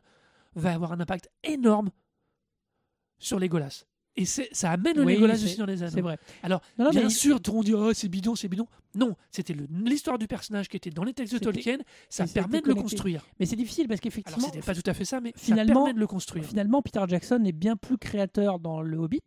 [0.54, 1.90] va avoir un impact énorme
[3.18, 3.84] sur Legolas.
[4.18, 5.92] Et ça amène le Oui, Legolas du Seigneur des Anneaux.
[5.94, 6.18] c'est vrai.
[6.42, 8.66] Alors, Non, non, bien mais- sûr, monde dit oh, c'est bidon, c'est bidon.
[8.94, 9.54] Non, c'était
[9.84, 11.78] l'histoire du personnage qui était dans les textes de Tolkien.
[12.08, 13.26] Ça permet de le construire.
[13.38, 15.92] Mais c'est difficile parce qu'effectivement c'était pas tout à fait ça, mais finalement- ça permet
[15.94, 16.44] de le construire.
[16.44, 19.20] finalement Peter Jackson est bien plus créateur dans le Hobbit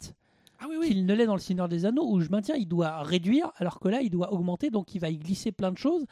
[0.60, 0.88] Ah oui, oui.
[0.88, 3.80] qu'il ne l'est dans le Seigneur des Anneaux où je maintiens il doit réduire alors
[3.80, 6.06] que là il doit augmenter donc il va y glisser plein de choses.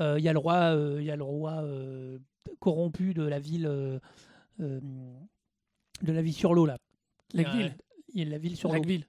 [0.00, 2.18] Euh, Il y a le roi euh, y a le roi euh,
[2.58, 4.00] corrompu de la ville euh,
[4.58, 6.78] de la ville sur l'eau là.
[7.32, 7.76] Lagueville.
[8.14, 8.74] Il y a la ville sur l'eau.
[8.76, 9.06] Lagueville.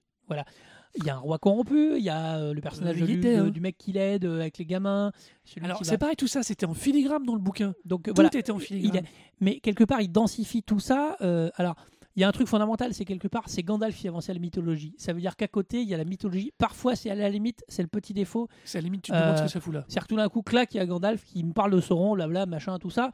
[0.98, 3.36] Il y a un roi corrompu, il y a euh, le personnage Euh, de était,
[3.36, 3.48] hein.
[3.50, 5.12] du mec qui l'aide euh, avec les gamins.
[5.62, 7.74] Alors, c'est va- pareil, tout ça, c'était en filigrane dans le bouquin.
[7.84, 9.04] Donc Tout voilà, était en il filigrane.
[9.42, 11.18] mais quelque part il densifie tout ça.
[11.20, 11.76] euh, alors
[12.16, 14.40] il y a un truc fondamental, c'est quelque part c'est Gandalf qui avance à la
[14.40, 14.96] mythologie.
[14.98, 16.54] Ça veut dire qu'à côté il y a la mythologie.
[16.58, 18.48] Parfois c'est à la limite, c'est le petit défaut.
[18.64, 19.84] C'est à la limite, tu te demandes Euh, ce que ça fout là.
[19.90, 22.16] C'est-à-dire que tout d'un coup, clac, il y a Gandalf qui me parle de Sauron,
[22.16, 23.12] blabla, machin, tout ça.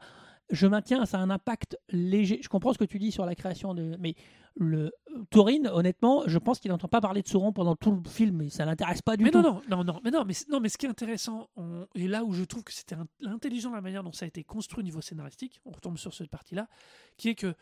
[0.50, 2.40] Je maintiens, ça a un impact léger.
[2.42, 3.96] Je comprends ce que tu dis sur la création de.
[3.98, 4.14] Mais
[4.56, 4.92] le
[5.30, 8.50] Thorin, honnêtement, je pense qu'il n'entend pas parler de Sauron pendant tout le film et
[8.50, 9.40] ça l'intéresse pas du Mais tout.
[9.40, 12.06] non, non, non, non, mais non, mais, non, mais ce qui est intéressant, on- et
[12.06, 14.80] là où je trouve que c'était in- intelligent la manière dont ça a été construit
[14.80, 16.68] au niveau scénaristique, on retombe sur cette partie-là,
[17.16, 17.54] qui est que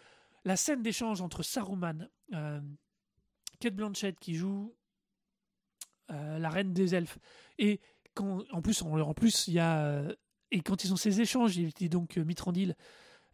[0.45, 2.61] la scène d'échange entre Saruman, euh,
[3.61, 4.75] Kate Blanchett qui joue
[6.11, 7.19] euh, la reine des elfes,
[7.59, 7.81] et
[8.15, 10.13] quand, en plus, en, en plus, il y a euh,
[10.51, 12.77] et quand ils ont ces échanges, il était donc euh, Mitrandil,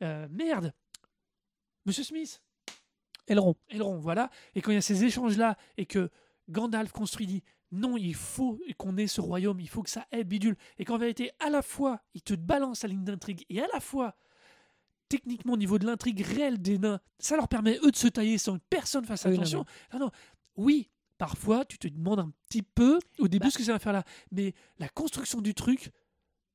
[0.02, 0.72] euh, merde,
[1.84, 2.42] Monsieur Smith,
[3.26, 3.54] Elrond.
[3.68, 4.30] Elrond, voilà.
[4.54, 6.10] Et quand il y a ces échanges-là et que
[6.48, 7.42] Gandalf construit dit
[7.72, 10.56] non, il faut qu'on ait ce royaume, il faut que ça aide Bidule.
[10.78, 13.80] Et qu'en vérité, à la fois, il te balance la ligne d'intrigue et à la
[13.80, 14.14] fois,
[15.08, 18.38] techniquement, au niveau de l'intrigue réelle des nains, ça leur permet, eux, de se tailler
[18.38, 19.64] sans que personne fasse Ah oui, attention.
[19.92, 20.10] Non, non.
[20.56, 20.88] Oui,
[21.18, 23.50] parfois, tu te demandes un petit peu au début Bah.
[23.50, 24.04] ce que ça va faire là.
[24.30, 25.90] Mais la construction du truc,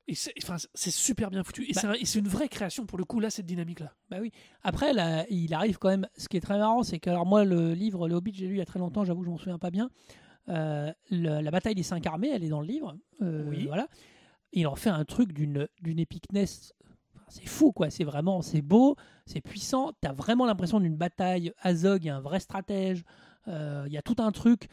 [0.08, 1.64] et c'est enfin, c'est super bien foutu.
[1.70, 1.82] Et Bah.
[1.82, 3.94] c'est un- et c'est une vraie création pour le coup, là, cette dynamique-là.
[4.10, 4.32] Bah oui.
[4.64, 6.08] Après, là, il arrive quand même.
[6.18, 8.56] Ce qui est très marrant, c'est que alors moi, le livre, le Hobbit, j'ai lu
[8.56, 9.06] il y a très longtemps.
[9.06, 9.90] J'avoue, je m'en souviens pas bien.
[10.50, 12.98] Euh, le- la bataille des cinq armées, elle est dans le livre.
[13.22, 13.68] Euh, Oui.
[13.68, 13.88] Voilà.
[14.54, 16.74] Il en fait un truc d'une d'une épicness.
[17.16, 17.90] Enfin, c'est fou, quoi.
[17.90, 18.96] C'est vraiment, c'est beau,
[19.26, 19.92] c'est puissant.
[20.02, 21.54] T'as vraiment l'impression d'une bataille.
[21.62, 23.04] Azog, il y a un vrai stratège.
[23.48, 24.68] Euh, Il y a tout un truc.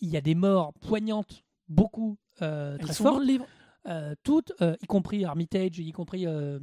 [0.00, 3.46] Il y a des morts poignantes, beaucoup, euh, Elles très sont dans le livre.
[3.86, 6.58] Euh, toutes, euh, y compris Armitage, y compris euh,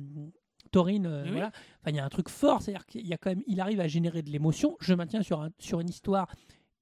[0.76, 1.32] euh, Oui.
[1.32, 1.48] voilà.
[1.82, 3.80] Enfin, il y a un truc fort, c'est-à-dire qu'il y a quand même, il arrive
[3.80, 4.76] à générer de l'émotion.
[4.82, 6.28] Je maintiens sur, un- sur une histoire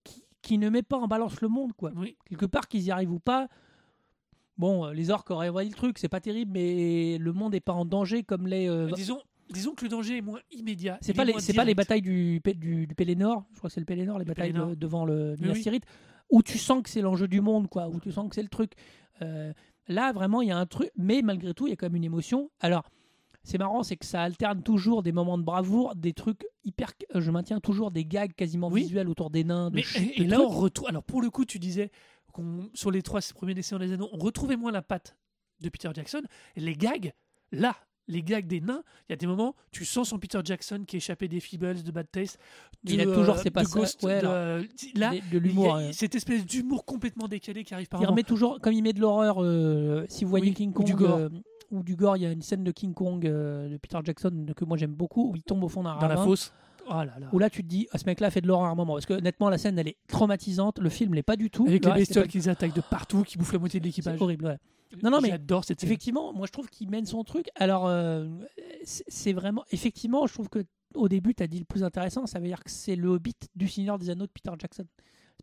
[0.03, 1.91] qui, qui ne met pas en balance le monde, quoi.
[1.95, 2.17] Oui.
[2.25, 3.47] Quelque part, qu'ils y arrivent ou pas.
[4.57, 7.73] Bon, les orques auraient envoyé le truc, c'est pas terrible, mais le monde n'est pas
[7.73, 8.67] en danger comme les.
[8.69, 9.19] euh, Disons,
[9.51, 10.97] disons que le danger est moins immédiat.
[11.01, 13.79] c'est pas les, c'est pas les batailles du, du, du Pélénor, je crois que c'est
[13.79, 14.69] le Pélénor, les batailles Pélénor.
[14.69, 15.79] de- devant le Minas oui.
[16.29, 18.47] Où tu sens que c'est l'enjeu du monde, quoi, où tu sens que c'est le
[18.49, 18.73] truc.
[19.21, 19.53] Euh,
[19.87, 21.95] là, vraiment, il y a un truc, mais malgré tout, il y a quand même
[21.95, 22.49] une émotion.
[22.59, 22.83] Alors,
[23.43, 26.91] c'est marrant, c'est que ça alterne toujours des moments de bravoure, des trucs hyper.
[27.15, 28.83] euh, Je maintiens toujours des gags quasiment Oui.
[28.83, 29.69] visuels autour des nains.
[29.69, 29.83] De Mais
[30.15, 30.87] et, là, on retrouve.
[30.87, 31.91] Alors, pour le coup, tu disais
[32.31, 35.17] qu'on sur les trois premiers Seigneurs des Anneaux, on retrouvait moins la patte
[35.59, 36.21] de Peter Jackson.
[36.55, 37.11] Et les gags,
[37.51, 37.75] là,
[38.07, 40.97] les gags des nains, il y a des moments, tu sens son Peter Jackson qui
[40.97, 42.37] échappé des Feebles, de Bad Taste.
[42.85, 45.79] Il a toujours euh, ses passages- ouais, de- là, Des- de l'humour.
[45.93, 48.99] cette espèce d'humour complètement décalé qui arrive par Il remet toujours, comme il met de
[48.99, 51.15] l'horreur, euh, si vous voyez Oui, King ou Kong du gore.
[51.17, 51.29] euh,
[51.71, 54.47] ou du gore, il y a une scène de King Kong euh, de Peter Jackson
[54.55, 56.53] que moi j'aime beaucoup, où il tombe au fond d'un dans la fosse.
[56.89, 57.27] Oh là là.
[57.31, 58.93] Où là tu te dis, ah, ce mec-là fait de l'horreur à un moment.
[58.95, 61.65] Parce que honnêtement, la scène elle est traumatisante, le film l'est pas du tout.
[61.65, 63.59] Avec Le les reste, c'est bestioles pas- qui les attaquent de partout, qui bouffent la
[63.59, 64.21] moitié de C'est l'équipage.
[64.21, 64.57] horrible, ouais.
[65.01, 65.89] Non, non, mais J'adore cette scène.
[65.89, 67.47] Effectivement, moi je trouve qu'il mène son truc.
[67.55, 68.27] Alors, euh,
[68.83, 69.63] c'est c'est vraiment.
[69.71, 70.63] Effectivement, je trouve que
[70.95, 73.35] au début, tu as dit le plus intéressant, ça veut dire que c'est le Hobbit
[73.55, 74.85] du Seigneur des Anneaux de Peter Jackson.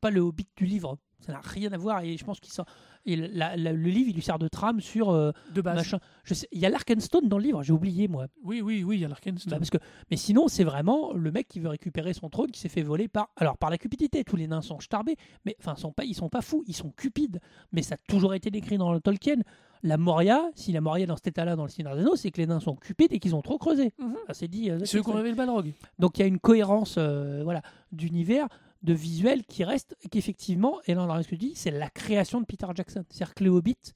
[0.03, 0.97] C'est pas le Hobbit du livre.
[1.21, 2.65] Ça n'a rien à voir et je pense qu'il sort.
[3.05, 5.77] Et la- la- le livre, il lui sert de trame sur euh, De base.
[5.77, 5.99] machin.
[6.25, 8.27] Je sais, il y a l'Arkenstone dans le livre, j'ai oublié moi.
[8.43, 9.51] Oui, oui, oui, il y a l'Arkenstone.
[9.51, 9.77] Bah, parce que,
[10.11, 13.09] mais sinon, c'est vraiment le mec qui veut récupérer son trône, qui s'est fait voler
[13.09, 14.25] par, alors par la cupidité.
[14.25, 16.91] Tous les nains sont starbés, mais enfin, sont pas, ils sont pas fous, ils sont
[16.91, 17.41] cupides.
[17.73, 19.37] Mais ça a toujours été décrit dans le Tolkien.
[19.83, 22.31] La Moria, si la Moria est dans cet état-là dans le Seigneur des Anneaux, c'est
[22.31, 23.93] que les nains sont cupides et qu'ils ont trop creusé.
[23.99, 24.17] Mhm.
[24.33, 24.71] C'est dit.
[24.71, 25.73] euh, c'est- qui ont le Balrog.
[25.99, 27.61] donc il y a une cohérence, euh, voilà,
[27.93, 28.47] d'univers,
[28.83, 32.47] de visuel qui reste, et qu'effectivement, et là, ce que dis, c'est la création de
[32.47, 33.05] Peter Jackson.
[33.11, 33.93] C'est-à-dire que les Hobbits,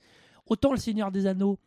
[0.47, 1.59] autant le Seigneur des Anneaux,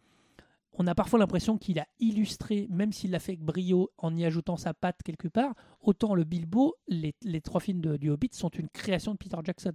[0.80, 4.24] on a parfois l'impression qu'il a illustré, même s'il l'a fait avec brio en y
[4.26, 8.30] ajoutant sa patte quelque part, autant le Bilbo, les, les trois films de- du Hobbit
[8.34, 9.74] sont une création de Peter Jackson.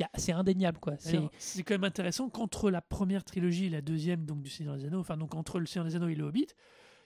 [0.00, 0.94] A- C'est indéniable, quoi.
[1.36, 4.86] C'est quand même intéressant qu'entre la première trilogie et la deuxième donc du Seigneur des
[4.86, 6.46] Anneaux, enfin donc entre le Seigneur des Anneaux et le Hobbit,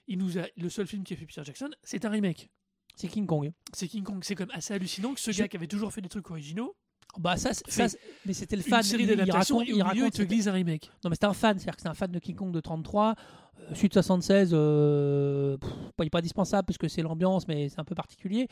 [0.06, 2.48] il nous a le seul film qui a fait Peter Jackson, c'est un remake.
[2.96, 3.50] C'est King Kong.
[3.72, 4.18] C'est King Kong.
[4.22, 6.74] C'est même assez hallucinant que ce Je- gars qui avait toujours fait des trucs originaux,
[7.18, 7.86] Bah ça, ça,
[8.26, 8.82] mais c'était le une fan.
[8.82, 10.90] série il- il raconte- il te glisse un remake.
[11.04, 13.14] Non, mais c'est un fan, c'est-à-dire que c'est un fan de King Kong de 33.
[13.60, 17.78] Euh, Suite 76, euh, pff, il n'est pas indispensable parce que c'est l'ambiance, mais c'est
[17.80, 18.48] un peu particulier.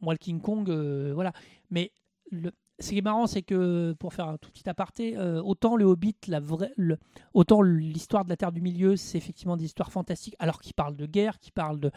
[0.00, 1.32] Moi, le King Kong, euh, voilà.
[1.70, 1.92] Mais
[2.30, 5.76] le, ce qui est marrant, c'est que, pour faire un tout petit aparté, euh, autant
[5.76, 6.98] le Hobbit, la vraie, le-
[7.32, 10.96] autant l'histoire de la Terre du Milieu, c'est effectivement des histoires fantastiques, alors qu'il parle
[10.96, 11.90] de guerre, qui parle de.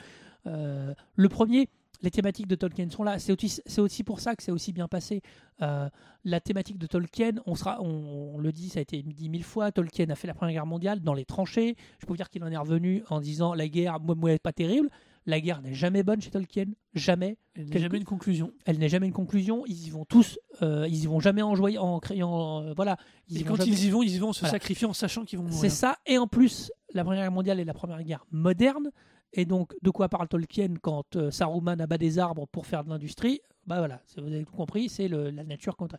[0.46, 1.68] euh, le premier,
[2.02, 3.20] les thématiques de Tolkien sont là.
[3.20, 3.32] C'est
[3.80, 5.22] aussi, pour ça que c'est aussi bien passé.
[5.62, 5.90] Euh,
[6.24, 9.44] la thématique de Tolkien, on, sera, on, on le dit, ça a été dit mille
[9.44, 11.76] fois, Tolkien a fait la Première Guerre mondiale dans les tranchées.
[12.00, 14.54] Je peux vous dire qu'il en est revenu en disant la guerre, moi, moi, pas
[14.54, 14.90] terrible.
[15.26, 17.38] La guerre n'est jamais bonne chez Tolkien, jamais.
[17.58, 18.54] A Quelque- jamais une conclusion.
[18.66, 19.66] Elle n'est jamais une conclusion.
[19.66, 22.96] Ils y vont tous, euh, ils y vont jamais en joyeux, en criant, euh, voilà.
[23.28, 24.52] Ils Et quand jamais- ils y vont, ils y vont en se Voilà.
[24.52, 25.60] sacrifiant, en sachant qu'ils vont mourir.
[25.60, 25.98] c'est ça.
[26.06, 28.90] Et en plus, la Première Guerre mondiale est la Première Guerre moderne.
[29.38, 32.90] Et donc, de quoi parle Tolkien quand euh, Saruman abat des arbres pour faire de
[32.90, 33.40] l'industrie?
[33.68, 35.98] Bah voilà, vous avez tout compris, c'est la nature contre.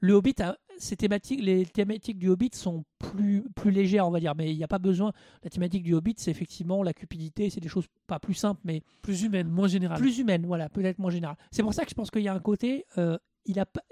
[0.00, 0.56] Le Hobbit, a,
[0.98, 4.64] thématiques, les thématiques du Hobbit sont plus, plus légères, on va dire, mais il n'y
[4.64, 5.12] a pas besoin.
[5.44, 8.82] La thématique du Hobbit, c'est effectivement la cupidité, c'est des choses pas plus simples, mais
[9.00, 9.98] Plus humaine, moins générale.
[10.00, 11.36] plus humaine, voilà, peut-être moins général.
[11.52, 13.82] C'est pour ça que je pense qu'il y a un côté, euh, il a pas,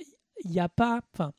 [0.44, 1.32] il y a pas, enfin,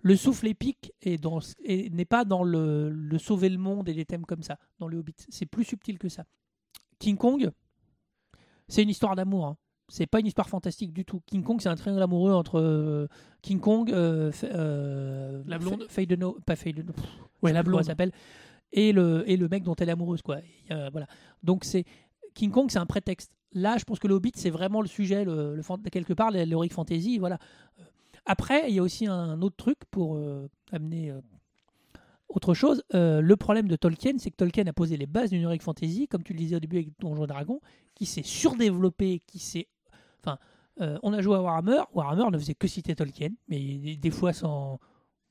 [0.00, 4.24] le souffle épique dans, n'est pas dans le, le sauver le monde et des thèmes
[4.24, 5.16] comme ça dans le Hobbit.
[5.28, 6.24] C'est plus subtil que ça.
[6.98, 7.50] King Kong,
[8.68, 9.46] c'est une histoire d'amour.
[9.46, 9.56] hein.
[9.90, 11.22] C'est pas une histoire fantastique du tout.
[11.26, 13.06] King Kong, c'est un triangle amoureux entre euh,
[13.40, 15.84] King Kong, euh, euh, La blonde.
[15.84, 16.92] Fa- Faye de No, pas Faye de No,
[17.42, 17.80] Ouais, la blonde.
[17.80, 18.12] elle s'appelle,
[18.72, 20.40] et le et le mec dont elle est amoureuse quoi.
[20.40, 21.06] Et, voilà.
[21.42, 21.84] Donc c'est
[22.34, 23.32] King Kong, c'est un prétexte.
[23.54, 25.58] Là, je pense que le Hobbit, c'est vraiment le sujet, le,
[25.90, 27.38] quelque part, l'heroic fantasy, voilà.
[28.26, 31.18] Après, il y a aussi un autre truc pour euh, amener euh,
[32.28, 32.82] autre chose.
[32.94, 36.08] Euh, le problème de Tolkien, c'est que Tolkien a posé les bases d'une heroic fantasy,
[36.08, 37.60] comme tu le disais au début avec Donjons et Dragons,
[37.94, 39.68] qui s'est surdéveloppé, qui s'est,
[40.20, 40.38] enfin,
[40.80, 41.82] euh, on a joué à Warhammer.
[41.94, 44.78] Warhammer ne faisait que citer Tolkien, mais des, fois sans,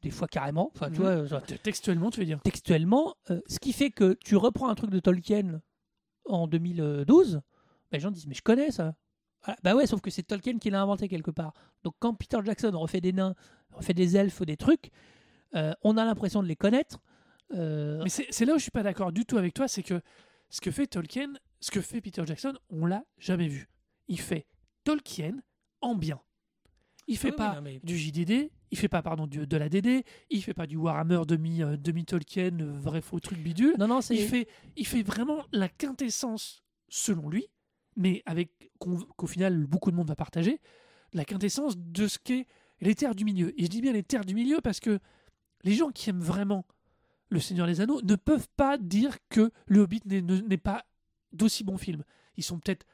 [0.02, 0.72] des fois carrément.
[0.76, 1.24] Enfin, tu Mhm.
[1.26, 2.42] vois, Textuellement, tu veux dire?
[2.44, 5.62] textuellement, euh, ce qui fait que tu reprends un truc de Tolkien
[6.26, 7.42] en 2012, ben,
[7.94, 8.96] les gens disent mais je connais ça.
[9.46, 9.58] Voilà.
[9.64, 11.54] Bah ouais, sauf que c'est Tolkien qui l'a inventé quelque part.
[11.84, 13.36] Donc quand Peter Jackson refait des nains,
[13.72, 14.90] refait des elfes, des trucs,
[15.58, 17.00] euh, on a l'impression de les connaître.
[17.54, 20.02] Euh, Mais c'est là où je suis pas d'accord du tout avec toi, c'est que
[20.50, 23.68] ce que fait Tolkien, ce que fait Peter Jackson, on l'a jamais vu.
[24.08, 24.46] Il fait
[24.84, 25.36] Tolkien
[25.82, 26.20] en bien.
[27.10, 29.58] Il fait Ah oui, pas non, mais- du JDD, il fait pas pardon du- de
[29.58, 33.76] la DD, il fait pas du Warhammer demi euh, demi Tolkien, vrai faux truc bidule.
[33.80, 34.16] Non, non, c'est.
[34.16, 37.48] Il fait, il fait vraiment la quintessence, selon lui,
[37.96, 40.60] mais avec qu'au final beaucoup de monde va partager,
[41.14, 42.46] la quintessence de ce qu'est
[42.82, 43.58] les terres du milieu.
[43.60, 45.00] Et je dis bien les terres du milieu parce que
[45.64, 46.66] les gens qui aiment vraiment
[47.30, 50.86] Le Seigneur des Anneaux ne peuvent pas dire que Le Hobbit n'est ne- n'est pas
[51.34, 52.04] d'aussi bons films.
[52.38, 52.86] Ils sont peut-être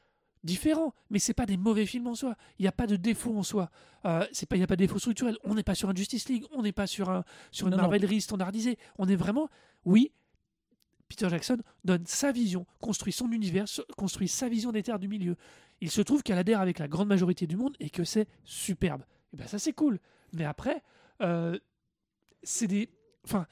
[0.42, 2.36] différents, mais c'est pas des mauvais films en soi.
[2.58, 3.70] Il n'y a pas de défaut en soi.
[4.04, 5.36] Euh, c'est pas, il n'y a pas de défaut structurel.
[5.44, 7.76] On n'est pas sur un Justice League, on n'est pas sur, un, sur une.
[7.76, 8.76] Marvelerie standardisée.
[8.98, 9.48] On est vraiment,
[9.84, 10.12] oui,
[11.08, 15.36] Peter Jackson donne sa vision, construit son univers, construit sa vision des terres du milieu.
[15.80, 19.04] Il se trouve qu'elle adhère avec la grande majorité du monde et que c'est superbe.
[19.32, 19.98] Et ben ça c'est cool.
[20.32, 20.82] Mais après,
[21.22, 21.58] euh,
[22.44, 22.88] c'est des,
[23.24, 23.46] enfin,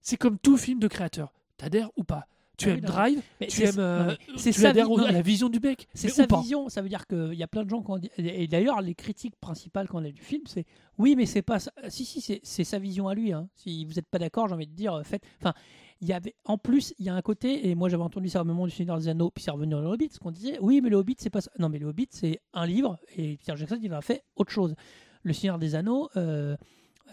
[0.00, 1.32] c'est comme tout film de créateur.
[1.56, 2.26] T'adhères ou pas?
[2.56, 5.60] Tu Ah aimes Drive, Mais tu aimes, euh, c'est tu adhères à la vision du
[5.60, 5.88] mec.
[5.94, 8.10] C'est sa vision, ça veut dire qu'il y a plein de gens qui ont dit.
[8.18, 10.66] Et d'ailleurs, les critiques principales qu'on a du film, c'est
[10.98, 11.58] oui, mais c'est pas.
[11.58, 13.32] ça- Si, si, c'est- sa vision à lui.
[13.32, 13.48] hein.
[13.54, 15.24] Si vous n'êtes pas d'accord, j'ai envie de dire, euh, faites.
[15.40, 15.54] Enfin,
[16.02, 16.34] il y avait.
[16.44, 18.72] En plus, il y a un côté, et moi j'avais entendu ça au moment du
[18.72, 20.96] Seigneur des Anneaux, puis c'est revenu dans le Hobbit, ce qu'on disait, oui, mais le
[20.96, 21.50] Hobbit, c'est pas ça.
[21.58, 24.52] Non, mais le Hobbit, c'est un livre, et Peter Jackson, il en a fait autre
[24.52, 24.74] chose.
[25.22, 26.56] Le Seigneur des Anneaux, euh,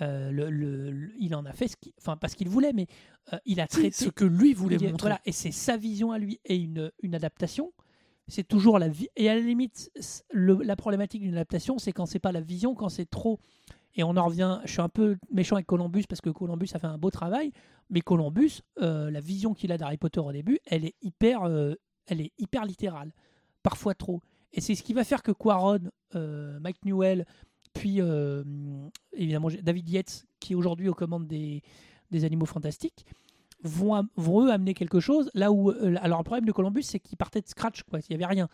[0.01, 1.93] euh, le, le- le- il en a fait ce qu'il.
[1.99, 2.87] Enfin, pas ce qu'il voulait, mais
[3.33, 3.91] euh, il a traité.
[3.91, 4.97] ce que lui voulait montrer.
[5.09, 7.73] Voilà, et c'est sa vision à lui et une, une adaptation.
[8.27, 9.07] C'est toujours la vie.
[9.15, 9.89] Et à la limite,
[10.33, 13.39] la problématique d'une adaptation, c'est quand c'est pas la vision, quand c'est trop.
[13.95, 14.59] Et on en revient.
[14.65, 17.51] Je suis un peu méchant avec Columbus parce que Columbus a fait un beau travail,
[17.89, 21.45] mais Columbus, euh, la vision qu'il a d'Harry Potter au début, elle est hyper,
[22.07, 23.13] elle est hyper littérale,
[23.63, 24.21] parfois trop.
[24.51, 25.79] Et c'est ce qui va faire que Quaron,
[26.13, 27.25] Mike Newell,
[27.77, 28.43] puis euh,
[29.13, 31.61] évidemment David Yates, qui est aujourd'hui aux commandes des,
[32.11, 33.05] des Animaux Fantastiques,
[33.63, 36.99] vont, vont eux amener quelque chose là où euh, alors le problème de Columbus c'est
[36.99, 38.47] qu'il partait de scratch quoi il y avait rien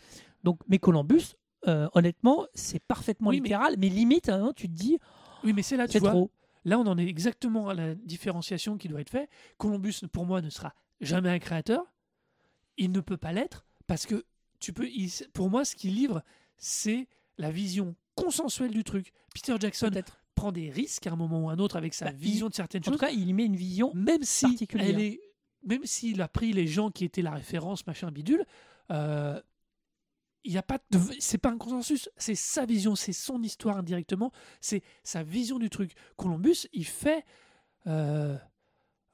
[0.43, 1.35] donc mais Columbus
[1.67, 4.97] euh, honnêtement c'est parfaitement Oui, littéral mais, limite tu te dis
[5.43, 6.11] Oui, mais c'est là, tu vois.
[6.11, 6.31] trop
[6.65, 9.29] Là, on en est exactement à la différenciation qui doit être faite.
[9.57, 11.83] Columbus, pour moi, ne sera jamais un créateur.
[12.77, 14.23] Il ne peut pas l'être parce que
[14.61, 14.87] tu peux.
[14.87, 16.23] il- pour moi, ce qu'il livre,
[16.57, 19.11] c'est la vision consensuelle du truc.
[19.33, 19.91] Peter Jackson
[20.35, 22.49] prend des risques à un moment ou à un autre avec sa Bah, il- vision
[22.49, 22.99] de certaines en tout choses.
[22.99, 24.89] cas il y met une vision même si particulière.
[24.89, 25.19] elle est,
[25.63, 28.45] même s'il a pris les gens qui étaient la référence, machin bidule,
[28.91, 29.39] euh,
[30.43, 34.31] il a pas de, c'est pas un consensus, c'est sa vision, c'est son histoire indirectement,
[34.59, 35.93] c'est sa vision du truc.
[36.17, 37.23] Columbus, il fait
[37.87, 38.37] euh,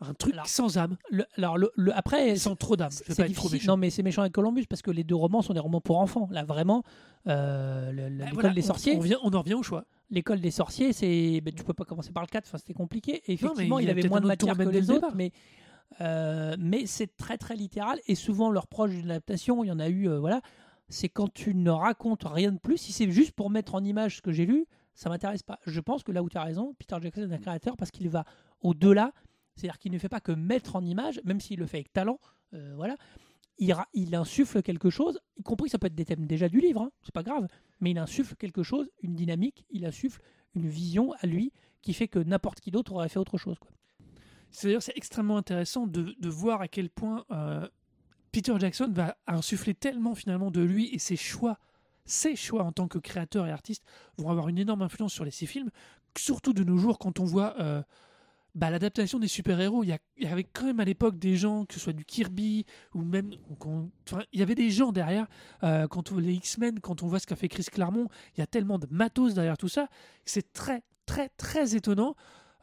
[0.02, 2.90] un truc Alors, sans âme, Le- alors le, le- après sans trop d'âme.
[2.92, 3.54] C'est pas être trop difficile.
[3.58, 3.72] méchant.
[3.74, 6.00] Non, mais c'est méchant avec Columbus parce que les deux romans sont des romans pour
[6.00, 6.28] enfants.
[6.32, 6.84] Là, vraiment,
[7.28, 9.84] euh, Bah, l'école voilà, des on- sorciers, On, vient, on en revient au choix.
[10.10, 12.46] l'école des sorciers, c'est, ben, tu peux pas commencer par le 4.
[12.48, 13.22] Enfin, c'était compliqué.
[13.28, 15.16] Et effectivement, il avait moins de matière que les le autres, départ.
[15.16, 15.32] mais
[16.02, 18.00] euh, mais c'est très très littéral.
[18.08, 20.42] Et souvent, leur proche d'une adaptation, il y en a eu, euh, voilà.
[20.88, 22.78] C'est quand tu ne racontes rien de plus.
[22.78, 25.60] Si c'est juste pour mettre en image ce que j'ai lu, ça m'intéresse pas.
[25.66, 28.10] Je pense que là où tu as raison, Peter Jackson est un créateur parce qu'il
[28.10, 28.24] va
[28.62, 29.12] au-delà.
[29.60, 32.20] C'est-à-dire qu'il ne fait pas que mettre en image, même s'il le fait avec talent,
[32.54, 32.96] euh, voilà.
[33.58, 36.92] Il, insuffle quelque chose, y compris ça peut être des thèmes déjà du livre, hein,
[37.04, 37.46] c'est pas grave,
[37.82, 40.22] mais il insuffle quelque chose, une dynamique, il insuffle
[40.56, 41.52] une vision à lui
[41.82, 43.58] qui fait que n'importe qui d'autre aurait fait autre chose.
[44.52, 47.68] C'est-à-dire, c'est extrêmement intéressant de, de voir à quel point euh,
[48.32, 51.60] Peter Jackson va insuffler tellement finalement de lui et ses choix,
[52.06, 53.84] ses choix en tant que créateur et artiste
[54.18, 55.70] vont avoir une énorme influence sur les six films.
[56.18, 57.84] Surtout de nos jours, quand on voit euh,
[58.56, 61.80] bah, l'adaptation des super-héros, il y, avait quand même à l'époque des gens, que ce
[61.80, 63.32] soit du Kirby ou même.
[64.32, 65.28] il y avait des gens derrière.
[65.64, 68.44] euh, quand on, les X-Men, quand on voit ce qu'a fait Chris Claremont, il y
[68.44, 69.88] a tellement de matos derrière tout ça.
[70.26, 72.16] C'est très, très, très étonnant.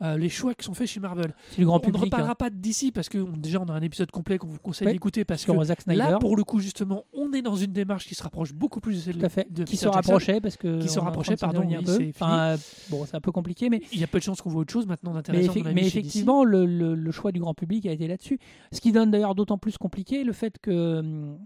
[0.03, 1.32] Euh, les choix qui sont faits chez Marvel.
[1.59, 2.35] Grand on ne reparlera hein.
[2.35, 5.24] pas d'ici parce que on- déjà on a un épisode complet qu'on vous conseille d'écouter
[5.24, 8.23] parce que Zack là pour le coup justement on est dans une démarche qui se
[8.23, 10.89] rapproche beaucoup plus de celle tout à fait, de qui se rapprochait parce que Qui
[10.89, 12.56] se rapprochait, pardon, oui, c'est Enfin, euh,
[12.90, 14.73] bon, c'est un peu compliqué, mais Il y a peu de chances qu'on voit autre
[14.73, 15.52] chose maintenant Mais, d'intéressant.
[15.55, 15.97] effe- mais chez DC.
[15.98, 18.39] effectivement, le, le- le choix du grand public a été là-dessus.
[18.73, 21.39] Ce qui donne d'ailleurs d'autant plus compliqué le fait que hum,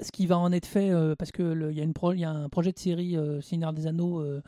[0.00, 2.48] ce qui va en être fait, euh, parce que le- il y, y a un
[2.48, 4.42] projet de série euh, Seigneur des Anneaux euh,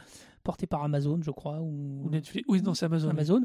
[0.44, 2.46] porté par Amazon, je crois, ou, Netflix.
[2.48, 3.10] Oui, non, c'est Amazon.
[3.10, 3.42] Amazon.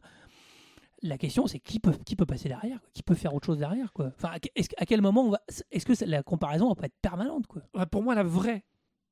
[1.01, 3.93] La question, c'est qui peut, qui peut passer derrière Qui peut faire autre chose derrière
[3.93, 5.41] quoi enfin, à, quel moment on va.
[5.71, 8.65] Est-ce que la comparaison va pas être permanente quoi Ouais, pour moi, la vraie,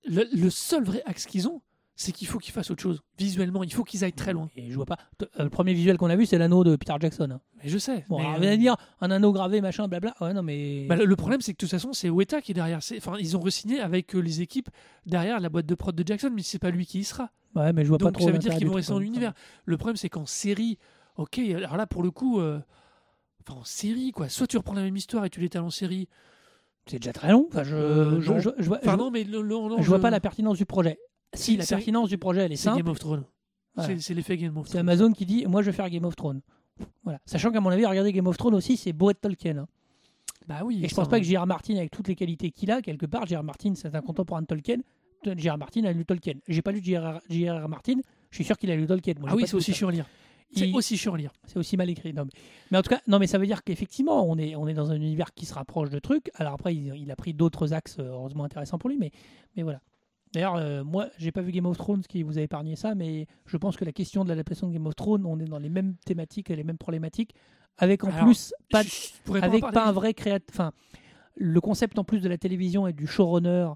[0.05, 1.61] le, le seul vrai axe qu'ils ont,
[1.97, 3.01] c'est qu'il faut qu'ils fassent autre chose.
[3.18, 4.49] Visuellement, il faut qu'ils aillent très loin.
[4.55, 4.97] Et je vois pas.
[5.22, 7.27] Euh, le premier visuel qu'on a vu, c'est l'anneau de Peter Jackson.
[7.31, 7.41] hein.
[7.61, 8.05] Mais je sais.
[8.07, 10.14] Bon, mais, alors, euh, dire un anneau gravé, machin, blabla.
[10.22, 10.85] Ouais, non, mais.
[10.88, 12.80] bah, le, problème, c'est que de toute façon, c'est Weta qui est derrière.
[12.97, 14.69] Enfin, ils ont re-signé avec euh, les équipes
[15.07, 17.31] derrière la boîte de prod de Jackson, mais c'est pas lui qui y sera.
[17.58, 18.26] Ouais, mais je vois pas Donc trop.
[18.26, 19.04] ça veut dire qu'ils vont rester dans quoi.
[19.04, 19.34] l'univers.
[19.66, 20.78] Le problème, c'est qu'en série,
[21.18, 22.60] ok, alors là, pour le coup, euh,
[23.48, 24.30] enfin, en série, quoi.
[24.30, 26.08] Soit tu reprends la même histoire et tu l'étales en série.
[26.86, 27.48] C'est déjà très long.
[27.50, 28.40] Enfin, je, Euh, je, non.
[28.40, 30.58] je, je vois, Enfin, je- non, mais le, le- non, je vois pas la pertinence
[30.58, 30.98] du projet.
[31.34, 32.78] Si, la c'est- pertinence du projet, elle est C'est simple.
[32.78, 33.26] Game of Thrones.
[33.80, 34.80] C'est- C'est l'effet Game of C'est Thrones.
[34.90, 36.42] Amazon qui dit Moi, je vais faire Game of Thrones.
[37.04, 37.20] Voilà.
[37.26, 39.58] Sachant qu'à mon avis, regarder Game of Thrones aussi, c'est beau être Tolkien.
[39.58, 39.68] hein.
[40.48, 40.80] Bah oui.
[40.84, 41.46] Et je ça, pense pas que J.R.
[41.46, 43.44] Martin, avec toutes les qualités qu'il a, quelque part, J.R.
[43.44, 44.78] Martin, c'est un contemporain de Tolkien.
[45.26, 45.57] J.R.
[45.57, 46.35] Martin a lu Tolkien.
[46.48, 47.69] J'ai pas lu J.R.
[47.69, 47.95] Martin,
[48.30, 49.14] je suis sûr qu'il a lu Tolkien.
[49.19, 50.06] Moi, Ah oui, c'est aussi à lire.
[50.56, 51.31] C'est aussi chiant à lire.
[51.45, 52.14] C'est aussi mal écrit.
[52.14, 52.31] Non, mais...
[52.72, 54.91] mais en tout cas, non, mais ça veut dire qu'effectivement, on est, on est dans
[54.91, 56.31] un univers qui se rapproche de trucs.
[56.35, 59.11] Alors après, il, il a pris d'autres axes, euh, heureusement intéressants pour lui, mais,
[59.56, 59.81] mais voilà.
[60.34, 63.27] D'ailleurs, euh, moi, j'ai pas vu Game of Thrones, qui vous a épargné ça, mais
[63.45, 65.69] je pense que la question de l'adaptation de Game of Thrones, on est dans les
[65.69, 67.34] mêmes thématiques et les mêmes problématiques,
[67.77, 68.84] avec en Alors, plus pas,
[69.41, 70.48] avec pas un vrai créateur.
[70.52, 70.72] Enfin,
[71.35, 73.69] le concept en plus de la télévision et du showrunner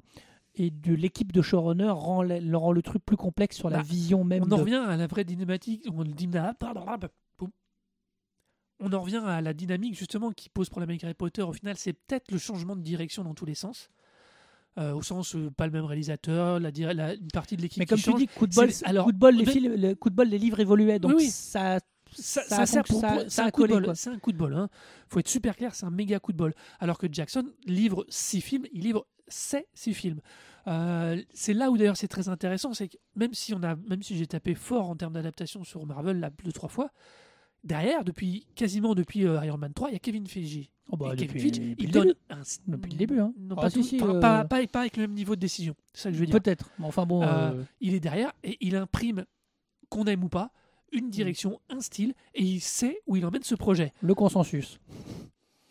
[0.55, 3.83] et de l'équipe de showrunner rend, le- rend le truc plus complexe sur la Bah,
[3.83, 4.43] vision même.
[4.43, 5.81] On en de- revient à la vraie dynamique.
[5.93, 6.53] On, le dyna-
[7.37, 7.49] Boum.
[8.79, 11.41] on en revient à la dynamique justement qui pose problème avec Harry Potter.
[11.41, 13.89] Au final, c'est peut-être le changement de direction dans tous les sens.
[14.77, 17.79] Euh, au sens, euh, pas le même réalisateur, la, dir- la- une partie de l'équipe
[17.79, 18.19] Mais comme tu change.
[18.19, 20.29] dis, coup de bol, alors, coup de bol, les mais- films, le coup de bol,
[20.29, 21.29] les livres évoluaient, donc Oui, oui.
[21.29, 21.79] ça,
[22.13, 23.91] ça, ça pour, ça- c'est un coup de bol.
[23.95, 24.53] C'est un coup de bol.
[24.55, 24.69] Hein.
[25.09, 26.53] Faut être super clair, c'est un méga coup de bol.
[26.79, 30.21] Alors que Jackson livre six films, il livre ses six films.
[30.67, 34.03] Euh, c'est là où d'ailleurs c'est très intéressant, c'est que même si on a, même
[34.03, 36.91] si j'ai tapé fort en termes d'adaptation sur Marvel là deux trois fois,
[37.63, 40.69] derrière depuis quasiment depuis euh, Iron Man 3, il y a Kevin Feige.
[40.89, 43.33] Oh bah, Kevin Feige, il le donne un, Depuis le début, hein.
[43.39, 45.35] Non, Ah, pas, si, tout- si, pas, euh, pas- pas- pas avec le même niveau
[45.35, 45.73] de décision.
[45.93, 46.39] C'est ça que je veux dire.
[46.39, 46.69] Peut-être.
[46.79, 47.23] Mais enfin bon.
[47.79, 49.25] Il est derrière et il imprime,
[49.89, 50.51] qu'on aime ou pas,
[50.91, 53.93] une direction, un style, et il sait où il emmène ce projet.
[54.01, 54.79] le consensus.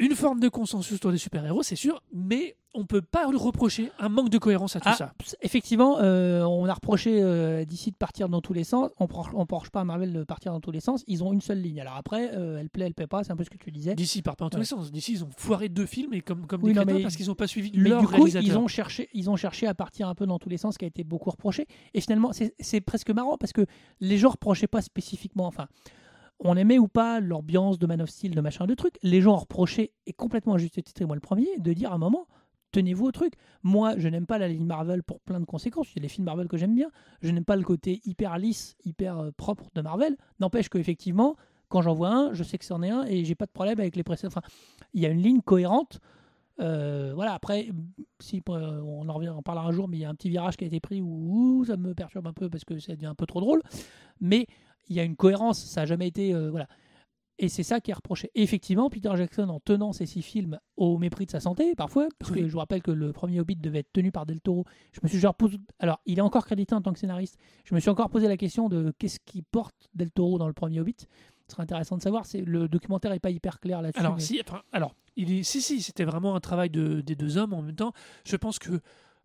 [0.00, 3.90] Une forme de consensus autour des super-héros, c'est sûr, mais on peut pas lui reprocher
[3.98, 5.12] un manque de cohérence à tout Ah, ça.
[5.42, 8.90] effectivement, euh, on a reproché euh, d'ici de partir dans tous les sens.
[8.98, 11.02] On ne reproche pas à Marvel de partir dans tous les sens.
[11.08, 11.80] Ils ont une seule ligne.
[11.80, 13.24] Alors après, euh, elle plaît, elle plaît pas.
[13.24, 13.94] C'est un peu ce que tu disais.
[13.96, 14.60] D'ici part pas dans tous Ouais.
[14.62, 14.90] les sens.
[14.92, 17.16] D'ici, ils ont foiré deux films et comme, comme Oui, des non, crétins mais- parce
[17.16, 18.48] qu'ils n'ont pas suivi Mais leur du coup, réalisateur.
[18.48, 20.78] ils ont, cherché, ils ont cherché à partir un peu dans tous les sens, ce
[20.78, 21.66] qui a été beaucoup reproché.
[21.92, 23.66] Et finalement, c'est c'est presque marrant parce que
[24.00, 25.46] les gens reprochaient pas spécifiquement.
[25.48, 25.66] Enfin,
[26.40, 28.98] on aimait ou pas l'ambiance de Man of Steel, de machin, de trucs.
[29.02, 31.98] Les gens reprochaient, et complètement à juste titre, moi le premier, de dire à un
[31.98, 32.26] moment
[32.72, 33.34] tenez-vous au truc.
[33.62, 35.92] Moi, je n'aime pas la ligne Marvel pour plein de conséquences.
[35.92, 36.90] Il y a les films Marvel que j'aime bien.
[37.22, 40.16] Je n'aime pas le côté hyper lisse, hyper euh, propre de Marvel.
[40.38, 41.36] N'empêche qu'effectivement,
[41.68, 43.78] quand j'en vois un, je sais que c'en est un et j'ai pas de problème
[43.80, 44.32] avec les précédents.
[44.36, 44.46] Enfin,
[44.94, 46.00] il y a une ligne cohérente.
[46.60, 47.70] Euh, voilà, après,
[48.20, 50.56] si euh, on en revient, parlera un jour, mais il y a un petit virage
[50.56, 53.06] qui a été pris où, où ça me perturbe un peu parce que ça devient
[53.06, 53.62] un peu trop drôle.
[54.20, 54.46] Mais
[54.90, 56.34] il y a une cohérence, ça n'a jamais été.
[56.34, 56.68] euh, voilà.
[57.42, 58.30] Et c'est ça qui est reproché.
[58.34, 62.06] Et effectivement, Peter Jackson, en tenant ces six films au mépris de sa santé, parfois,
[62.18, 62.40] parce Oui.
[62.42, 65.00] que je vous rappelle que le premier Hobbit devait être tenu par Del Toro, je
[65.02, 65.56] me suis genre posé.
[65.78, 67.38] Alors, il est encore crédité en tant que scénariste.
[67.64, 70.52] Je me suis encore posé la question de qu'est-ce qui porte Del Toro dans le
[70.52, 70.96] premier Hobbit.
[71.48, 72.26] Ce serait intéressant de savoir.
[72.26, 74.00] C'est le documentaire n'est pas hyper clair là-dessus.
[74.00, 77.14] Alors, mais- si, enfin, alors il est, si, si, c'était vraiment un travail de, des
[77.16, 77.94] deux hommes en même temps.
[78.26, 78.80] Je pense que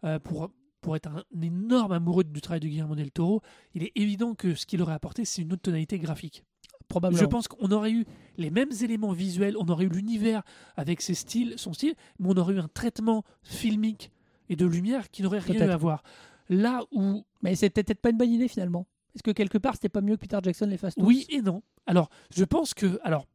[0.06, 0.50] euh, pour,
[0.86, 3.42] pour être un, énorme amoureux du travail de Guillermo del Toro,
[3.74, 6.44] il est évident que ce qu'il aurait apporté, c'est une autre tonalité graphique.
[6.88, 7.20] probablement.
[7.20, 8.06] Je pense qu'on aurait eu
[8.38, 10.44] les mêmes éléments visuels, on aurait eu l'univers
[10.78, 14.12] avec ses styles, son style, mais on aurait eu un traitement filmique
[14.48, 16.04] et de lumière qui n'aurait rien à voir.
[16.50, 18.86] Là où Mais c'est peut-être pas une bonne idée finalement.
[19.16, 21.04] Est-ce que quelque part c'était pas mieux que Peter Jackson les fasse tous?
[21.04, 21.64] Oui et non.
[21.88, 23.00] Alors, je pense que.
[23.04, 23.26] Alors,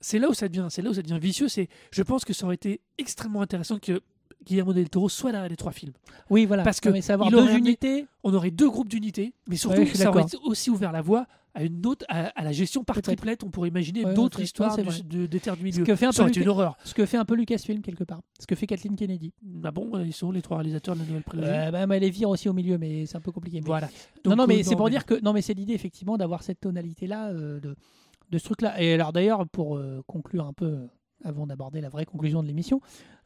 [0.00, 1.48] c'est là où ça devient, c'est là où ça devient vicieux.
[1.48, 4.00] C'est, je pense que ça aurait été extrêmement intéressant que
[4.46, 5.92] Guillermo del Toro soit derrière les trois films.
[6.30, 6.62] Oui, voilà.
[6.62, 8.06] Parce que Non, mais savoir il deux aurait unités.
[8.24, 11.64] On aurait deux groupes d'unités, mais surtout, Ouais, ça aurait aussi ouvert la voie à
[11.64, 13.42] une autre, à, à la gestion par triplette.
[13.44, 15.84] On pourrait imaginer Ouais, d'autres histoires du- de- des terres du Ce milieu.
[15.84, 16.76] que fait un ça peu une horreur.
[16.84, 18.20] Ce que fait un peu Lucasfilm quelque part.
[18.38, 19.32] Ce que fait Kathleen Kennedy.
[19.64, 21.48] Ah bon, ils sont les trois réalisateurs de la nouvelle prélogie.
[21.50, 23.58] Euh, bah, mais elle les vire aussi au milieu, mais c'est un peu compliqué.
[23.60, 23.88] mais- Voilà.
[24.24, 26.16] non, Donc, non, mais euh, c'est pour mais dire que non, mais c'est l'idée effectivement
[26.16, 28.80] d'avoir cette tonalité là de, de ce truc là.
[28.80, 30.86] Et alors d'ailleurs pour euh, conclure un peu euh,
[31.24, 32.80] avant d'aborder la vraie conclusion de l'émission,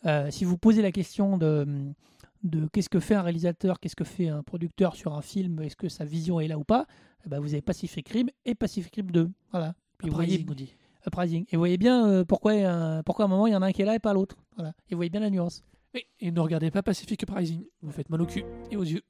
[0.06, 1.66] euh, si vous posez la question de
[2.42, 5.76] de qu'est-ce que fait un réalisateur, qu'est-ce que fait un producteur sur un film, est-ce
[5.76, 6.86] que sa vision est là ou pas,
[7.24, 9.30] eh ben, vous avez Pacific Rim et Pacific Rim 2.
[9.50, 9.74] Voilà.
[9.96, 10.68] Puis vous voyez Uprising.
[11.06, 11.44] Uprising.
[11.50, 13.72] Et vous voyez bien euh, pourquoi, pourquoi à un moment il y en a un
[13.72, 14.36] qui est là et pas l'autre.
[14.56, 14.74] Voilà.
[14.90, 15.64] Et vous voyez bien la nuance.
[15.94, 17.64] Oui, Et ne regardez pas Pacific Uprising.
[17.80, 19.02] Vous faites mal au cul et aux yeux.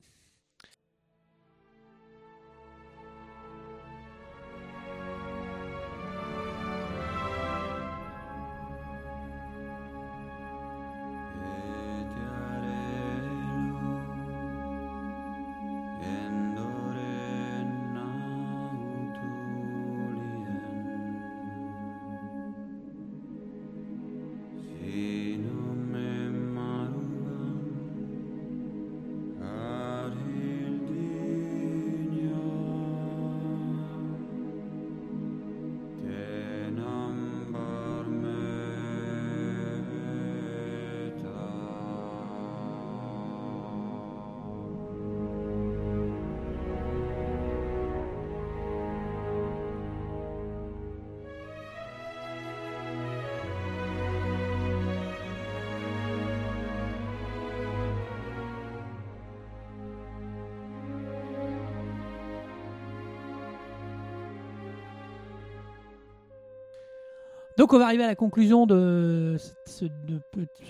[67.65, 70.21] Donc on va arriver à la conclusion de ce, de-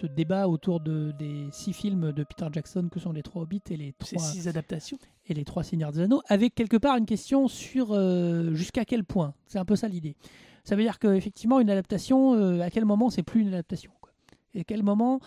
[0.00, 3.62] ce débat autour de, des six films de Peter Jackson que sont les trois Hobbits
[3.70, 4.96] et les trois, six adaptations.
[5.26, 9.02] et les trois Seigneurs des Anneaux, avec quelque part une question sur euh, jusqu'à quel
[9.02, 9.34] point.
[9.48, 10.14] C'est un peu ça l'idée.
[10.62, 14.12] Ça veut dire qu'effectivement, une adaptation, euh, à quel moment c'est plus une adaptation quoi.
[14.54, 15.18] Et à quel moment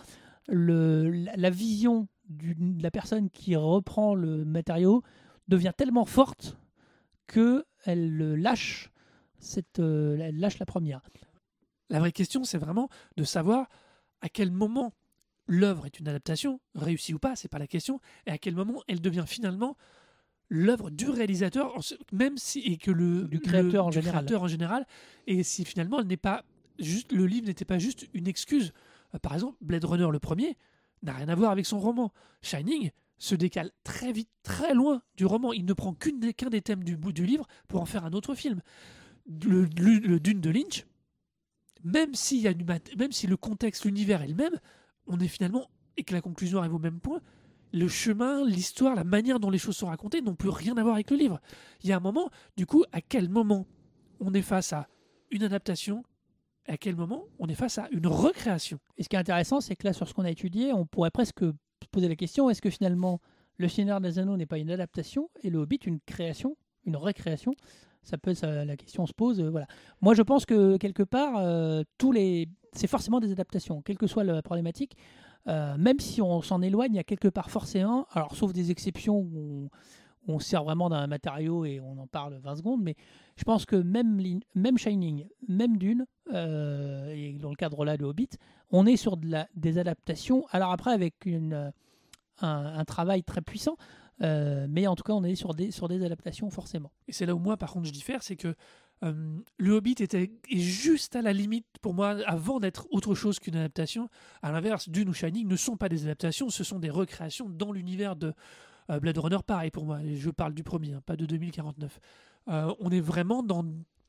[0.46, 5.02] le, la, la vision du- de la personne qui reprend le matériau
[5.48, 6.56] devient tellement forte
[7.26, 8.90] que elle le lâche,
[9.38, 11.02] cette, euh, elle lâche la première.
[11.90, 13.68] La vraie question, c'est vraiment de savoir
[14.20, 14.92] à quel moment
[15.46, 18.82] l'œuvre est une adaptation, réussie ou pas, c'est pas la question, et à quel moment
[18.88, 19.76] elle devient finalement
[20.50, 21.74] l'œuvre du réalisateur,
[22.12, 24.24] même si et que le Du créateur le- en du général.
[24.24, 24.86] créateur en général,
[25.26, 26.44] et si finalement elle n'est pas
[26.78, 28.72] juste le livre n'était pas juste une excuse.
[29.14, 30.56] Euh, Par exemple, Blade Runner le premier
[31.02, 32.12] n'a rien à voir avec son roman.
[32.42, 35.52] Shining se décale très vite, très loin du roman.
[35.52, 38.12] Il ne prend des- qu'un des thèmes du bout du livre pour en faire un
[38.12, 38.60] autre film.
[39.26, 40.86] Le, le- le Dune de Lynch,
[41.84, 42.54] même s'il y a
[42.98, 44.58] même si le contexte, l'univers est le même,
[45.06, 47.20] on est finalement et que la conclusion arrive au même point.
[47.72, 50.94] Le chemin, l'histoire, la manière dont les choses sont racontées n'ont plus rien à voir
[50.94, 51.40] avec le livre.
[51.82, 53.66] Il y a un moment, du coup, à quel moment
[54.20, 54.88] on est face à
[55.30, 56.02] une adaptation
[56.68, 58.78] à quel moment on est face à une recréation?
[58.96, 61.10] Et ce qui est intéressant, c'est que là, sur ce qu'on a étudié, on pourrait
[61.10, 63.20] presque se poser la question est-ce que finalement,
[63.56, 67.54] Le Seigneur des Anneaux n'est pas une adaptation et Le Hobbit une création, une recréation?
[68.02, 69.40] Ça peut, la question se pose.
[69.40, 69.66] euh, voilà.
[70.00, 74.06] Moi, je pense que quelque part, euh, tous les, c'est forcément des adaptations, quelle que
[74.06, 74.96] soit la problématique.
[75.46, 78.70] Euh, même si on s'en éloigne, il y a quelque part forcément, alors sauf des
[78.70, 79.70] exceptions où
[80.26, 82.96] on, sert vraiment d'un matériau et on en parle 20 secondes, mais
[83.36, 84.20] je pense que même,
[84.54, 88.28] même Shining, même Dune, et dans le cadre là de Hobbit,
[88.70, 90.44] on est sur des adaptations.
[90.50, 91.72] Alors après, avec une,
[92.42, 93.76] un, un travail très puissant,
[94.22, 96.92] euh, mais en tout cas, on est sur des, sur des adaptations forcément.
[97.06, 98.54] Et c'est là où moi, par contre, je diffère, c'est que
[99.04, 103.38] euh, le Hobbit était est juste à la limite pour moi avant d'être autre chose
[103.38, 104.08] qu'une adaptation.
[104.42, 107.72] À l'inverse, Dune ou Shining ne sont pas des adaptations, ce sont des recréations dans
[107.72, 108.34] l'univers de
[108.90, 109.38] euh, Blade Runner.
[109.46, 112.00] Pareil pour moi, je parle du premier, hein, pas de 2049.
[112.48, 113.64] Euh, on est vraiment dans,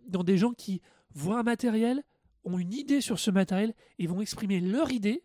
[0.08, 0.82] dans des gens qui
[1.14, 2.02] voient un matériel,
[2.44, 5.24] ont une idée sur ce matériel et vont exprimer leur idée,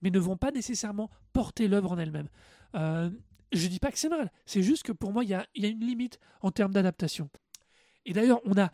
[0.00, 2.28] mais ne vont pas nécessairement porter l'œuvre en elle-même.
[3.52, 5.62] Je dis pas que c'est mal, c'est juste que pour moi, il y a, il
[5.62, 7.28] y a une limite en termes d'adaptation.
[8.06, 8.70] Et d'ailleurs, on a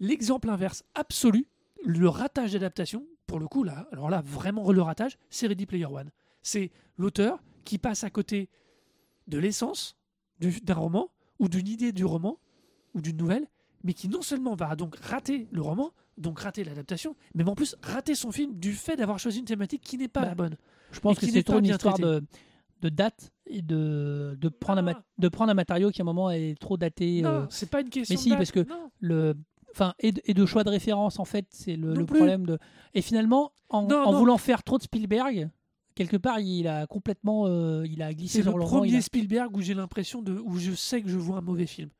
[0.00, 1.46] l'exemple inverse absolu,
[1.84, 5.86] le ratage d'adaptation, pour le coup, là, alors là, vraiment le ratage, c'est Ready Player
[5.86, 6.10] One.
[6.42, 8.48] C'est l'auteur qui passe à côté
[9.28, 9.96] de l'essence
[10.40, 12.38] du- d'un roman, ou d'une idée du roman,
[12.94, 13.46] ou d'une nouvelle,
[13.82, 17.76] mais qui non seulement va donc rater le roman, donc rater l'adaptation, mais en plus
[17.82, 20.56] rater son film du fait d'avoir choisi une thématique qui n'est pas Bah, la bonne.
[20.92, 22.20] Je pense que c'est trop une bien histoire traité.
[22.20, 22.26] de,
[22.84, 25.02] de date et de, de, prendre un Ah.
[25.18, 27.22] de prendre un matériau qui à un moment est trop daté.
[27.22, 28.90] non, euh, c'est pas une question mais de si, date, parce que non.
[29.00, 29.34] le,
[29.72, 32.58] enfin, et, de, et de choix de référence, en fait, c'est le, problème de.
[32.94, 35.50] Et finalement, en, voulant faire trop de Spielberg,
[35.94, 39.56] quelque part, il a complètement, euh, il a glissé C'est le sur premier a- Spielberg
[39.56, 41.90] où j'ai l'impression de, où je sais que je vois un mauvais film.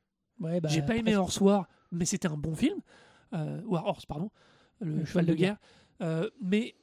[0.41, 1.17] Ouais, bah, J'ai pas aimé.
[1.17, 2.81] Horse War, mais c'était un bon film.
[3.33, 4.31] Euh, Horse, pardon.
[4.81, 5.57] Le, cheval de guerre.
[6.03, 6.75] Euh, mais,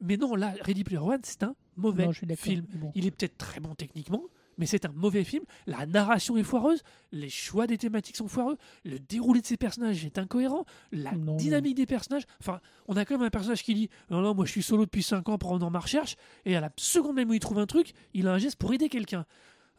[0.00, 2.64] mais non, là, Ready Player One, c'est un mauvais Non, film.
[2.74, 2.92] bon.
[2.94, 4.22] Il est peut-être très bon techniquement,
[4.58, 5.44] mais c'est un mauvais film.
[5.66, 10.04] La narration est foireuse, les choix des thématiques sont foireux, le déroulé de ces personnages
[10.04, 12.24] est incohérent, la Non, dynamique des personnages.
[12.40, 14.84] Enfin, on a quand même un personnage qui dit Non, non, moi je suis solo
[14.84, 17.66] depuis 5 ans pendant ma recherche, et à la seconde même où il trouve un
[17.66, 19.24] truc, il a un geste pour aider quelqu'un.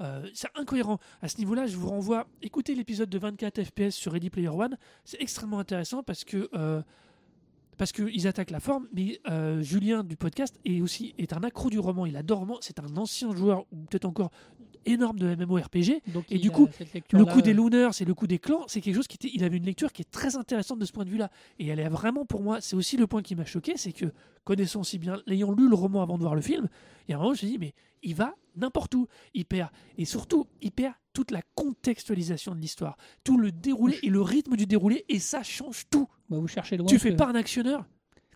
[0.02, 0.98] Euh, c'est incohérent.
[1.22, 4.76] À ce niveau-là, je vous renvoie, écoutez l'épisode de 24 FPS sur Ready Player One.
[5.06, 6.82] C'est extrêmement intéressant parce que euh,
[7.78, 11.70] parce qu'ils attaquent la forme, mais euh, Julien du podcast est aussi est un accro
[11.70, 12.06] du roman.
[12.06, 12.58] Il adore le roman.
[12.62, 14.32] C'est un ancien joueur, ou peut-être encore
[14.86, 16.02] énorme de MMORPG.
[16.14, 16.68] Donc, Et du coup,
[17.12, 19.32] Le coup des euh, Looners et le coup des clans, c'est quelque chose qui était.
[19.34, 21.30] Il avait une lecture qui est très intéressante de ce point de vue-là.
[21.60, 24.06] Et elle est vraiment pour moi, c'est aussi le point qui m'a choqué, c'est que
[24.44, 26.68] connaissant aussi bien, l'ayant lu le roman avant de voir le film,
[27.08, 27.74] il y a un moment, je me suis dit, mais
[28.04, 29.08] il va n'importe où.
[29.34, 29.70] Il perd.
[29.98, 34.56] Et surtout, il perd toute la contextualisation de l'histoire, tout le déroulé et le rythme
[34.56, 36.08] du déroulé, et ça change tout.
[36.30, 36.86] bah, vous cherchez loin.
[36.88, 37.86] tu fais que- pas un actionneur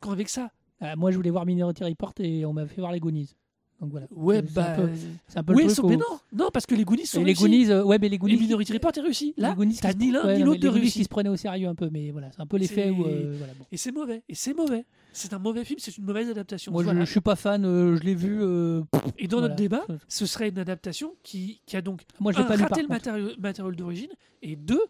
[0.01, 0.51] quand avec ça?
[0.79, 3.35] Ah, moi, je voulais voir Minority Report et on m'a fait voir les Goonies.
[3.79, 4.07] Donc voilà.
[4.11, 4.73] Ouais, C'est bah.
[4.73, 4.89] un peu,
[5.27, 5.89] c'est un peu oui, le sauf- truc.
[5.91, 7.33] mais non, non, parce que les Goonies sont Et les.
[7.35, 8.37] Goonies, euh, ouais, mais les Et Goonies.
[8.37, 9.33] Minority Report est réussi.
[9.37, 10.99] Là, t'as ni l'un ouais, ni l'autre de réussi.
[10.99, 13.05] qui se prenaient au sérieux un peu, mais voilà, c'est un peu l'effet où.
[13.05, 13.65] Euh, voilà, bon.
[13.71, 14.23] Et c'est mauvais.
[14.29, 14.85] Et c'est mauvais.
[15.13, 16.71] C'est un mauvais film, c'est une mauvaise adaptation.
[16.71, 17.05] Moi, je, Voilà.
[17.05, 18.37] je suis pas fan, euh, je l'ai vu.
[18.41, 18.83] euh,
[19.17, 19.49] Et dans voilà.
[19.49, 22.47] notre débat, Je- ce serait une adaptation qui, qui a donc Moi, je l'ai un,
[22.47, 24.11] pas lu par raté le matériau, matériau d'origine
[24.43, 24.83] et deux,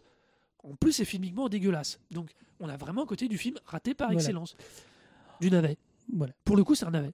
[0.62, 1.98] en plus, c'est filmiquement dégueulasse.
[2.10, 2.30] Donc,
[2.60, 4.20] on a vraiment un côté du film raté par Voilà.
[4.20, 4.56] excellence.
[5.40, 5.78] Du navet.
[6.12, 6.32] Voilà.
[6.44, 7.12] Pour le coup, c'est un navet.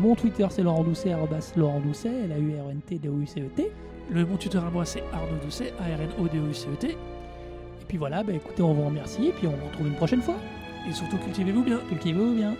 [0.00, 1.14] Mon Twitter c'est Laurent Doucet,
[1.56, 3.70] Laurent Doucet, L-A-U-R-N-T-D-O-U-C-E-T.
[4.10, 6.88] Le mon tuteur à moi, c'est Arnaud Doucet, A-R-N-O-D-O-U-C-E-T.
[6.90, 6.96] Et
[7.88, 10.36] puis voilà, bah, écoutez, on vous remercie et puis on vous retrouve une prochaine fois.
[10.88, 11.78] Et surtout, cultivez-vous bien.
[11.88, 12.54] Cultivez-vous bien.